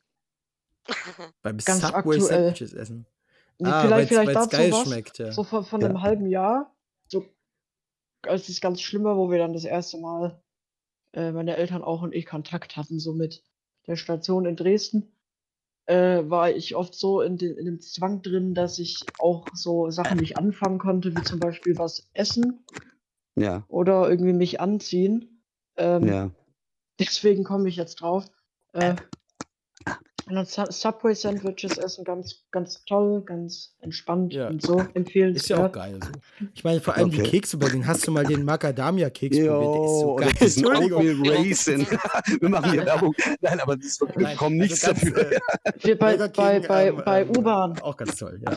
Beim 1.42 1.58
Ganz 1.58 1.80
Subway 1.80 1.96
aktuell. 1.98 2.20
Sandwiches 2.20 2.72
essen. 2.72 3.06
Nee, 3.58 3.68
Ah, 3.70 3.82
vielleicht 3.82 3.90
weil's- 3.90 4.08
vielleicht 4.08 4.26
weil's 4.28 4.48
dazu 4.48 4.56
geil 4.56 4.72
was. 4.72 4.82
schmeckt, 4.84 5.18
ja. 5.18 5.32
So 5.32 5.42
von, 5.44 5.64
von 5.64 5.80
Ja. 5.80 5.88
einem 5.88 6.02
halben 6.02 6.26
Jahr. 6.30 6.75
Als 8.28 8.46
das 8.46 8.60
ganz 8.60 8.80
Schlimme, 8.80 9.16
wo 9.16 9.30
wir 9.30 9.38
dann 9.38 9.52
das 9.52 9.64
erste 9.64 9.98
Mal, 9.98 10.40
äh, 11.12 11.32
meine 11.32 11.56
Eltern 11.56 11.82
auch 11.82 12.02
und 12.02 12.14
ich 12.14 12.26
Kontakt 12.26 12.76
hatten, 12.76 12.98
so 12.98 13.12
mit 13.12 13.42
der 13.86 13.96
Station 13.96 14.46
in 14.46 14.56
Dresden, 14.56 15.12
äh, 15.86 16.28
war 16.28 16.50
ich 16.50 16.74
oft 16.74 16.94
so 16.94 17.20
in, 17.20 17.38
den, 17.38 17.56
in 17.56 17.64
dem 17.64 17.80
Zwang 17.80 18.22
drin, 18.22 18.54
dass 18.54 18.78
ich 18.78 19.04
auch 19.18 19.46
so 19.54 19.90
Sachen 19.90 20.18
nicht 20.18 20.36
anfangen 20.36 20.78
konnte, 20.78 21.16
wie 21.16 21.22
zum 21.22 21.38
Beispiel 21.38 21.78
was 21.78 22.08
essen 22.12 22.64
Ja, 23.36 23.64
oder 23.68 24.08
irgendwie 24.08 24.32
mich 24.32 24.60
anziehen. 24.60 25.42
Ähm, 25.76 26.06
ja. 26.06 26.30
Deswegen 26.98 27.44
komme 27.44 27.68
ich 27.68 27.76
jetzt 27.76 27.96
drauf. 27.96 28.24
Äh, 28.72 28.96
und 30.26 30.34
dann 30.34 30.44
Su- 30.46 30.64
Subway-Sandwiches 30.70 31.78
essen 31.78 32.04
ganz, 32.04 32.42
ganz 32.50 32.84
toll, 32.84 33.22
ganz 33.24 33.74
entspannt 33.80 34.32
Ja. 34.32 34.48
und 34.48 34.60
so 34.60 34.80
Ist 34.80 35.48
ja 35.48 35.64
auch 35.66 35.70
geil. 35.72 36.00
So. 36.02 36.46
Ich 36.54 36.64
meine, 36.64 36.80
vor 36.80 36.94
allem 36.94 37.10
die 37.10 37.20
Okay. 37.20 37.30
Kekse, 37.30 37.56
bei 37.58 37.68
denen 37.68 37.86
hast 37.86 38.06
du 38.06 38.10
mal 38.10 38.24
den 38.24 38.44
Macadamia-Keks 38.44 39.36
probiert. 39.38 40.40
Der 40.40 40.46
ist 40.46 40.56
so 40.56 40.64
geil. 40.68 40.78
Entschuldigung. 40.80 41.26
Raisin. 41.30 41.86
Wir 42.40 42.48
machen 42.48 42.72
hier 42.72 42.84
Werbung. 42.84 43.14
Nein, 43.40 43.60
aber 43.60 43.76
das 43.76 43.86
ist 43.86 44.00
wirklich, 44.00 44.16
wir 44.18 44.24
Nein, 44.24 44.34
bekommen 44.36 44.56
nichts 44.56 44.84
also 44.84 45.00
ganz, 45.04 45.14
dafür. 45.14 45.32
äh, 45.32 45.72
Wir 45.82 45.98
bei, 45.98 46.16
bei, 46.16 46.60
bei, 46.60 46.86
ähm, 46.88 47.02
bei 47.04 47.22
ähm, 47.22 47.30
U-Bahn. 47.36 47.78
Auch 47.80 47.96
ganz 47.96 48.16
toll, 48.16 48.40
ja. 48.44 48.52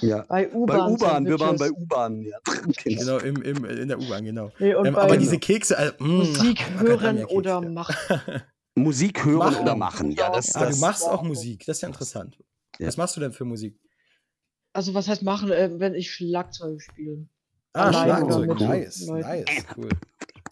Ja. 0.00 0.24
Bei 0.28 0.46
Bei 0.46 0.52
U-Bahn. 0.54 1.26
Wir 1.26 1.38
waren 1.38 1.56
bei 1.58 1.66
Sandwiches. 1.68 1.82
U-Bahn. 1.82 2.22
Ja. 2.22 2.38
Genau, 2.84 3.18
im, 3.18 3.42
im, 3.42 3.64
in 3.64 3.88
der 3.88 3.98
U-Bahn, 3.98 4.24
genau. 4.24 4.50
Nee, 4.58 4.70
Ähm, 4.72 4.94
aber 4.96 5.06
Genau. 5.06 5.16
diese 5.20 5.38
Kekse, 5.38 5.76
äh, 5.76 5.92
mh, 5.98 6.08
Musik 6.08 6.64
hören 6.80 7.24
oder 7.26 7.60
machen. 7.60 7.94
Musik 8.76 9.24
hören 9.24 9.38
Machen. 9.38 9.62
oder 9.62 9.76
machen. 9.76 10.10
Ja, 10.12 10.30
das, 10.30 10.54
Ah, 10.54 10.60
du 10.60 10.66
das, 10.66 10.80
machst 10.80 11.04
auch 11.08 11.22
Musik, 11.22 11.64
das 11.66 11.78
ist 11.78 11.82
ja 11.82 11.88
interessant. 11.88 12.38
Ja. 12.78 12.88
Was 12.88 12.96
machst 12.96 13.16
du 13.16 13.20
denn 13.20 13.32
für 13.32 13.44
Musik? 13.44 13.78
Also 14.72 14.94
was 14.94 15.06
heißt 15.06 15.22
machen, 15.22 15.50
äh, 15.52 15.78
wenn 15.78 15.94
ich 15.94 16.10
Schlagzeug 16.10 16.80
spiele? 16.82 17.28
Ah, 17.72 17.92
Schlagzeug, 17.92 18.58
nice, 18.60 19.06
Leuten. 19.06 19.20
nice, 19.28 19.44
cool. 19.76 19.88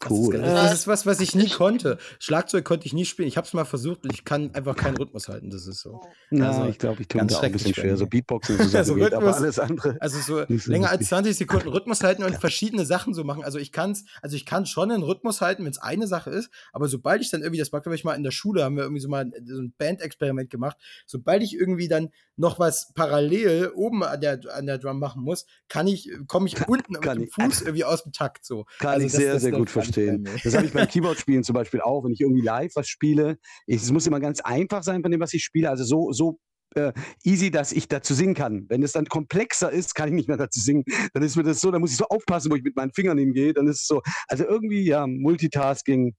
Das 0.03 0.11
Cool. 0.11 0.35
Ist, 0.35 0.41
geil. 0.43 0.55
das 0.55 0.73
ist 0.75 0.87
was, 0.87 1.07
was 1.07 1.21
ich 1.21 1.35
nie 1.35 1.49
konnte. 1.49 1.99
Schlagzeug 2.19 2.65
konnte 2.65 2.87
ich 2.87 2.93
nie 2.93 3.05
spielen. 3.05 3.29
Ich 3.29 3.37
habe 3.37 3.47
es 3.47 3.53
mal 3.53 3.65
versucht 3.65 4.05
und 4.05 4.13
ich 4.13 4.25
kann 4.25 4.55
einfach 4.55 4.75
keinen 4.77 4.97
Rhythmus 4.97 5.29
halten. 5.29 5.51
Das 5.51 5.67
ist 5.67 5.81
so. 5.81 6.01
na, 6.31 6.51
also, 6.51 6.69
ich 6.69 6.79
glaube, 6.79 7.03
ich 7.03 7.09
tue 7.09 7.19
mir 7.19 7.23
ganz 7.23 7.33
da 7.33 7.39
auch 7.39 7.43
ein 7.45 7.53
bisschen 7.53 7.75
schwer. 7.75 7.97
So. 7.97 8.07
Beatboxen 8.07 8.57
so 8.69 8.77
Also 8.79 8.95
geht, 8.97 9.15
aber 9.15 9.27
Rhythmus- 9.29 9.37
alles 9.37 9.59
andere. 9.59 9.97
Also 10.01 10.19
so 10.21 10.41
länger 10.71 10.89
als 10.91 11.01
lustig. 11.01 11.09
20 11.09 11.37
Sekunden 11.37 11.69
Rhythmus 11.69 12.03
halten 12.03 12.25
und 12.25 12.35
verschiedene 12.37 12.85
Sachen 12.85 13.15
so 13.15 13.25
machen. 13.25 13.45
Also 13.45 13.59
ich 13.59 13.73
kann's, 13.73 14.05
also 14.23 14.37
ich 14.37 14.45
kann 14.47 14.67
schon 14.67 14.91
einen 14.91 15.03
Rhythmus 15.03 15.41
halten, 15.41 15.65
wenn 15.65 15.71
es 15.71 15.79
eine 15.79 16.07
Sache 16.07 16.31
ist, 16.31 16.51
aber 16.73 16.89
sobald 16.89 17.23
ich 17.23 17.31
dann 17.31 17.43
irgendwie, 17.43 17.59
das 17.61 17.73
war 17.73 17.81
glaube 17.81 17.95
ich 17.97 18.05
mal 18.05 18.15
in 18.15 18.23
der 18.25 18.31
Schule, 18.33 18.65
haben 18.65 18.77
wir 18.77 18.83
irgendwie 18.83 19.01
so 19.03 19.09
mal 19.09 19.31
so 19.45 19.61
ein 19.61 19.73
Bandexperiment 19.79 20.51
gemacht, 20.51 20.77
sobald 21.07 21.43
ich 21.43 21.55
irgendwie 21.55 21.89
dann 21.89 22.11
noch 22.37 22.59
was 22.59 22.93
parallel 22.95 23.71
oben 23.75 24.03
an 24.03 24.21
der, 24.21 24.41
an 24.55 24.67
der 24.67 24.79
Drum 24.79 24.99
machen 24.99 25.23
muss, 25.23 25.47
kann 25.69 25.87
ich, 25.87 26.11
komme 26.27 26.49
ich 26.49 26.67
unten 26.67 26.93
mit 26.95 27.03
kann 27.03 27.19
dem 27.19 27.29
ich. 27.29 27.35
Fuß 27.35 27.63
irgendwie 27.63 27.85
aus 27.85 28.03
dem 28.05 28.13
Takt 28.13 28.45
so. 28.45 28.65
Kann 28.79 28.95
Also 28.95 29.07
ich 29.07 29.13
das- 29.13 29.21
sehr, 29.21 29.33
das 29.35 29.43
sehr 29.43 29.53
gut 29.53 29.73
bei 29.73 29.83
verstehen. 29.93 30.29
Das 30.43 30.55
habe 30.55 30.67
ich 30.67 30.73
beim 30.73 30.87
Keyboard-Spielen 30.89 31.45
zum 31.45 31.55
Beispiel 31.55 31.81
auch. 31.81 32.05
Wenn 32.05 32.13
ich 32.13 32.21
irgendwie 32.21 32.43
live 32.43 32.73
was 32.75 32.89
spiele, 32.89 33.39
es 33.67 33.91
muss 33.91 34.07
immer 34.07 34.21
ganz 34.21 34.41
einfach 34.41 34.83
sein 34.83 35.03
von 35.03 35.11
dem, 35.11 35.21
was 35.21 35.33
ich 35.35 35.45
spiele. 35.45 35.71
Also 35.71 35.85
so, 35.85 36.13
so 36.13 36.39
äh, 36.75 36.93
easy, 37.25 37.51
dass 37.51 37.73
ich 37.73 37.89
dazu 37.89 38.15
singen 38.15 38.35
kann. 38.35 38.67
Wenn 38.69 38.83
es 38.83 38.93
dann 38.93 39.07
komplexer 39.07 39.71
ist, 39.71 39.95
kann 39.95 40.09
ich 40.09 40.15
nicht 40.15 40.29
mehr 40.29 40.37
dazu 40.37 40.61
singen. 40.61 40.85
Dann 41.13 41.23
ist 41.23 41.37
mir 41.37 41.43
das 41.43 41.61
so, 41.61 41.71
dann 41.71 41.81
muss 41.81 41.93
ich 41.93 41.97
so 41.97 42.07
aufpassen, 42.07 42.51
wo 42.51 42.57
ich 42.57 42.63
mit 42.63 42.77
meinen 42.77 42.93
Fingern 42.93 43.19
hingehe. 43.19 43.53
Dann 43.53 43.67
ist 43.69 43.81
es 43.81 43.87
so, 43.87 44.03
also 44.29 44.45
irgendwie, 44.45 44.85
ja, 44.85 45.07
Multitasking 45.07 46.15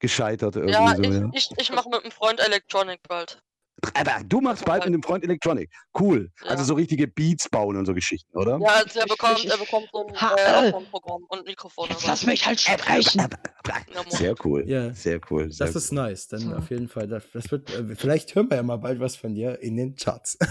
gescheitert 0.00 0.56
irgendwie 0.56 0.74
Ja, 0.74 0.94
so, 0.96 1.02
ich, 1.02 1.10
ja. 1.10 1.30
ich, 1.32 1.50
ich 1.56 1.72
mache 1.72 1.88
mit 1.88 2.02
einem 2.02 2.10
Freund 2.10 2.40
Electronic 2.40 3.00
bald. 3.08 3.40
Aber 3.94 4.22
du 4.24 4.40
machst 4.40 4.64
bald 4.64 4.84
mit 4.84 4.94
dem 4.94 5.02
Freund 5.02 5.24
Electronic. 5.24 5.70
Cool. 5.98 6.30
Also 6.42 6.56
Ja. 6.62 6.64
so 6.64 6.74
richtige 6.74 7.06
Beats 7.06 7.48
bauen 7.48 7.76
und 7.76 7.84
so 7.86 7.92
Geschichten, 7.92 8.36
oder? 8.36 8.58
Ja, 8.58 8.68
also 8.68 8.98
er 9.00 9.06
bekommt, 9.06 9.44
er 9.44 9.58
bekommt 9.58 9.88
so 9.92 10.06
ein 10.06 10.20
Ha, 10.20 10.34
äh, 10.36 10.40
äh. 10.40 10.66
Aufnahmeprogramm 10.72 11.24
und 11.28 11.44
Mikrofon. 11.46 11.88
Jetzt 11.90 12.06
lass 12.06 12.24
mich 12.24 12.46
halt 12.46 12.60
sprechen. 12.60 13.18
Ja, 13.20 14.02
Mo- 14.02 14.10
Sehr 14.10 14.34
cool. 14.44 14.64
Ja. 14.66 14.94
Sehr 14.94 15.20
cool. 15.30 15.52
Sehr 15.52 15.66
Das 15.66 15.76
ist 15.76 15.92
nice. 15.92 16.28
Dann 16.28 16.40
So. 16.40 16.54
auf 16.54 16.70
jeden 16.70 16.88
Fall. 16.88 17.08
Das, 17.08 17.24
das 17.32 17.50
wird, 17.50 17.70
äh, 17.74 17.94
vielleicht 17.94 18.34
hören 18.34 18.48
wir 18.48 18.56
ja 18.56 18.62
mal 18.62 18.76
bald 18.78 19.00
was 19.00 19.16
von 19.16 19.34
dir 19.34 19.60
in 19.60 19.76
den 19.76 19.94
Charts. 19.96 20.38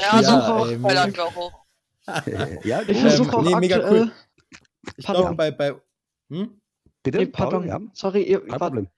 Ja, 0.00 0.20
Ich 0.20 0.26
so 0.26 0.66
ey, 0.66 0.80
Thailand 0.80 1.18
auch 1.20 1.34
hoch. 1.36 1.52
cool. 2.26 2.58
Ja, 2.64 2.82
Ich 2.86 2.98
versuche 3.00 3.36
auch 3.36 3.42
nee, 3.42 3.54
mega 3.56 3.76
aktuell. 3.76 4.02
cool. 4.04 4.12
Ich 4.96 5.04
glaube, 5.04 5.34
bei, 5.34 5.50
bei 5.50 5.74
hm? 6.30 6.60
Bitte? 7.02 7.18
Nee, 7.18 7.26
Paul? 7.26 7.50
pardon. 7.50 7.66
Ja, 7.68 7.80
Sorry, 7.92 8.22
ihr, 8.22 8.40
kein 8.46 8.58
Problem. 8.58 8.88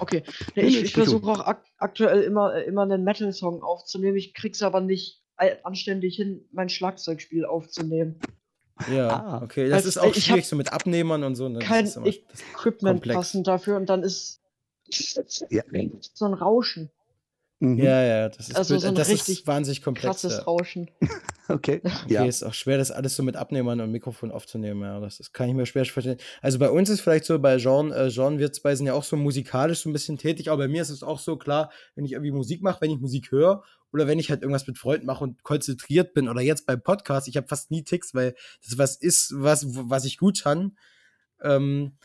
Okay. 0.00 0.22
Nee, 0.54 0.62
ich 0.62 0.82
ich 0.82 0.92
versuche 0.92 1.30
auch 1.30 1.40
ak 1.46 1.64
aktuell 1.78 2.22
immer, 2.22 2.54
äh, 2.54 2.64
immer 2.64 2.82
einen 2.82 3.04
Metal-Song 3.04 3.62
aufzunehmen. 3.62 4.16
Ich 4.16 4.34
krieg's 4.34 4.62
aber 4.62 4.80
nicht 4.80 5.22
äh, 5.38 5.56
anständig 5.62 6.16
hin, 6.16 6.46
mein 6.52 6.68
Schlagzeugspiel 6.68 7.44
aufzunehmen. 7.44 8.20
Ja, 8.92 9.08
Ah. 9.08 9.42
okay. 9.42 9.68
Das 9.68 9.78
Also, 9.86 9.88
ist 9.88 9.98
auch 9.98 10.16
ich 10.16 10.24
schwierig 10.24 10.46
so 10.48 10.56
mit 10.56 10.72
Abnehmern 10.72 11.22
und 11.24 11.34
so. 11.36 11.48
Ne? 11.48 11.60
Das 11.60 11.68
kein 11.68 11.84
ist 11.84 11.96
immer- 11.96 12.06
Ich- 12.06 12.24
das- 12.26 12.40
Equipment 12.52 12.96
Komplex. 12.98 13.16
passend 13.16 13.46
dafür 13.46 13.76
und 13.76 13.86
dann 13.86 14.02
ist 14.02 14.40
Ja. 15.50 15.62
so 16.14 16.24
ein 16.24 16.34
Rauschen. 16.34 16.90
Mhm. 17.60 17.78
ja, 17.78 18.02
ja, 18.04 18.28
das 18.28 18.48
ist, 18.50 18.56
Also 18.56 18.78
so 18.78 18.86
ein 18.86 18.94
das 18.94 19.08
richtig 19.08 19.40
ist 19.40 19.46
wahnsinnig 19.48 19.82
komplex. 19.82 20.04
Krasses 20.06 20.38
Ja. 20.38 20.42
Rauschen. 20.44 20.90
Okay. 21.50 21.80
Okay, 22.04 22.12
Ja. 22.12 22.26
ist 22.26 22.42
auch 22.42 22.52
schwer, 22.52 22.76
das 22.76 22.90
alles 22.90 23.16
so 23.16 23.22
mit 23.22 23.34
Abnehmern 23.34 23.80
und 23.80 23.90
Mikrofon 23.90 24.30
aufzunehmen. 24.30 24.82
Ja, 24.82 25.00
das, 25.00 25.16
das 25.16 25.32
kann 25.32 25.48
ich 25.48 25.54
mir 25.54 25.64
schwer 25.64 25.86
verstehen. 25.86 26.18
Also 26.42 26.58
bei 26.58 26.68
uns 26.68 26.90
ist 26.90 27.00
vielleicht 27.00 27.24
so, 27.24 27.38
bei 27.38 27.56
Jean, 27.56 27.90
äh, 27.90 28.10
Jean 28.10 28.38
wir 28.38 28.52
zwei 28.52 28.74
sind 28.76 28.86
ja 28.86 28.92
auch 28.92 29.02
so 29.02 29.16
musikalisch 29.16 29.80
so 29.80 29.88
ein 29.88 29.94
bisschen 29.94 30.18
tätig, 30.18 30.50
aber 30.50 30.64
bei 30.64 30.68
mir 30.68 30.82
ist 30.82 30.90
es 30.90 31.02
auch 31.02 31.18
so 31.18 31.38
klar, 31.38 31.72
wenn 31.94 32.04
ich 32.04 32.12
irgendwie 32.12 32.32
Musik 32.32 32.60
mache, 32.62 32.82
wenn 32.82 32.90
ich 32.90 33.00
Musik 33.00 33.30
höre 33.32 33.62
oder 33.94 34.06
wenn 34.06 34.18
ich 34.18 34.28
halt 34.28 34.42
irgendwas 34.42 34.66
mit 34.66 34.76
Freunden 34.76 35.06
mache 35.06 35.24
und 35.24 35.42
konzentriert 35.42 36.12
bin 36.12 36.28
oder 36.28 36.42
jetzt 36.42 36.66
beim 36.66 36.82
Podcast, 36.82 37.28
ich 37.28 37.38
habe 37.38 37.48
fast 37.48 37.70
nie 37.70 37.82
Ticks, 37.82 38.12
weil 38.14 38.34
das 38.62 38.76
was 38.76 38.96
ist, 38.96 39.32
was, 39.34 39.64
was 39.68 40.04
ich 40.04 40.18
gut 40.18 40.42
kann. 40.42 40.76
Ähm, 41.42 41.96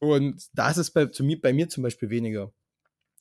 und 0.00 0.42
da 0.54 0.70
ist 0.70 0.78
es 0.78 0.90
bei, 0.90 1.06
zu 1.06 1.22
mir, 1.22 1.40
bei 1.40 1.52
mir 1.52 1.68
zum 1.68 1.84
Beispiel 1.84 2.10
weniger. 2.10 2.52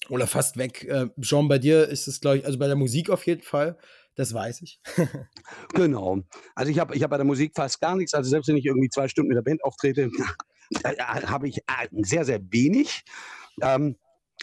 Oder 0.09 0.27
fast 0.27 0.57
weg. 0.57 0.83
Äh, 0.83 1.07
Jean, 1.21 1.47
bei 1.47 1.57
dir 1.59 1.87
ist 1.87 2.07
es, 2.07 2.19
glaube 2.19 2.37
ich, 2.37 2.45
also 2.45 2.59
bei 2.59 2.67
der 2.67 2.75
Musik 2.75 3.09
auf 3.09 3.25
jeden 3.25 3.41
Fall. 3.41 3.77
Das 4.15 4.33
weiß 4.33 4.61
ich. 4.61 4.79
Genau. 5.73 6.19
Also 6.55 6.71
ich 6.71 6.79
habe 6.79 6.95
ich 6.95 7.03
hab 7.03 7.09
bei 7.11 7.17
der 7.17 7.25
Musik 7.25 7.53
fast 7.55 7.79
gar 7.81 7.95
nichts. 7.95 8.13
Also 8.13 8.29
selbst 8.29 8.47
wenn 8.47 8.57
ich 8.57 8.65
irgendwie 8.65 8.89
zwei 8.89 9.07
Stunden 9.07 9.29
mit 9.29 9.37
der 9.37 9.43
Band 9.43 9.63
auftrete, 9.63 10.09
habe 11.27 11.47
ich 11.47 11.57
äh, 11.59 11.87
sehr, 12.03 12.25
sehr 12.25 12.39
wenig. 12.51 13.03
Ähm, 13.61 13.97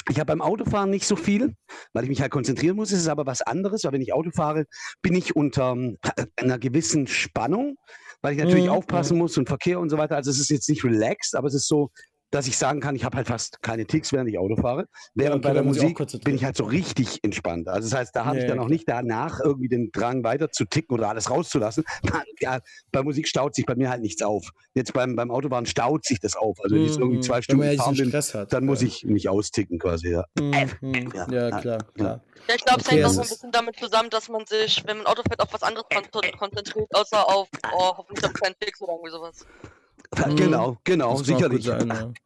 ich 0.08 0.18
habe 0.18 0.26
beim 0.26 0.40
Autofahren 0.40 0.90
nicht 0.90 1.06
so 1.06 1.16
viel, 1.16 1.54
weil 1.92 2.04
ich 2.04 2.08
mich 2.08 2.20
halt 2.22 2.32
konzentrieren 2.32 2.76
muss. 2.76 2.92
Es 2.92 3.00
ist 3.00 3.08
aber 3.08 3.26
was 3.26 3.42
anderes, 3.42 3.84
weil 3.84 3.92
wenn 3.92 4.00
ich 4.00 4.12
Auto 4.14 4.30
fahre, 4.30 4.64
bin 5.02 5.14
ich 5.14 5.36
unter 5.36 5.72
ähm, 5.72 5.98
einer 6.36 6.58
gewissen 6.58 7.06
Spannung, 7.06 7.76
weil 8.22 8.32
ich 8.32 8.38
natürlich 8.38 8.68
Mhm, 8.68 8.70
aufpassen 8.70 9.18
muss 9.18 9.36
und 9.36 9.48
Verkehr 9.48 9.80
und 9.80 9.90
so 9.90 9.98
weiter. 9.98 10.16
Also 10.16 10.30
es 10.30 10.40
ist 10.40 10.50
jetzt 10.50 10.68
nicht 10.68 10.84
relaxed, 10.84 11.34
aber 11.36 11.48
es 11.48 11.54
ist 11.54 11.68
so, 11.68 11.90
dass 12.32 12.46
ich 12.46 12.56
sagen 12.56 12.80
kann, 12.80 12.96
ich 12.96 13.04
habe 13.04 13.16
halt 13.18 13.28
fast 13.28 13.62
keine 13.62 13.84
Ticks, 13.86 14.10
während 14.10 14.28
ich 14.30 14.38
Auto 14.38 14.56
fahre. 14.56 14.88
Während 15.14 15.44
okay, 15.44 15.48
bei 15.48 15.52
der 15.54 15.62
muss 15.62 15.76
ich 15.76 15.82
Musik 15.82 15.98
konzentriert 15.98 16.24
bin 16.24 16.34
ich 16.34 16.44
halt 16.44 16.56
so 16.56 16.64
richtig 16.64 17.22
entspannt. 17.22 17.68
Also 17.68 17.88
das 17.90 17.98
heißt, 17.98 18.16
da 18.16 18.24
habe 18.24 18.36
Ja, 18.38 18.42
ich 18.42 18.48
dann 18.48 18.58
auch 18.58 18.68
nicht 18.68 18.88
danach 18.88 19.38
irgendwie 19.38 19.68
den 19.68 19.92
Drang 19.92 20.24
weiter 20.24 20.50
zu 20.50 20.64
ticken 20.64 20.94
oder 20.94 21.08
alles 21.10 21.30
rauszulassen. 21.30 21.84
Ja, 22.40 22.58
bei 22.90 23.04
Musik 23.04 23.28
staut 23.28 23.54
sich 23.54 23.66
bei 23.66 23.76
mir 23.76 23.88
halt 23.88 24.02
nichts 24.02 24.20
auf. 24.20 24.50
Jetzt 24.74 24.92
beim, 24.92 25.14
beim 25.14 25.30
Autofahren 25.30 25.64
staut 25.64 26.04
sich 26.04 26.18
das 26.18 26.34
auf. 26.34 26.58
Also 26.60 26.74
wenn 26.74 26.82
ich 26.82 26.88
jetzt 26.88 26.98
irgendwie 26.98 27.18
Mhm. 27.18 27.22
zwei 27.22 27.40
Stunden 27.40 27.62
ja 27.62 27.70
diesen 27.70 28.10
bin, 28.10 28.12
hat. 28.12 28.52
dann 28.52 28.64
muss 28.64 28.80
ja. 28.80 28.88
ich 28.88 29.04
mich 29.04 29.28
austicken 29.28 29.78
quasi, 29.78 30.10
ja. 30.10 30.24
Mhm. 30.36 31.12
Ja, 31.14 31.26
Ja, 31.30 31.48
ja, 31.50 31.60
klar, 31.60 31.78
klar. 31.94 32.20
Ja, 32.48 32.54
ich 32.56 32.64
glaube, 32.64 32.80
es 32.80 32.86
Okay, 32.86 32.96
hängt 32.96 33.04
auch 33.04 33.08
also 33.10 33.14
so 33.14 33.22
ein 33.22 33.28
bisschen 33.28 33.52
damit 33.52 33.76
zusammen, 33.78 34.10
dass 34.10 34.28
man 34.28 34.44
sich, 34.46 34.82
wenn 34.86 34.96
man 34.98 35.06
Auto 35.06 35.22
fährt, 35.22 35.40
auf 35.40 35.52
was 35.52 35.62
anderes 35.62 35.86
kon 35.88 36.02
konzentriert, 36.36 36.88
außer 36.92 37.28
auf, 37.28 37.48
oh, 37.72 37.96
hoffentlich 37.98 38.24
habe 38.24 38.32
ich 38.34 38.40
keinen 38.42 38.56
Fix 38.60 38.80
oder 38.80 38.92
irgendwie 38.94 39.10
sowas. 39.12 39.46
Mhm. 40.28 40.36
Genau, 40.36 40.78
genau, 40.84 41.08
auch 41.08 41.16
gut 41.18 41.26
sicherlich. 41.26 41.64
sein, 41.64 41.88
ja. 41.88 42.12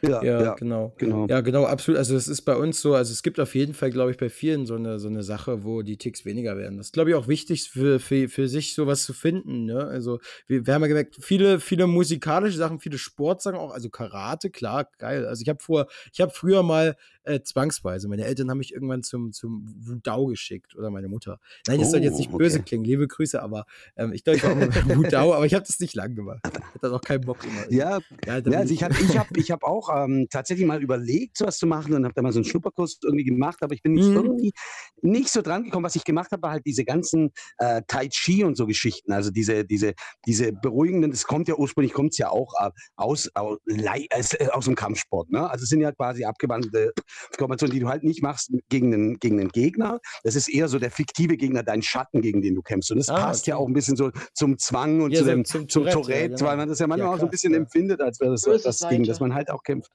Ja, 0.00 0.22
Ja, 0.22 0.42
ja, 0.44 0.54
genau. 0.54 0.92
genau. 0.96 1.26
Ja, 1.28 1.40
genau, 1.40 1.64
absolut. 1.64 1.98
Also 1.98 2.14
es 2.14 2.28
ist 2.28 2.42
bei 2.42 2.54
uns 2.54 2.80
so, 2.80 2.94
also 2.94 3.12
es 3.12 3.24
gibt 3.24 3.40
auf 3.40 3.56
jeden 3.56 3.74
Fall, 3.74 3.90
glaube 3.90 4.12
ich, 4.12 4.16
bei 4.16 4.28
vielen 4.28 4.64
so 4.64 4.76
eine, 4.76 5.00
so 5.00 5.08
eine 5.08 5.24
Sache, 5.24 5.64
wo 5.64 5.82
die 5.82 5.96
Ticks 5.96 6.24
weniger 6.24 6.56
werden. 6.56 6.76
Das 6.76 6.86
ist, 6.88 6.92
glaube 6.92 7.10
ich, 7.10 7.16
auch 7.16 7.26
wichtig 7.26 7.68
für, 7.68 7.98
für, 7.98 8.28
für 8.28 8.48
sich 8.48 8.74
sowas 8.74 9.02
zu 9.02 9.12
finden. 9.12 9.64
Ne? 9.64 9.84
Also 9.84 10.20
wir, 10.46 10.66
wir 10.66 10.74
haben 10.74 10.82
ja 10.82 10.88
gemerkt, 10.88 11.16
viele, 11.20 11.58
viele 11.58 11.88
musikalische 11.88 12.56
Sachen, 12.56 12.78
viele 12.78 12.96
Sportsachen 12.96 13.58
auch, 13.58 13.72
also 13.72 13.90
Karate, 13.90 14.50
klar, 14.50 14.88
geil. 14.98 15.26
Also 15.26 15.42
ich 15.42 15.48
habe 15.48 15.60
vor, 15.60 15.88
ich 16.12 16.20
habe 16.20 16.30
früher 16.32 16.62
mal 16.62 16.96
äh, 17.28 17.42
zwangsweise, 17.42 18.08
meine 18.08 18.24
Eltern 18.24 18.50
haben 18.50 18.58
mich 18.58 18.72
irgendwann 18.72 19.02
zum, 19.02 19.32
zum 19.32 19.74
Wudau 19.78 20.26
geschickt 20.26 20.74
oder 20.76 20.90
meine 20.90 21.08
Mutter. 21.08 21.38
Nein, 21.66 21.80
das 21.80 21.90
soll 21.90 22.02
jetzt 22.02 22.14
Oh, 22.14 22.18
nicht 22.18 22.32
böse 22.32 22.58
okay. 22.58 22.64
klingen, 22.68 22.84
liebe 22.84 23.06
Grüße, 23.06 23.40
aber 23.42 23.64
ähm, 23.96 24.12
ich 24.12 24.24
glaube, 24.24 24.38
ich 24.38 24.42
war 24.44 24.52
auch 24.52 24.56
mal 24.56 24.68
Wudau, 24.96 25.34
aber 25.34 25.46
ich 25.46 25.54
habe 25.54 25.64
das 25.66 25.78
nicht 25.80 25.94
lang 25.94 26.14
gemacht. 26.14 26.40
Ich 26.46 26.82
hatte 26.82 26.94
auch 26.94 27.00
keinen 27.00 27.20
Bock 27.22 27.38
immer. 27.44 27.70
Ja, 27.72 28.00
ja, 28.26 28.38
Ja, 28.38 28.58
also 28.58 28.72
ich 28.74 28.82
habe 28.82 28.94
ich 29.00 29.16
hab, 29.18 29.36
ich 29.36 29.50
hab 29.50 29.62
auch 29.62 29.88
ähm, 29.94 30.26
tatsächlich 30.30 30.66
mal 30.66 30.82
überlegt, 30.82 31.36
sowas 31.38 31.58
zu 31.58 31.66
machen 31.66 31.94
und 31.94 32.04
habe 32.04 32.14
da 32.14 32.22
mal 32.22 32.32
so 32.32 32.38
einen 32.38 32.44
Schnupperkurs 32.44 32.98
irgendwie 33.04 33.24
gemacht, 33.24 33.58
aber 33.62 33.74
ich 33.74 33.82
bin 33.82 33.92
nicht 33.92 34.08
Mhm. 34.08 34.16
irgendwie 34.16 34.52
nicht 35.02 35.28
so 35.30 35.42
dran 35.42 35.64
gekommen. 35.64 35.84
Was 35.84 35.96
ich 35.96 36.04
gemacht 36.04 36.32
habe, 36.32 36.42
war 36.42 36.50
halt 36.52 36.66
diese 36.66 36.84
ganzen 36.84 37.30
äh, 37.58 37.82
Tai 37.86 38.08
Chi 38.08 38.44
und 38.44 38.56
so 38.56 38.66
Geschichten, 38.66 39.12
also 39.12 39.30
diese, 39.30 39.64
diese, 39.64 39.94
diese 40.26 40.52
beruhigenden, 40.52 41.10
das 41.10 41.24
kommt 41.24 41.48
ja 41.48 41.54
ursprünglich, 41.56 41.92
kommt 41.92 42.12
es 42.12 42.18
ja 42.18 42.30
auch 42.30 42.52
äh, 42.60 42.70
aus, 42.96 43.30
aus, 43.34 43.58
aus, 44.12 44.34
äh, 44.34 44.48
aus 44.52 44.64
dem 44.64 44.74
Kampfsport. 44.74 45.30
Ne? 45.30 45.48
Also 45.48 45.64
es 45.64 45.68
sind 45.68 45.80
ja 45.80 45.92
quasi 45.92 46.24
abgewandelte 46.24 46.92
Kombinationen, 47.36 47.72
die 47.74 47.80
du 47.80 47.88
halt 47.88 48.04
nicht 48.04 48.22
machst 48.22 48.50
gegen 48.68 48.90
den, 48.90 49.18
gegen 49.18 49.38
den 49.38 49.48
Gegner. 49.48 50.00
Das 50.24 50.34
ist 50.36 50.48
eher 50.48 50.68
so 50.68 50.78
der 50.78 50.90
fiktive 50.90 51.36
Gegner, 51.36 51.62
dein 51.62 51.82
Schatten, 51.82 52.20
gegen 52.22 52.42
den 52.42 52.54
du 52.54 52.62
kämpfst. 52.62 52.90
Und 52.90 52.98
das 52.98 53.08
Ah, 53.08 53.26
passt 53.26 53.46
ja 53.46 53.56
okay. 53.56 53.62
auch 53.62 53.68
ein 53.68 53.72
bisschen 53.74 53.96
so 53.96 54.10
zum 54.34 54.58
Zwang 54.58 55.00
und 55.00 55.10
Ja, 55.12 55.18
zu 55.20 55.24
so 55.24 55.30
dem, 55.30 55.44
zum 55.44 55.68
zum 55.68 55.82
Tourette, 55.84 56.00
Tourette, 56.00 56.20
ja, 56.20 56.28
genau. 56.36 56.50
weil 56.50 56.56
man 56.56 56.68
das 56.68 56.78
ja 56.78 56.86
manchmal 56.86 57.08
Ja, 57.10 57.14
auch 57.14 57.20
so 57.20 57.26
ein 57.26 57.30
bisschen 57.30 57.52
ja. 57.52 57.58
empfindet, 57.58 58.00
als 58.00 58.20
wäre 58.20 58.32
das 58.32 58.40
so 58.42 58.52
etwas, 58.52 58.86
gegen 58.88 59.04
das 59.04 59.20
man 59.20 59.34
halt 59.34 59.50
auch 59.50 59.62
kämpft. 59.62 59.90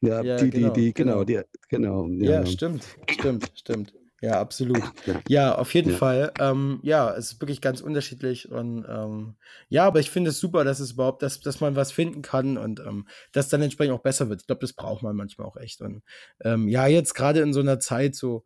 Ja, 0.00 0.22
Ja, 0.22 0.36
die, 0.36 0.50
genau, 0.50 0.72
die, 0.72 0.80
die, 0.86 0.94
genau, 0.94 1.24
genau. 1.24 1.24
die, 1.24 1.40
genau. 1.68 2.08
Ja, 2.08 2.40
Ja, 2.40 2.46
stimmt, 2.46 2.84
stimmt, 3.10 3.50
stimmt. 3.54 3.92
Ja, 4.20 4.40
absolut. 4.40 4.82
ja. 5.06 5.20
Ja, 5.28 5.54
auf 5.54 5.72
jeden 5.74 5.90
Ja. 5.92 5.96
Fall. 5.96 6.32
Ähm, 6.40 6.80
ja, 6.82 7.14
es 7.14 7.32
ist 7.32 7.40
wirklich 7.40 7.60
ganz 7.60 7.80
unterschiedlich 7.80 8.50
und 8.50 8.84
ähm, 8.88 9.36
ja, 9.68 9.86
aber 9.86 10.00
ich 10.00 10.10
finde 10.10 10.30
es 10.30 10.40
super, 10.40 10.64
dass 10.64 10.80
es 10.80 10.92
überhaupt, 10.92 11.22
dass, 11.22 11.40
dass 11.40 11.60
man 11.60 11.76
was 11.76 11.92
finden 11.92 12.22
kann 12.22 12.58
und 12.58 12.80
ähm, 12.80 13.06
dass 13.32 13.48
dann 13.48 13.62
entsprechend 13.62 13.94
auch 13.94 14.02
besser 14.02 14.28
wird. 14.28 14.40
Ich 14.40 14.46
glaube, 14.46 14.60
das 14.60 14.72
braucht 14.72 15.02
man 15.02 15.14
manchmal 15.14 15.46
auch 15.46 15.56
echt. 15.56 15.80
Und 15.80 16.02
ähm, 16.42 16.66
ja, 16.68 16.86
jetzt 16.88 17.14
gerade 17.14 17.40
in 17.40 17.52
so 17.52 17.60
einer 17.60 17.78
Zeit 17.78 18.16
so, 18.16 18.44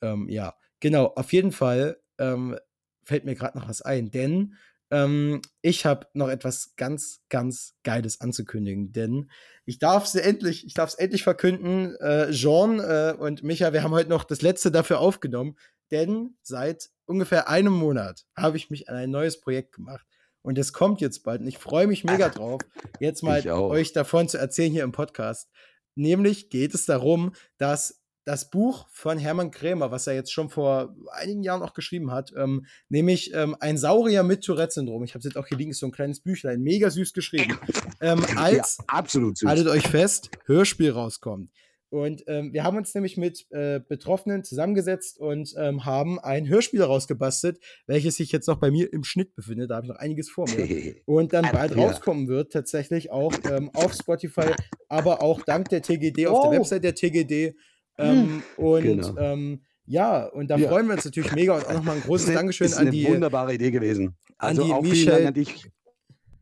ähm, 0.00 0.26
ja, 0.28 0.54
genau, 0.80 1.06
auf 1.16 1.32
jeden 1.32 1.52
Fall 1.52 1.98
ähm, 2.18 2.56
fällt 3.02 3.24
mir 3.24 3.34
gerade 3.34 3.58
noch 3.58 3.68
was 3.68 3.82
ein, 3.82 4.10
denn 4.10 4.54
ähm, 4.90 5.40
ich 5.62 5.86
habe 5.86 6.06
noch 6.14 6.28
etwas 6.28 6.74
ganz, 6.76 7.20
ganz 7.28 7.76
Geiles 7.84 8.20
anzukündigen, 8.20 8.92
denn 8.92 9.30
ich 9.64 9.78
darf 9.78 10.04
es 10.04 10.14
endlich, 10.16 10.66
ich 10.66 10.74
darf 10.74 10.90
es 10.90 10.96
endlich 10.96 11.22
verkünden. 11.22 11.94
Äh, 11.96 12.30
Jean 12.32 12.80
äh, 12.80 13.14
und 13.16 13.42
Micha, 13.42 13.72
wir 13.72 13.82
haben 13.82 13.92
heute 13.92 14.10
noch 14.10 14.24
das 14.24 14.42
letzte 14.42 14.70
dafür 14.70 14.98
aufgenommen, 14.98 15.56
denn 15.90 16.36
seit 16.42 16.90
ungefähr 17.06 17.48
einem 17.48 17.72
Monat 17.72 18.24
habe 18.36 18.56
ich 18.56 18.70
mich 18.70 18.88
an 18.88 18.96
ein 18.96 19.10
neues 19.10 19.40
Projekt 19.40 19.72
gemacht. 19.72 20.04
Und 20.42 20.56
es 20.58 20.72
kommt 20.72 21.00
jetzt 21.00 21.22
bald 21.22 21.42
und 21.42 21.48
ich 21.48 21.58
freue 21.58 21.86
mich 21.86 22.02
mega 22.02 22.30
drauf, 22.30 22.62
jetzt 22.98 23.22
mal 23.22 23.46
euch 23.46 23.92
davon 23.92 24.28
zu 24.28 24.38
erzählen 24.38 24.72
hier 24.72 24.84
im 24.84 24.92
Podcast. 24.92 25.50
Nämlich 25.94 26.48
geht 26.48 26.74
es 26.74 26.86
darum, 26.86 27.32
dass 27.58 27.99
das 28.24 28.50
Buch 28.50 28.86
von 28.90 29.18
Hermann 29.18 29.50
Krämer, 29.50 29.90
was 29.90 30.06
er 30.06 30.14
jetzt 30.14 30.32
schon 30.32 30.50
vor 30.50 30.94
einigen 31.12 31.42
Jahren 31.42 31.62
auch 31.62 31.74
geschrieben 31.74 32.10
hat, 32.10 32.32
ähm, 32.36 32.66
nämlich 32.88 33.32
ähm, 33.34 33.56
ein 33.60 33.78
Saurier 33.78 34.22
mit 34.22 34.44
Tourette-Syndrom. 34.44 35.02
Ich 35.04 35.12
habe 35.12 35.20
es 35.20 35.24
jetzt 35.24 35.36
auch 35.36 35.46
hier 35.46 35.58
liegen, 35.58 35.70
ist 35.70 35.80
so 35.80 35.86
ein 35.86 35.92
kleines 35.92 36.20
Büchlein, 36.20 36.60
mega 36.60 36.90
süß 36.90 37.12
geschrieben. 37.12 37.58
Ähm, 38.02 38.24
als, 38.36 38.78
ja, 38.78 38.84
absolut 38.86 39.36
süß. 39.36 39.46
haltet 39.46 39.68
euch 39.68 39.86
fest, 39.86 40.30
Hörspiel 40.46 40.90
rauskommt. 40.90 41.50
Und 41.90 42.22
ähm, 42.28 42.52
wir 42.52 42.62
haben 42.62 42.76
uns 42.76 42.94
nämlich 42.94 43.16
mit 43.16 43.46
äh, 43.50 43.80
Betroffenen 43.80 44.44
zusammengesetzt 44.44 45.18
und 45.18 45.52
ähm, 45.58 45.84
haben 45.84 46.20
ein 46.20 46.48
Hörspiel 46.48 46.82
rausgebastelt, 46.82 47.58
welches 47.86 48.16
sich 48.16 48.30
jetzt 48.30 48.46
noch 48.46 48.58
bei 48.58 48.70
mir 48.70 48.92
im 48.92 49.02
Schnitt 49.02 49.34
befindet. 49.34 49.70
Da 49.70 49.76
habe 49.76 49.86
ich 49.86 49.92
noch 49.92 49.98
einiges 49.98 50.30
vor 50.30 50.48
mir. 50.48 50.94
Und 51.04 51.32
dann 51.32 51.50
bald 51.52 51.76
rauskommen 51.76 52.28
wird, 52.28 52.52
tatsächlich 52.52 53.10
auch 53.10 53.34
ähm, 53.50 53.70
auf 53.74 53.92
Spotify, 53.92 54.52
aber 54.88 55.20
auch 55.20 55.42
dank 55.42 55.68
der 55.70 55.82
TGD, 55.82 56.28
auf 56.28 56.48
der. 56.48 56.60
Website 56.60 56.84
der 56.84 56.94
TGD. 56.94 57.56
Ähm, 58.00 58.42
und 58.56 58.82
Genau. 58.82 59.16
ähm, 59.18 59.60
ja, 59.86 60.26
und 60.26 60.48
da 60.48 60.56
Ja. 60.56 60.68
freuen 60.68 60.86
wir 60.86 60.94
uns 60.94 61.04
natürlich 61.04 61.32
mega 61.32 61.54
und 61.56 61.66
auch 61.66 61.72
nochmal 61.74 61.96
ein 61.96 62.02
großes 62.02 62.26
Das 62.26 62.34
Dankeschön 62.36 62.66
ist 62.66 62.74
an 62.74 62.82
eine 62.82 62.90
die. 62.90 63.06
wunderbare 63.06 63.54
Idee 63.54 63.70
gewesen. 63.70 64.16
Also 64.38 64.64
die 64.64 64.72
auch 64.72 64.80
vielen 64.82 64.90
Michelle- 64.92 65.16
Dank 65.16 65.26
an 65.28 65.34
dich. 65.34 65.70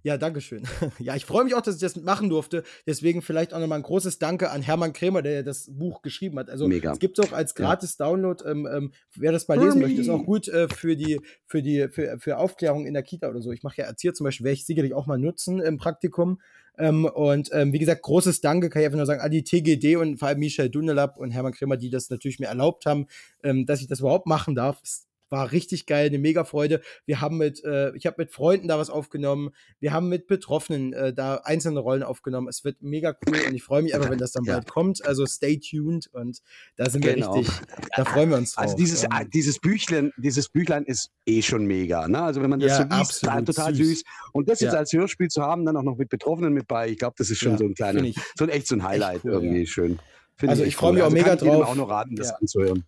Ja, 0.05 0.17
Dankeschön. 0.17 0.63
Ja, 1.01 1.17
ich 1.17 1.25
freue 1.27 1.45
mich 1.45 1.55
auch, 1.55 1.61
dass 1.61 1.75
ich 1.75 1.81
das 1.81 1.97
machen 1.97 2.29
durfte. 2.31 2.63
Deswegen 2.87 3.21
vielleicht 3.21 3.53
auch 3.53 3.59
nochmal 3.59 3.81
ein 3.81 3.83
großes 3.83 4.19
Danke 4.21 4.51
an 4.51 4.63
Hermann 4.63 4.93
Krämer, 4.93 5.23
der 5.23 5.43
das 5.43 5.69
Buch 5.73 6.03
geschrieben 6.03 6.39
hat. 6.39 6.49
Also 6.49 6.69
Mega. 6.69 6.93
es 6.93 6.99
gibt 7.01 7.19
es 7.19 7.27
auch 7.29 7.33
als 7.33 7.55
gratis 7.55 7.97
Download. 7.97 8.43
Ähm, 8.49 8.67
ähm, 8.73 8.93
wer 9.17 9.33
das 9.33 9.49
mal 9.49 9.59
lesen 9.59 9.81
möchte, 9.81 10.01
ist 10.01 10.09
auch 10.09 10.25
gut 10.25 10.47
äh, 10.49 10.69
für 10.69 10.97
die 10.97 11.21
für 11.47 11.63
die 11.63 11.89
für, 11.91 12.17
für 12.21 12.39
Aufklärung 12.39 12.87
in 12.87 12.95
der 12.95 13.03
Kita 13.03 13.29
oder 13.29 13.43
so. 13.43 13.51
Ich 13.51 13.63
mache 13.65 13.79
ja 13.83 13.87
Erzieher 13.89 14.15
zum 14.15 14.25
Beispiel, 14.25 14.45
werde 14.45 14.55
ich 14.55 14.67
sicherlich 14.67 14.95
auch 14.95 15.07
mal 15.07 15.19
nutzen 15.19 15.59
im 15.61 15.79
Praktikum. 15.79 16.41
Ähm, 16.79 17.05
und 17.05 17.51
ähm, 17.53 17.73
wie 17.73 17.79
gesagt, 17.79 18.03
großes 18.03 18.41
Danke, 18.41 18.71
kann 18.71 18.81
ich 18.81 18.87
einfach 18.87 18.97
nur 18.97 19.07
sagen, 19.07 19.21
an 19.21 19.31
die 19.31 19.43
TGD 19.43 19.97
und 19.97 20.19
vor 20.19 20.29
allem 20.29 20.39
Michel 20.39 20.71
Dunelab 20.71 21.19
und 21.19 21.33
Hermann 21.33 21.53
Krämer, 21.53 21.77
die 21.77 21.91
das 21.91 22.11
natürlich 22.11 22.39
mir 22.39 22.47
erlaubt 22.47 22.87
haben, 22.87 23.07
ähm, 23.43 23.67
dass 23.67 23.81
ich 23.81 23.89
das 23.89 24.01
überhaupt 24.01 24.27
machen 24.27 24.55
darf. 24.55 24.81
Es 24.83 25.08
war 25.31 25.53
richtig 25.53 25.87
geil, 25.87 26.07
eine 26.07 26.19
mega 26.19 26.45
Freude. 26.45 26.81
Wir 27.07 27.21
haben 27.21 27.37
mit, 27.39 27.63
äh, 27.65 27.95
ich 27.97 28.07
habe 28.07 28.17
mit 28.19 28.31
Freunden 28.31 28.69
da 28.69 28.79
was 28.79 28.91
aufgenommen. 28.91 29.51
Wir 29.81 29.93
haben 29.93 30.09
mit 30.09 30.27
Betroffenen 30.27 30.93
äh, 30.93 31.13
da 31.13 31.37
einzelne 31.45 31.81
Rollen 31.81 32.03
aufgenommen. 32.03 32.49
Es 32.49 32.65
wird 32.65 32.83
mega 32.83 33.17
cool 33.27 33.39
und 33.47 33.55
ich 33.55 33.63
freue 33.63 33.83
mich 33.83 33.95
einfach, 33.95 34.11
wenn 34.11 34.19
das 34.19 34.33
dann 34.33 34.45
Ja. 34.45 34.55
bald 34.55 34.69
kommt. 34.69 35.05
Also 35.05 35.27
stay 35.27 35.59
tuned 35.59 36.09
und 36.13 36.41
da 36.77 36.89
sind 36.91 37.05
wir 37.05 37.15
Genau. 37.15 37.35
richtig, 37.35 37.55
da 37.97 38.05
freuen 38.05 38.31
wir 38.31 38.37
uns 38.37 38.53
drauf. 38.55 38.65
Also 38.65 38.77
dieses, 38.77 39.03
Ähm, 39.05 39.11
ah, 39.13 39.25
dieses 39.25 39.59
Büchlein, 39.59 40.13
dieses 40.17 40.49
Büchlein 40.49 40.85
ist 40.85 41.11
eh 41.27 41.43
schon 41.43 41.67
mega. 41.67 42.09
Ne? 42.09 42.21
Also 42.23 42.43
wenn 42.43 42.51
man 42.51 42.61
das 42.61 42.71
Ja, 42.71 42.77
so 42.79 42.83
liest, 42.85 43.25
absolut 43.29 43.47
total 43.47 43.75
süß. 43.75 43.89
süß. 43.89 44.03
Und 44.33 44.49
das 44.49 44.61
jetzt 44.61 44.73
Ja. 44.73 44.79
als 44.79 44.93
Hörspiel 44.93 45.29
zu 45.29 45.43
haben, 45.43 45.65
dann 45.65 45.77
auch 45.77 45.83
noch 45.83 45.97
mit 45.97 46.09
Betroffenen 46.09 46.53
mit 46.53 46.67
bei, 46.67 46.89
ich 46.89 46.99
glaube, 46.99 47.15
das 47.19 47.31
ist 47.31 47.39
schon 47.39 47.53
Ja, 47.53 47.59
so 47.59 47.65
ein 47.65 47.75
kleiner, 47.75 48.03
ich 48.03 48.17
so 48.37 48.45
ein 48.45 48.51
echt 48.51 48.67
so 48.67 48.75
ein 48.75 48.83
Highlight 48.83 49.25
cool, 49.25 49.33
irgendwie 49.33 49.61
ja. 49.61 49.67
schön. 49.67 49.99
Find 50.37 50.51
Also 50.51 50.63
echt 50.63 50.69
ich 50.71 50.77
freu 50.77 50.93
mich 50.93 51.03
cool. 51.03 51.09
auch 51.09 51.13
mega 51.13 51.25
kann 51.37 51.39
ich 51.39 51.53
drauf. 51.53 51.67
auch 51.67 51.75
nur 51.75 51.91
raten, 51.91 52.15
das 52.17 52.29
Ja. 52.29 52.35
anzuhören. 52.37 52.85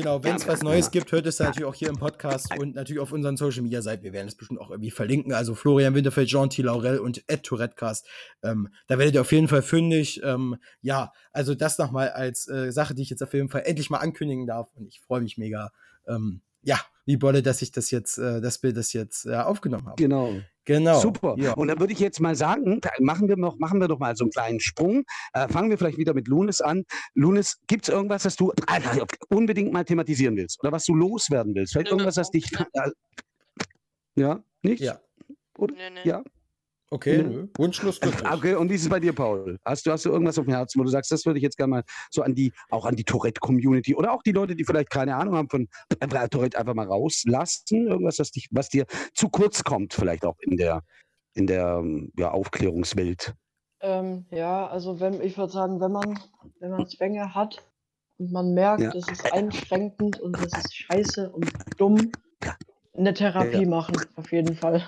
Genau, 0.00 0.24
wenn 0.24 0.36
es 0.36 0.48
was 0.48 0.62
Neues 0.62 0.90
gibt, 0.90 1.12
hört 1.12 1.26
es 1.26 1.38
natürlich 1.38 1.66
auch 1.66 1.74
hier 1.74 1.88
im 1.88 1.98
Podcast 1.98 2.56
und 2.58 2.74
natürlich 2.74 3.00
auf 3.00 3.12
unseren 3.12 3.36
Social 3.36 3.60
Media 3.60 3.82
Seiten. 3.82 4.02
Wir 4.02 4.14
werden 4.14 4.28
es 4.28 4.34
bestimmt 4.34 4.58
auch 4.58 4.70
irgendwie 4.70 4.90
verlinken. 4.90 5.34
Also 5.34 5.54
Florian 5.54 5.94
Winterfeld, 5.94 6.26
Jean 6.26 6.48
T. 6.48 6.62
Laurel 6.62 7.00
und 7.00 7.22
Ed 7.26 7.42
Tourettecast. 7.42 8.08
Ähm, 8.42 8.70
da 8.86 8.96
werdet 8.96 9.14
ihr 9.14 9.20
auf 9.20 9.30
jeden 9.30 9.48
Fall 9.48 9.60
fündig. 9.60 10.22
Ähm, 10.24 10.56
ja, 10.80 11.12
also 11.32 11.54
das 11.54 11.76
nochmal 11.76 12.08
als 12.08 12.48
äh, 12.48 12.72
Sache, 12.72 12.94
die 12.94 13.02
ich 13.02 13.10
jetzt 13.10 13.22
auf 13.22 13.34
jeden 13.34 13.50
Fall 13.50 13.64
endlich 13.66 13.90
mal 13.90 13.98
ankündigen 13.98 14.46
darf. 14.46 14.70
Und 14.74 14.86
ich 14.86 15.00
freue 15.00 15.20
mich 15.20 15.36
mega. 15.36 15.70
Ähm, 16.08 16.40
ja, 16.62 16.80
wie 17.10 17.16
Bolle, 17.16 17.42
dass 17.42 17.60
ich 17.60 17.72
das 17.72 17.90
jetzt, 17.90 18.18
äh, 18.18 18.40
dass 18.40 18.62
wir 18.62 18.72
das 18.72 18.92
jetzt 18.92 19.26
äh, 19.26 19.34
aufgenommen 19.34 19.86
haben. 19.86 19.96
Genau. 19.96 20.32
Genau. 20.64 21.00
Super. 21.00 21.34
Ja. 21.38 21.54
Und 21.54 21.66
dann 21.66 21.80
würde 21.80 21.92
ich 21.92 21.98
jetzt 21.98 22.20
mal 22.20 22.36
sagen, 22.36 22.80
machen 23.00 23.28
wir 23.28 23.36
noch, 23.36 23.58
machen 23.58 23.80
wir 23.80 23.88
doch 23.88 23.98
mal 23.98 24.14
so 24.14 24.24
einen 24.24 24.30
kleinen 24.30 24.60
Sprung. 24.60 25.04
Äh, 25.32 25.48
fangen 25.48 25.70
wir 25.70 25.78
vielleicht 25.78 25.98
wieder 25.98 26.14
mit 26.14 26.28
Lunis 26.28 26.60
an. 26.60 26.84
Lunis, 27.14 27.58
gibt 27.66 27.88
es 27.88 27.88
irgendwas, 27.88 28.22
das 28.22 28.36
du 28.36 28.52
äh, 28.52 28.80
unbedingt 29.28 29.72
mal 29.72 29.84
thematisieren 29.84 30.36
willst? 30.36 30.60
Oder 30.62 30.70
was 30.70 30.84
du 30.84 30.94
loswerden 30.94 31.56
willst? 31.56 31.72
Vielleicht 31.72 31.90
irgendwas, 31.90 32.14
das 32.14 32.30
dich. 32.30 32.52
Äh, 32.72 32.90
ja, 34.14 34.44
nicht? 34.62 34.80
Ja. 34.80 35.00
Nee, 35.58 35.90
nee. 35.92 36.08
Ja. 36.08 36.22
Okay, 36.92 37.18
Ja. 37.18 37.22
nö. 37.22 37.46
Wunschlos 37.56 38.00
glücklich. 38.00 38.28
Okay, 38.28 38.54
und 38.56 38.68
wie 38.68 38.74
ist 38.74 38.82
es 38.82 38.88
bei 38.88 38.98
dir, 38.98 39.12
Paul? 39.12 39.56
Hast 39.64 39.86
du, 39.86 39.92
hast 39.92 40.04
du 40.04 40.10
irgendwas 40.10 40.38
auf 40.38 40.44
dem 40.44 40.54
Herzen, 40.54 40.80
wo 40.80 40.82
du 40.84 40.90
sagst, 40.90 41.12
das 41.12 41.24
würde 41.24 41.38
ich 41.38 41.42
jetzt 41.44 41.56
gerne 41.56 41.70
mal 41.70 41.84
so 42.10 42.22
an 42.22 42.34
die, 42.34 42.52
auch 42.70 42.84
an 42.84 42.96
die 42.96 43.04
Tourette-Community 43.04 43.94
oder 43.94 44.12
auch 44.12 44.22
die 44.22 44.32
Leute, 44.32 44.56
die 44.56 44.64
vielleicht 44.64 44.90
keine 44.90 45.14
Ahnung 45.14 45.36
haben 45.36 45.48
von 45.48 45.68
äh, 46.00 46.28
Tourette, 46.28 46.58
einfach 46.58 46.74
mal 46.74 46.86
rauslassen? 46.88 47.86
Irgendwas, 47.86 48.18
was, 48.18 48.32
dich, 48.32 48.48
was 48.50 48.68
dir 48.68 48.86
zu 49.14 49.28
kurz 49.28 49.62
kommt, 49.62 49.94
vielleicht 49.94 50.24
auch 50.24 50.36
in 50.40 50.56
der, 50.56 50.82
in 51.34 51.46
der 51.46 51.76
ähm, 51.78 52.10
ja, 52.18 52.32
Aufklärungswelt. 52.32 53.34
Ähm, 53.82 54.26
ja, 54.30 54.66
also 54.66 54.98
wenn, 54.98 55.22
ich 55.22 55.38
würde 55.38 55.52
sagen, 55.52 55.80
wenn 55.80 55.92
man, 55.92 56.18
wenn 56.58 56.70
man 56.72 56.88
Zwänge 56.88 57.34
hat 57.36 57.64
und 58.18 58.32
man 58.32 58.52
merkt, 58.52 58.82
Ja. 58.82 58.90
das 58.90 59.08
ist 59.08 59.32
einschränkend 59.32 60.18
und 60.20 60.36
das 60.36 60.52
ist 60.56 60.74
scheiße 60.74 61.30
und 61.30 61.50
dumm, 61.78 62.10
eine 62.94 63.14
Therapie 63.14 63.62
Ja. 63.62 63.68
machen, 63.68 63.96
auf 64.16 64.32
jeden 64.32 64.56
Fall. 64.56 64.82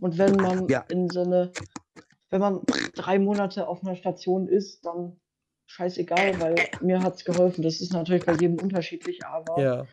Und 0.00 0.18
wenn 0.18 0.36
man 0.36 0.68
Ja. 0.68 0.84
in 0.88 1.08
so 1.08 1.22
eine 1.22 1.52
wenn 2.30 2.40
man 2.42 2.60
drei 2.94 3.18
Monate 3.18 3.66
auf 3.66 3.82
einer 3.82 3.96
Station 3.96 4.48
ist, 4.48 4.84
dann 4.84 5.18
scheißegal, 5.66 6.38
weil 6.40 6.56
mir 6.82 7.02
hat's 7.02 7.24
geholfen. 7.24 7.62
Das 7.62 7.80
ist 7.80 7.90
natürlich 7.92 8.26
bei 8.26 8.34
jedem 8.34 8.58
unterschiedlich, 8.58 9.24
aber 9.24 9.58
Ja, 9.58 9.86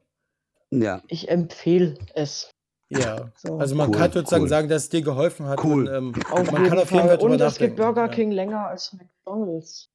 Ja, 0.69 1.01
ich 1.07 1.29
empfehle 1.29 1.95
es. 2.13 2.51
ja. 2.89 3.31
So. 3.37 3.57
Also 3.57 3.75
man 3.75 3.89
Cool, 3.89 3.95
kann 3.95 4.11
sozusagen 4.11 4.43
cool. 4.43 4.49
sagen, 4.49 4.67
dass 4.67 4.83
es 4.83 4.89
dir 4.89 5.01
geholfen 5.01 5.45
hat. 5.47 5.63
Cool. 5.63 5.87
Und, 5.87 5.93
ähm, 5.95 6.13
auf 6.29 6.51
man 6.51 6.63
jeden 6.63 6.69
kann 6.69 6.79
auf 6.79 6.91
jeden 6.91 7.07
Fall. 7.07 7.17
Und 7.19 7.39
es 7.39 7.57
gibt 7.57 7.77
Burger 7.77 8.01
ja. 8.01 8.07
King 8.09 8.31
länger 8.31 8.67
als 8.67 8.91
McDonalds. 8.91 9.89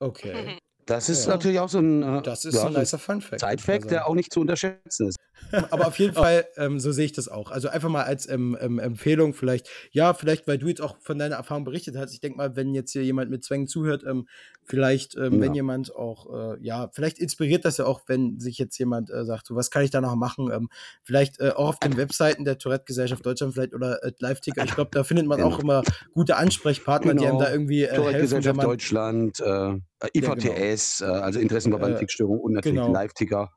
okay. 0.00 0.58
das 0.86 1.08
ist 1.10 1.26
Ja. 1.26 1.32
natürlich 1.32 1.58
auch 1.60 1.68
so 1.68 1.78
ein, 1.80 2.02
äh, 2.02 2.22
Das 2.22 2.44
ist 2.46 2.54
ja, 2.54 2.60
ein 2.62 2.72
so 2.72 2.74
ein 2.78 2.80
nicer 2.80 2.98
Fun-Fact. 2.98 3.40
Side-Fact, 3.40 3.90
der 3.90 4.06
auch 4.08 4.14
nicht 4.14 4.32
zu 4.32 4.40
unterschätzen 4.40 5.08
ist. 5.08 5.16
Aber 5.70 5.86
auf 5.86 5.98
jeden 5.98 6.14
Fall, 6.14 6.46
ähm, 6.56 6.80
so 6.80 6.92
sehe 6.92 7.04
ich 7.04 7.12
das 7.12 7.28
auch. 7.28 7.50
Also 7.50 7.68
einfach 7.68 7.88
mal 7.88 8.02
als 8.04 8.28
ähm, 8.28 8.56
ähm, 8.60 8.78
Empfehlung 8.78 9.34
vielleicht, 9.34 9.68
ja, 9.92 10.12
vielleicht, 10.14 10.46
weil 10.48 10.58
du 10.58 10.68
jetzt 10.68 10.80
auch 10.80 10.96
von 11.00 11.18
deiner 11.18 11.36
Erfahrung 11.36 11.64
berichtet 11.64 11.96
hast. 11.96 12.12
Ich 12.12 12.20
denke 12.20 12.36
mal, 12.38 12.56
wenn 12.56 12.74
jetzt 12.74 12.92
hier 12.92 13.02
jemand 13.04 13.30
mit 13.30 13.44
Zwängen 13.44 13.68
zuhört, 13.68 14.04
ähm, 14.08 14.26
vielleicht, 14.64 15.14
ähm, 15.16 15.40
wenn 15.40 15.50
Ja. 15.52 15.56
jemand 15.56 15.94
auch, 15.94 16.54
äh, 16.54 16.58
ja, 16.60 16.90
vielleicht 16.92 17.18
inspiriert 17.18 17.64
das 17.64 17.76
ja 17.76 17.84
auch, 17.86 18.00
wenn 18.08 18.40
sich 18.40 18.58
jetzt 18.58 18.76
jemand 18.78 19.10
äh, 19.10 19.24
sagt, 19.24 19.46
so, 19.46 19.54
was 19.54 19.70
kann 19.70 19.84
ich 19.84 19.90
da 19.90 20.00
noch 20.00 20.16
machen? 20.16 20.50
Ähm, 20.52 20.68
vielleicht 21.04 21.38
äh, 21.40 21.50
auch 21.50 21.68
auf 21.68 21.78
den 21.78 21.96
Webseiten 21.96 22.44
der 22.44 22.58
Tourette-Gesellschaft 22.58 23.24
Deutschland 23.24 23.54
vielleicht 23.54 23.74
oder 23.74 24.02
äh, 24.02 24.10
Live-Ticker. 24.18 24.64
Ich 24.64 24.74
glaube, 24.74 24.90
da 24.92 25.04
findet 25.04 25.26
man 25.26 25.40
auch 25.42 25.60
immer 25.60 25.82
gute 26.14 26.36
Ansprechpartner, 26.36 27.14
die 27.14 27.20
einem 27.26 27.36
Genau. 27.38 27.44
da 27.44 27.52
irgendwie 27.52 27.82
äh, 27.84 27.88
helfen, 27.90 27.96
wenn 27.96 28.02
Tourette-Gesellschaft 28.42 28.62
Deutschland, 28.64 29.40
äh, 29.40 29.74
IVTS, 30.14 31.00
äh, 31.00 31.04
also 31.04 31.38
Interessenverband 31.40 31.96
Äh, 31.96 31.98
Tickstörung 32.00 32.40
und 32.40 32.52
natürlich 32.52 32.80
genau. 32.80 32.92
Live-Ticker. 32.92 33.50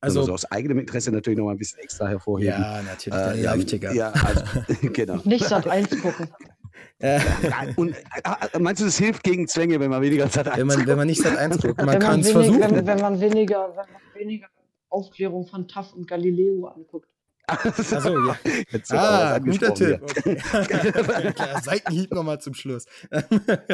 Also- 0.00 0.20
Also, 0.20 0.32
aus 0.32 0.44
eigenem 0.50 0.78
Interesse 0.78 1.12
natürlich 1.16 1.38
noch 1.38 1.46
mal 1.46 1.52
ein 1.52 1.58
bisschen 1.58 1.80
extra 1.80 2.08
hervorheben. 2.08 2.52
ja, 2.60 2.82
natürlich, 2.82 3.18
Äh, 3.18 3.32
der 3.32 3.36
ja, 3.36 3.54
Live-Ticker. 3.54 3.92
ja, 3.92 4.10
also, 4.12 4.42
genau. 4.92 5.20
Nicht 5.24 5.44
Sat 5.44 5.66
1 5.66 6.00
gucken. 6.00 6.28
Äh, 6.98 7.18
Ja, 7.42 7.62
und 7.76 7.90
äh, 7.94 8.58
meinst 8.58 8.80
du, 8.80 8.86
das 8.86 8.96
hilft 8.98 9.22
gegen 9.22 9.46
Zwänge, 9.48 9.80
wenn 9.80 9.90
man 9.90 10.00
weniger 10.02 10.30
Zeit 10.30 10.46
wenn, 10.56 10.66
man, 10.66 10.86
wenn 10.86 10.96
man 10.96 11.06
nicht 11.06 11.20
Sat 11.22 11.36
1 11.36 11.58
guckt, 11.58 11.82
man 11.84 11.98
kann 11.98 12.20
es 12.20 12.30
versuchen. 12.30 12.60
wenn, 12.60 12.86
wenn 12.86 13.00
man 13.00 13.20
weniger, 13.20 13.68
wenn 13.70 13.92
man 13.92 14.02
weniger 14.14 14.46
Aufklärung 14.88 15.46
von 15.46 15.66
TAF 15.68 15.92
und 15.92 16.06
Galileo 16.06 16.66
anguckt. 16.66 17.08
Achso, 17.46 18.26
ja. 18.26 18.36
Ah, 18.90 19.38
guter 19.38 19.72
Tipp. 19.74 20.00
Okay. 20.52 21.32
Klar, 21.32 21.62
Seitenhieb 21.62 22.12
nochmal 22.12 22.40
zum 22.40 22.54
Schluss. 22.54 22.86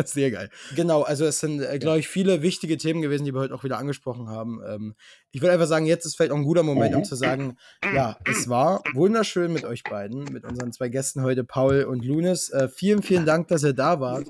Sehr 0.04 0.30
geil. 0.30 0.50
Genau, 0.76 1.02
also 1.02 1.24
es 1.24 1.40
sind, 1.40 1.60
äh, 1.62 1.78
glaube 1.78 1.98
ich, 2.00 2.08
viele 2.08 2.42
wichtige 2.42 2.76
Themen 2.76 3.00
gewesen, 3.02 3.24
die 3.24 3.32
wir 3.34 3.40
heute 3.40 3.54
auch 3.54 3.64
wieder 3.64 3.78
angesprochen 3.78 4.28
haben. 4.28 4.60
Ähm, 4.66 4.94
ich 5.30 5.40
würde 5.40 5.52
einfach 5.54 5.66
sagen, 5.66 5.86
jetzt 5.86 6.04
ist 6.04 6.16
vielleicht 6.16 6.32
auch 6.32 6.36
ein 6.36 6.44
guter 6.44 6.62
Moment, 6.62 6.94
um 6.94 7.04
zu 7.04 7.14
sagen, 7.16 7.56
ja, 7.94 8.18
es 8.28 8.48
war 8.48 8.82
wunderschön 8.92 9.52
mit 9.52 9.64
euch 9.64 9.82
beiden, 9.84 10.24
mit 10.24 10.44
unseren 10.44 10.72
zwei 10.72 10.88
Gästen 10.88 11.22
heute, 11.22 11.42
Paul 11.44 11.84
und 11.84 12.04
Lunis. 12.04 12.50
Äh, 12.50 12.68
vielen, 12.68 13.02
vielen 13.02 13.24
Dank, 13.24 13.48
dass 13.48 13.62
ihr 13.64 13.72
da 13.72 14.00
wart. 14.00 14.26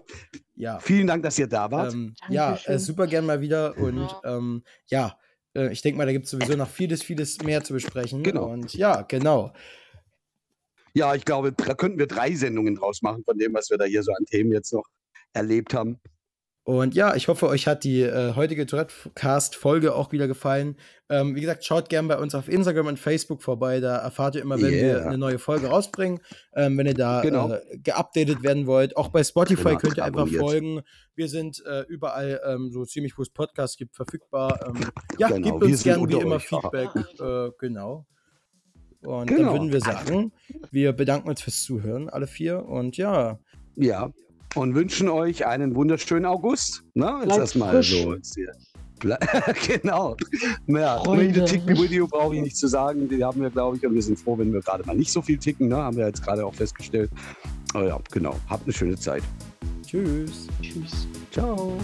Ja, 0.54 0.78
Vielen 0.78 1.06
Dank, 1.08 1.24
dass 1.24 1.38
ihr 1.38 1.48
da 1.48 1.70
wart. 1.72 1.92
ähm, 1.92 2.14
ja, 2.28 2.56
äh, 2.66 2.78
super 2.78 3.06
gern 3.08 3.26
mal 3.26 3.40
wieder 3.40 3.76
und 3.78 3.98
Ja. 3.98 4.20
ähm, 4.36 4.62
ja, 4.86 5.16
äh, 5.54 5.72
ich 5.72 5.82
denke 5.82 5.98
mal, 5.98 6.06
da 6.06 6.12
gibt 6.12 6.26
es 6.26 6.30
sowieso 6.30 6.56
noch 6.56 6.68
vieles, 6.68 7.02
vieles 7.02 7.42
mehr 7.42 7.62
zu 7.62 7.72
besprechen. 7.72 8.22
Genau. 8.22 8.46
Und 8.46 8.74
ja, 8.74 9.02
genau. 9.02 9.52
ja, 10.94 11.14
ich 11.14 11.24
glaube, 11.24 11.52
da 11.52 11.74
könnten 11.74 11.98
wir 11.98 12.06
drei 12.06 12.34
Sendungen 12.34 12.76
draus 12.76 13.02
machen 13.02 13.24
von 13.24 13.38
dem, 13.38 13.54
was 13.54 13.70
wir 13.70 13.78
da 13.78 13.84
hier 13.84 14.02
so 14.02 14.12
an 14.12 14.24
Themen 14.26 14.52
jetzt 14.52 14.72
noch 14.72 14.86
erlebt 15.32 15.74
haben. 15.74 16.00
Und 16.64 16.94
ja, 16.94 17.16
ich 17.16 17.26
hoffe, 17.26 17.48
euch 17.48 17.66
hat 17.66 17.82
die 17.82 18.02
äh, 18.02 18.34
heutige 18.36 18.66
Tourette-Cast-Folge 18.66 19.94
auch 19.96 20.12
wieder 20.12 20.28
gefallen. 20.28 20.76
Ähm, 21.08 21.34
wie 21.34 21.40
gesagt, 21.40 21.64
schaut 21.64 21.88
gerne 21.88 22.06
bei 22.06 22.18
uns 22.18 22.36
auf 22.36 22.48
Instagram 22.48 22.86
und 22.86 22.98
Facebook 23.00 23.42
vorbei. 23.42 23.80
Da 23.80 23.96
erfahrt 23.96 24.36
ihr 24.36 24.42
immer, 24.42 24.54
wenn 24.60 24.70
wir 24.70 24.82
Yeah. 24.98 25.06
eine 25.08 25.18
neue 25.18 25.40
Folge 25.40 25.66
rausbringen. 25.66 26.20
Ähm, 26.54 26.78
wenn 26.78 26.86
ihr 26.86 26.94
da 26.94 27.20
Genau. 27.22 27.50
äh, 27.52 27.60
geupdatet 27.78 28.44
werden 28.44 28.66
wollt. 28.68 28.96
Auch 28.96 29.08
bei 29.08 29.24
Spotify 29.24 29.70
Genau, 29.70 29.78
könnt 29.78 29.96
ihr 29.96 30.04
einfach 30.04 30.20
abonniert. 30.22 30.40
folgen. 30.40 30.80
Wir 31.16 31.28
sind 31.28 31.62
äh, 31.66 31.80
überall 31.88 32.40
ähm, 32.46 32.70
so 32.70 32.84
ziemlich, 32.84 33.18
wo 33.18 33.22
es 33.22 33.30
Podcasts 33.30 33.76
gibt, 33.76 33.96
verfügbar. 33.96 34.60
Ähm, 34.64 34.74
ja, 35.18 35.28
Genau, 35.28 35.42
gebt 35.48 35.60
wir 35.62 35.68
uns 35.68 35.82
gerne 35.82 36.08
wie 36.08 36.12
immer 36.14 36.36
euch. 36.36 36.46
Feedback. 36.46 36.90
Äh, 37.20 37.50
genau. 37.58 38.06
Und 39.02 39.30
dann 39.30 39.36
Genau. 39.36 39.52
würden 39.54 39.72
wir 39.72 39.80
sagen, 39.80 40.32
wir 40.70 40.92
bedanken 40.92 41.28
uns 41.28 41.42
fürs 41.42 41.62
Zuhören, 41.64 42.08
alle 42.08 42.28
vier. 42.28 42.64
Und 42.64 42.96
ja, 42.96 43.40
Ja. 43.74 44.12
Und 44.54 44.74
wünschen 44.74 45.08
euch 45.08 45.46
einen 45.46 45.74
wunderschönen 45.74 46.26
August. 46.26 46.84
Na, 46.94 47.22
jetzt 47.24 47.38
erstmal 47.38 47.74
frisch. 47.76 48.02
so. 48.02 48.16
Genau. 49.66 50.16
Ja, 50.66 50.98
Freunde. 50.98 51.44
Tick 51.44 51.66
Video 51.66 52.06
brauche 52.06 52.36
ich 52.36 52.42
nicht 52.42 52.56
zu 52.56 52.68
sagen. 52.68 53.08
Die 53.08 53.24
haben 53.24 53.40
wir, 53.40 53.50
glaube 53.50 53.76
ich. 53.76 53.86
Und 53.86 53.94
wir 53.94 54.02
sind 54.02 54.18
froh, 54.18 54.38
wenn 54.38 54.52
wir 54.52 54.60
gerade 54.60 54.84
mal 54.86 54.94
nicht 54.94 55.10
so 55.10 55.20
viel 55.20 55.38
ticken. 55.38 55.68
Ne? 55.68 55.76
Haben 55.76 55.96
wir 55.96 56.06
jetzt 56.06 56.22
gerade 56.22 56.46
auch 56.46 56.54
festgestellt. 56.54 57.10
Aber 57.74 57.86
ja, 57.86 57.98
genau. 58.12 58.36
Habt 58.48 58.64
eine 58.64 58.72
schöne 58.72 58.96
Zeit. 58.96 59.22
tschüss. 59.84 60.46
Tschüss. 60.60 61.08
Ciao. 61.30 61.76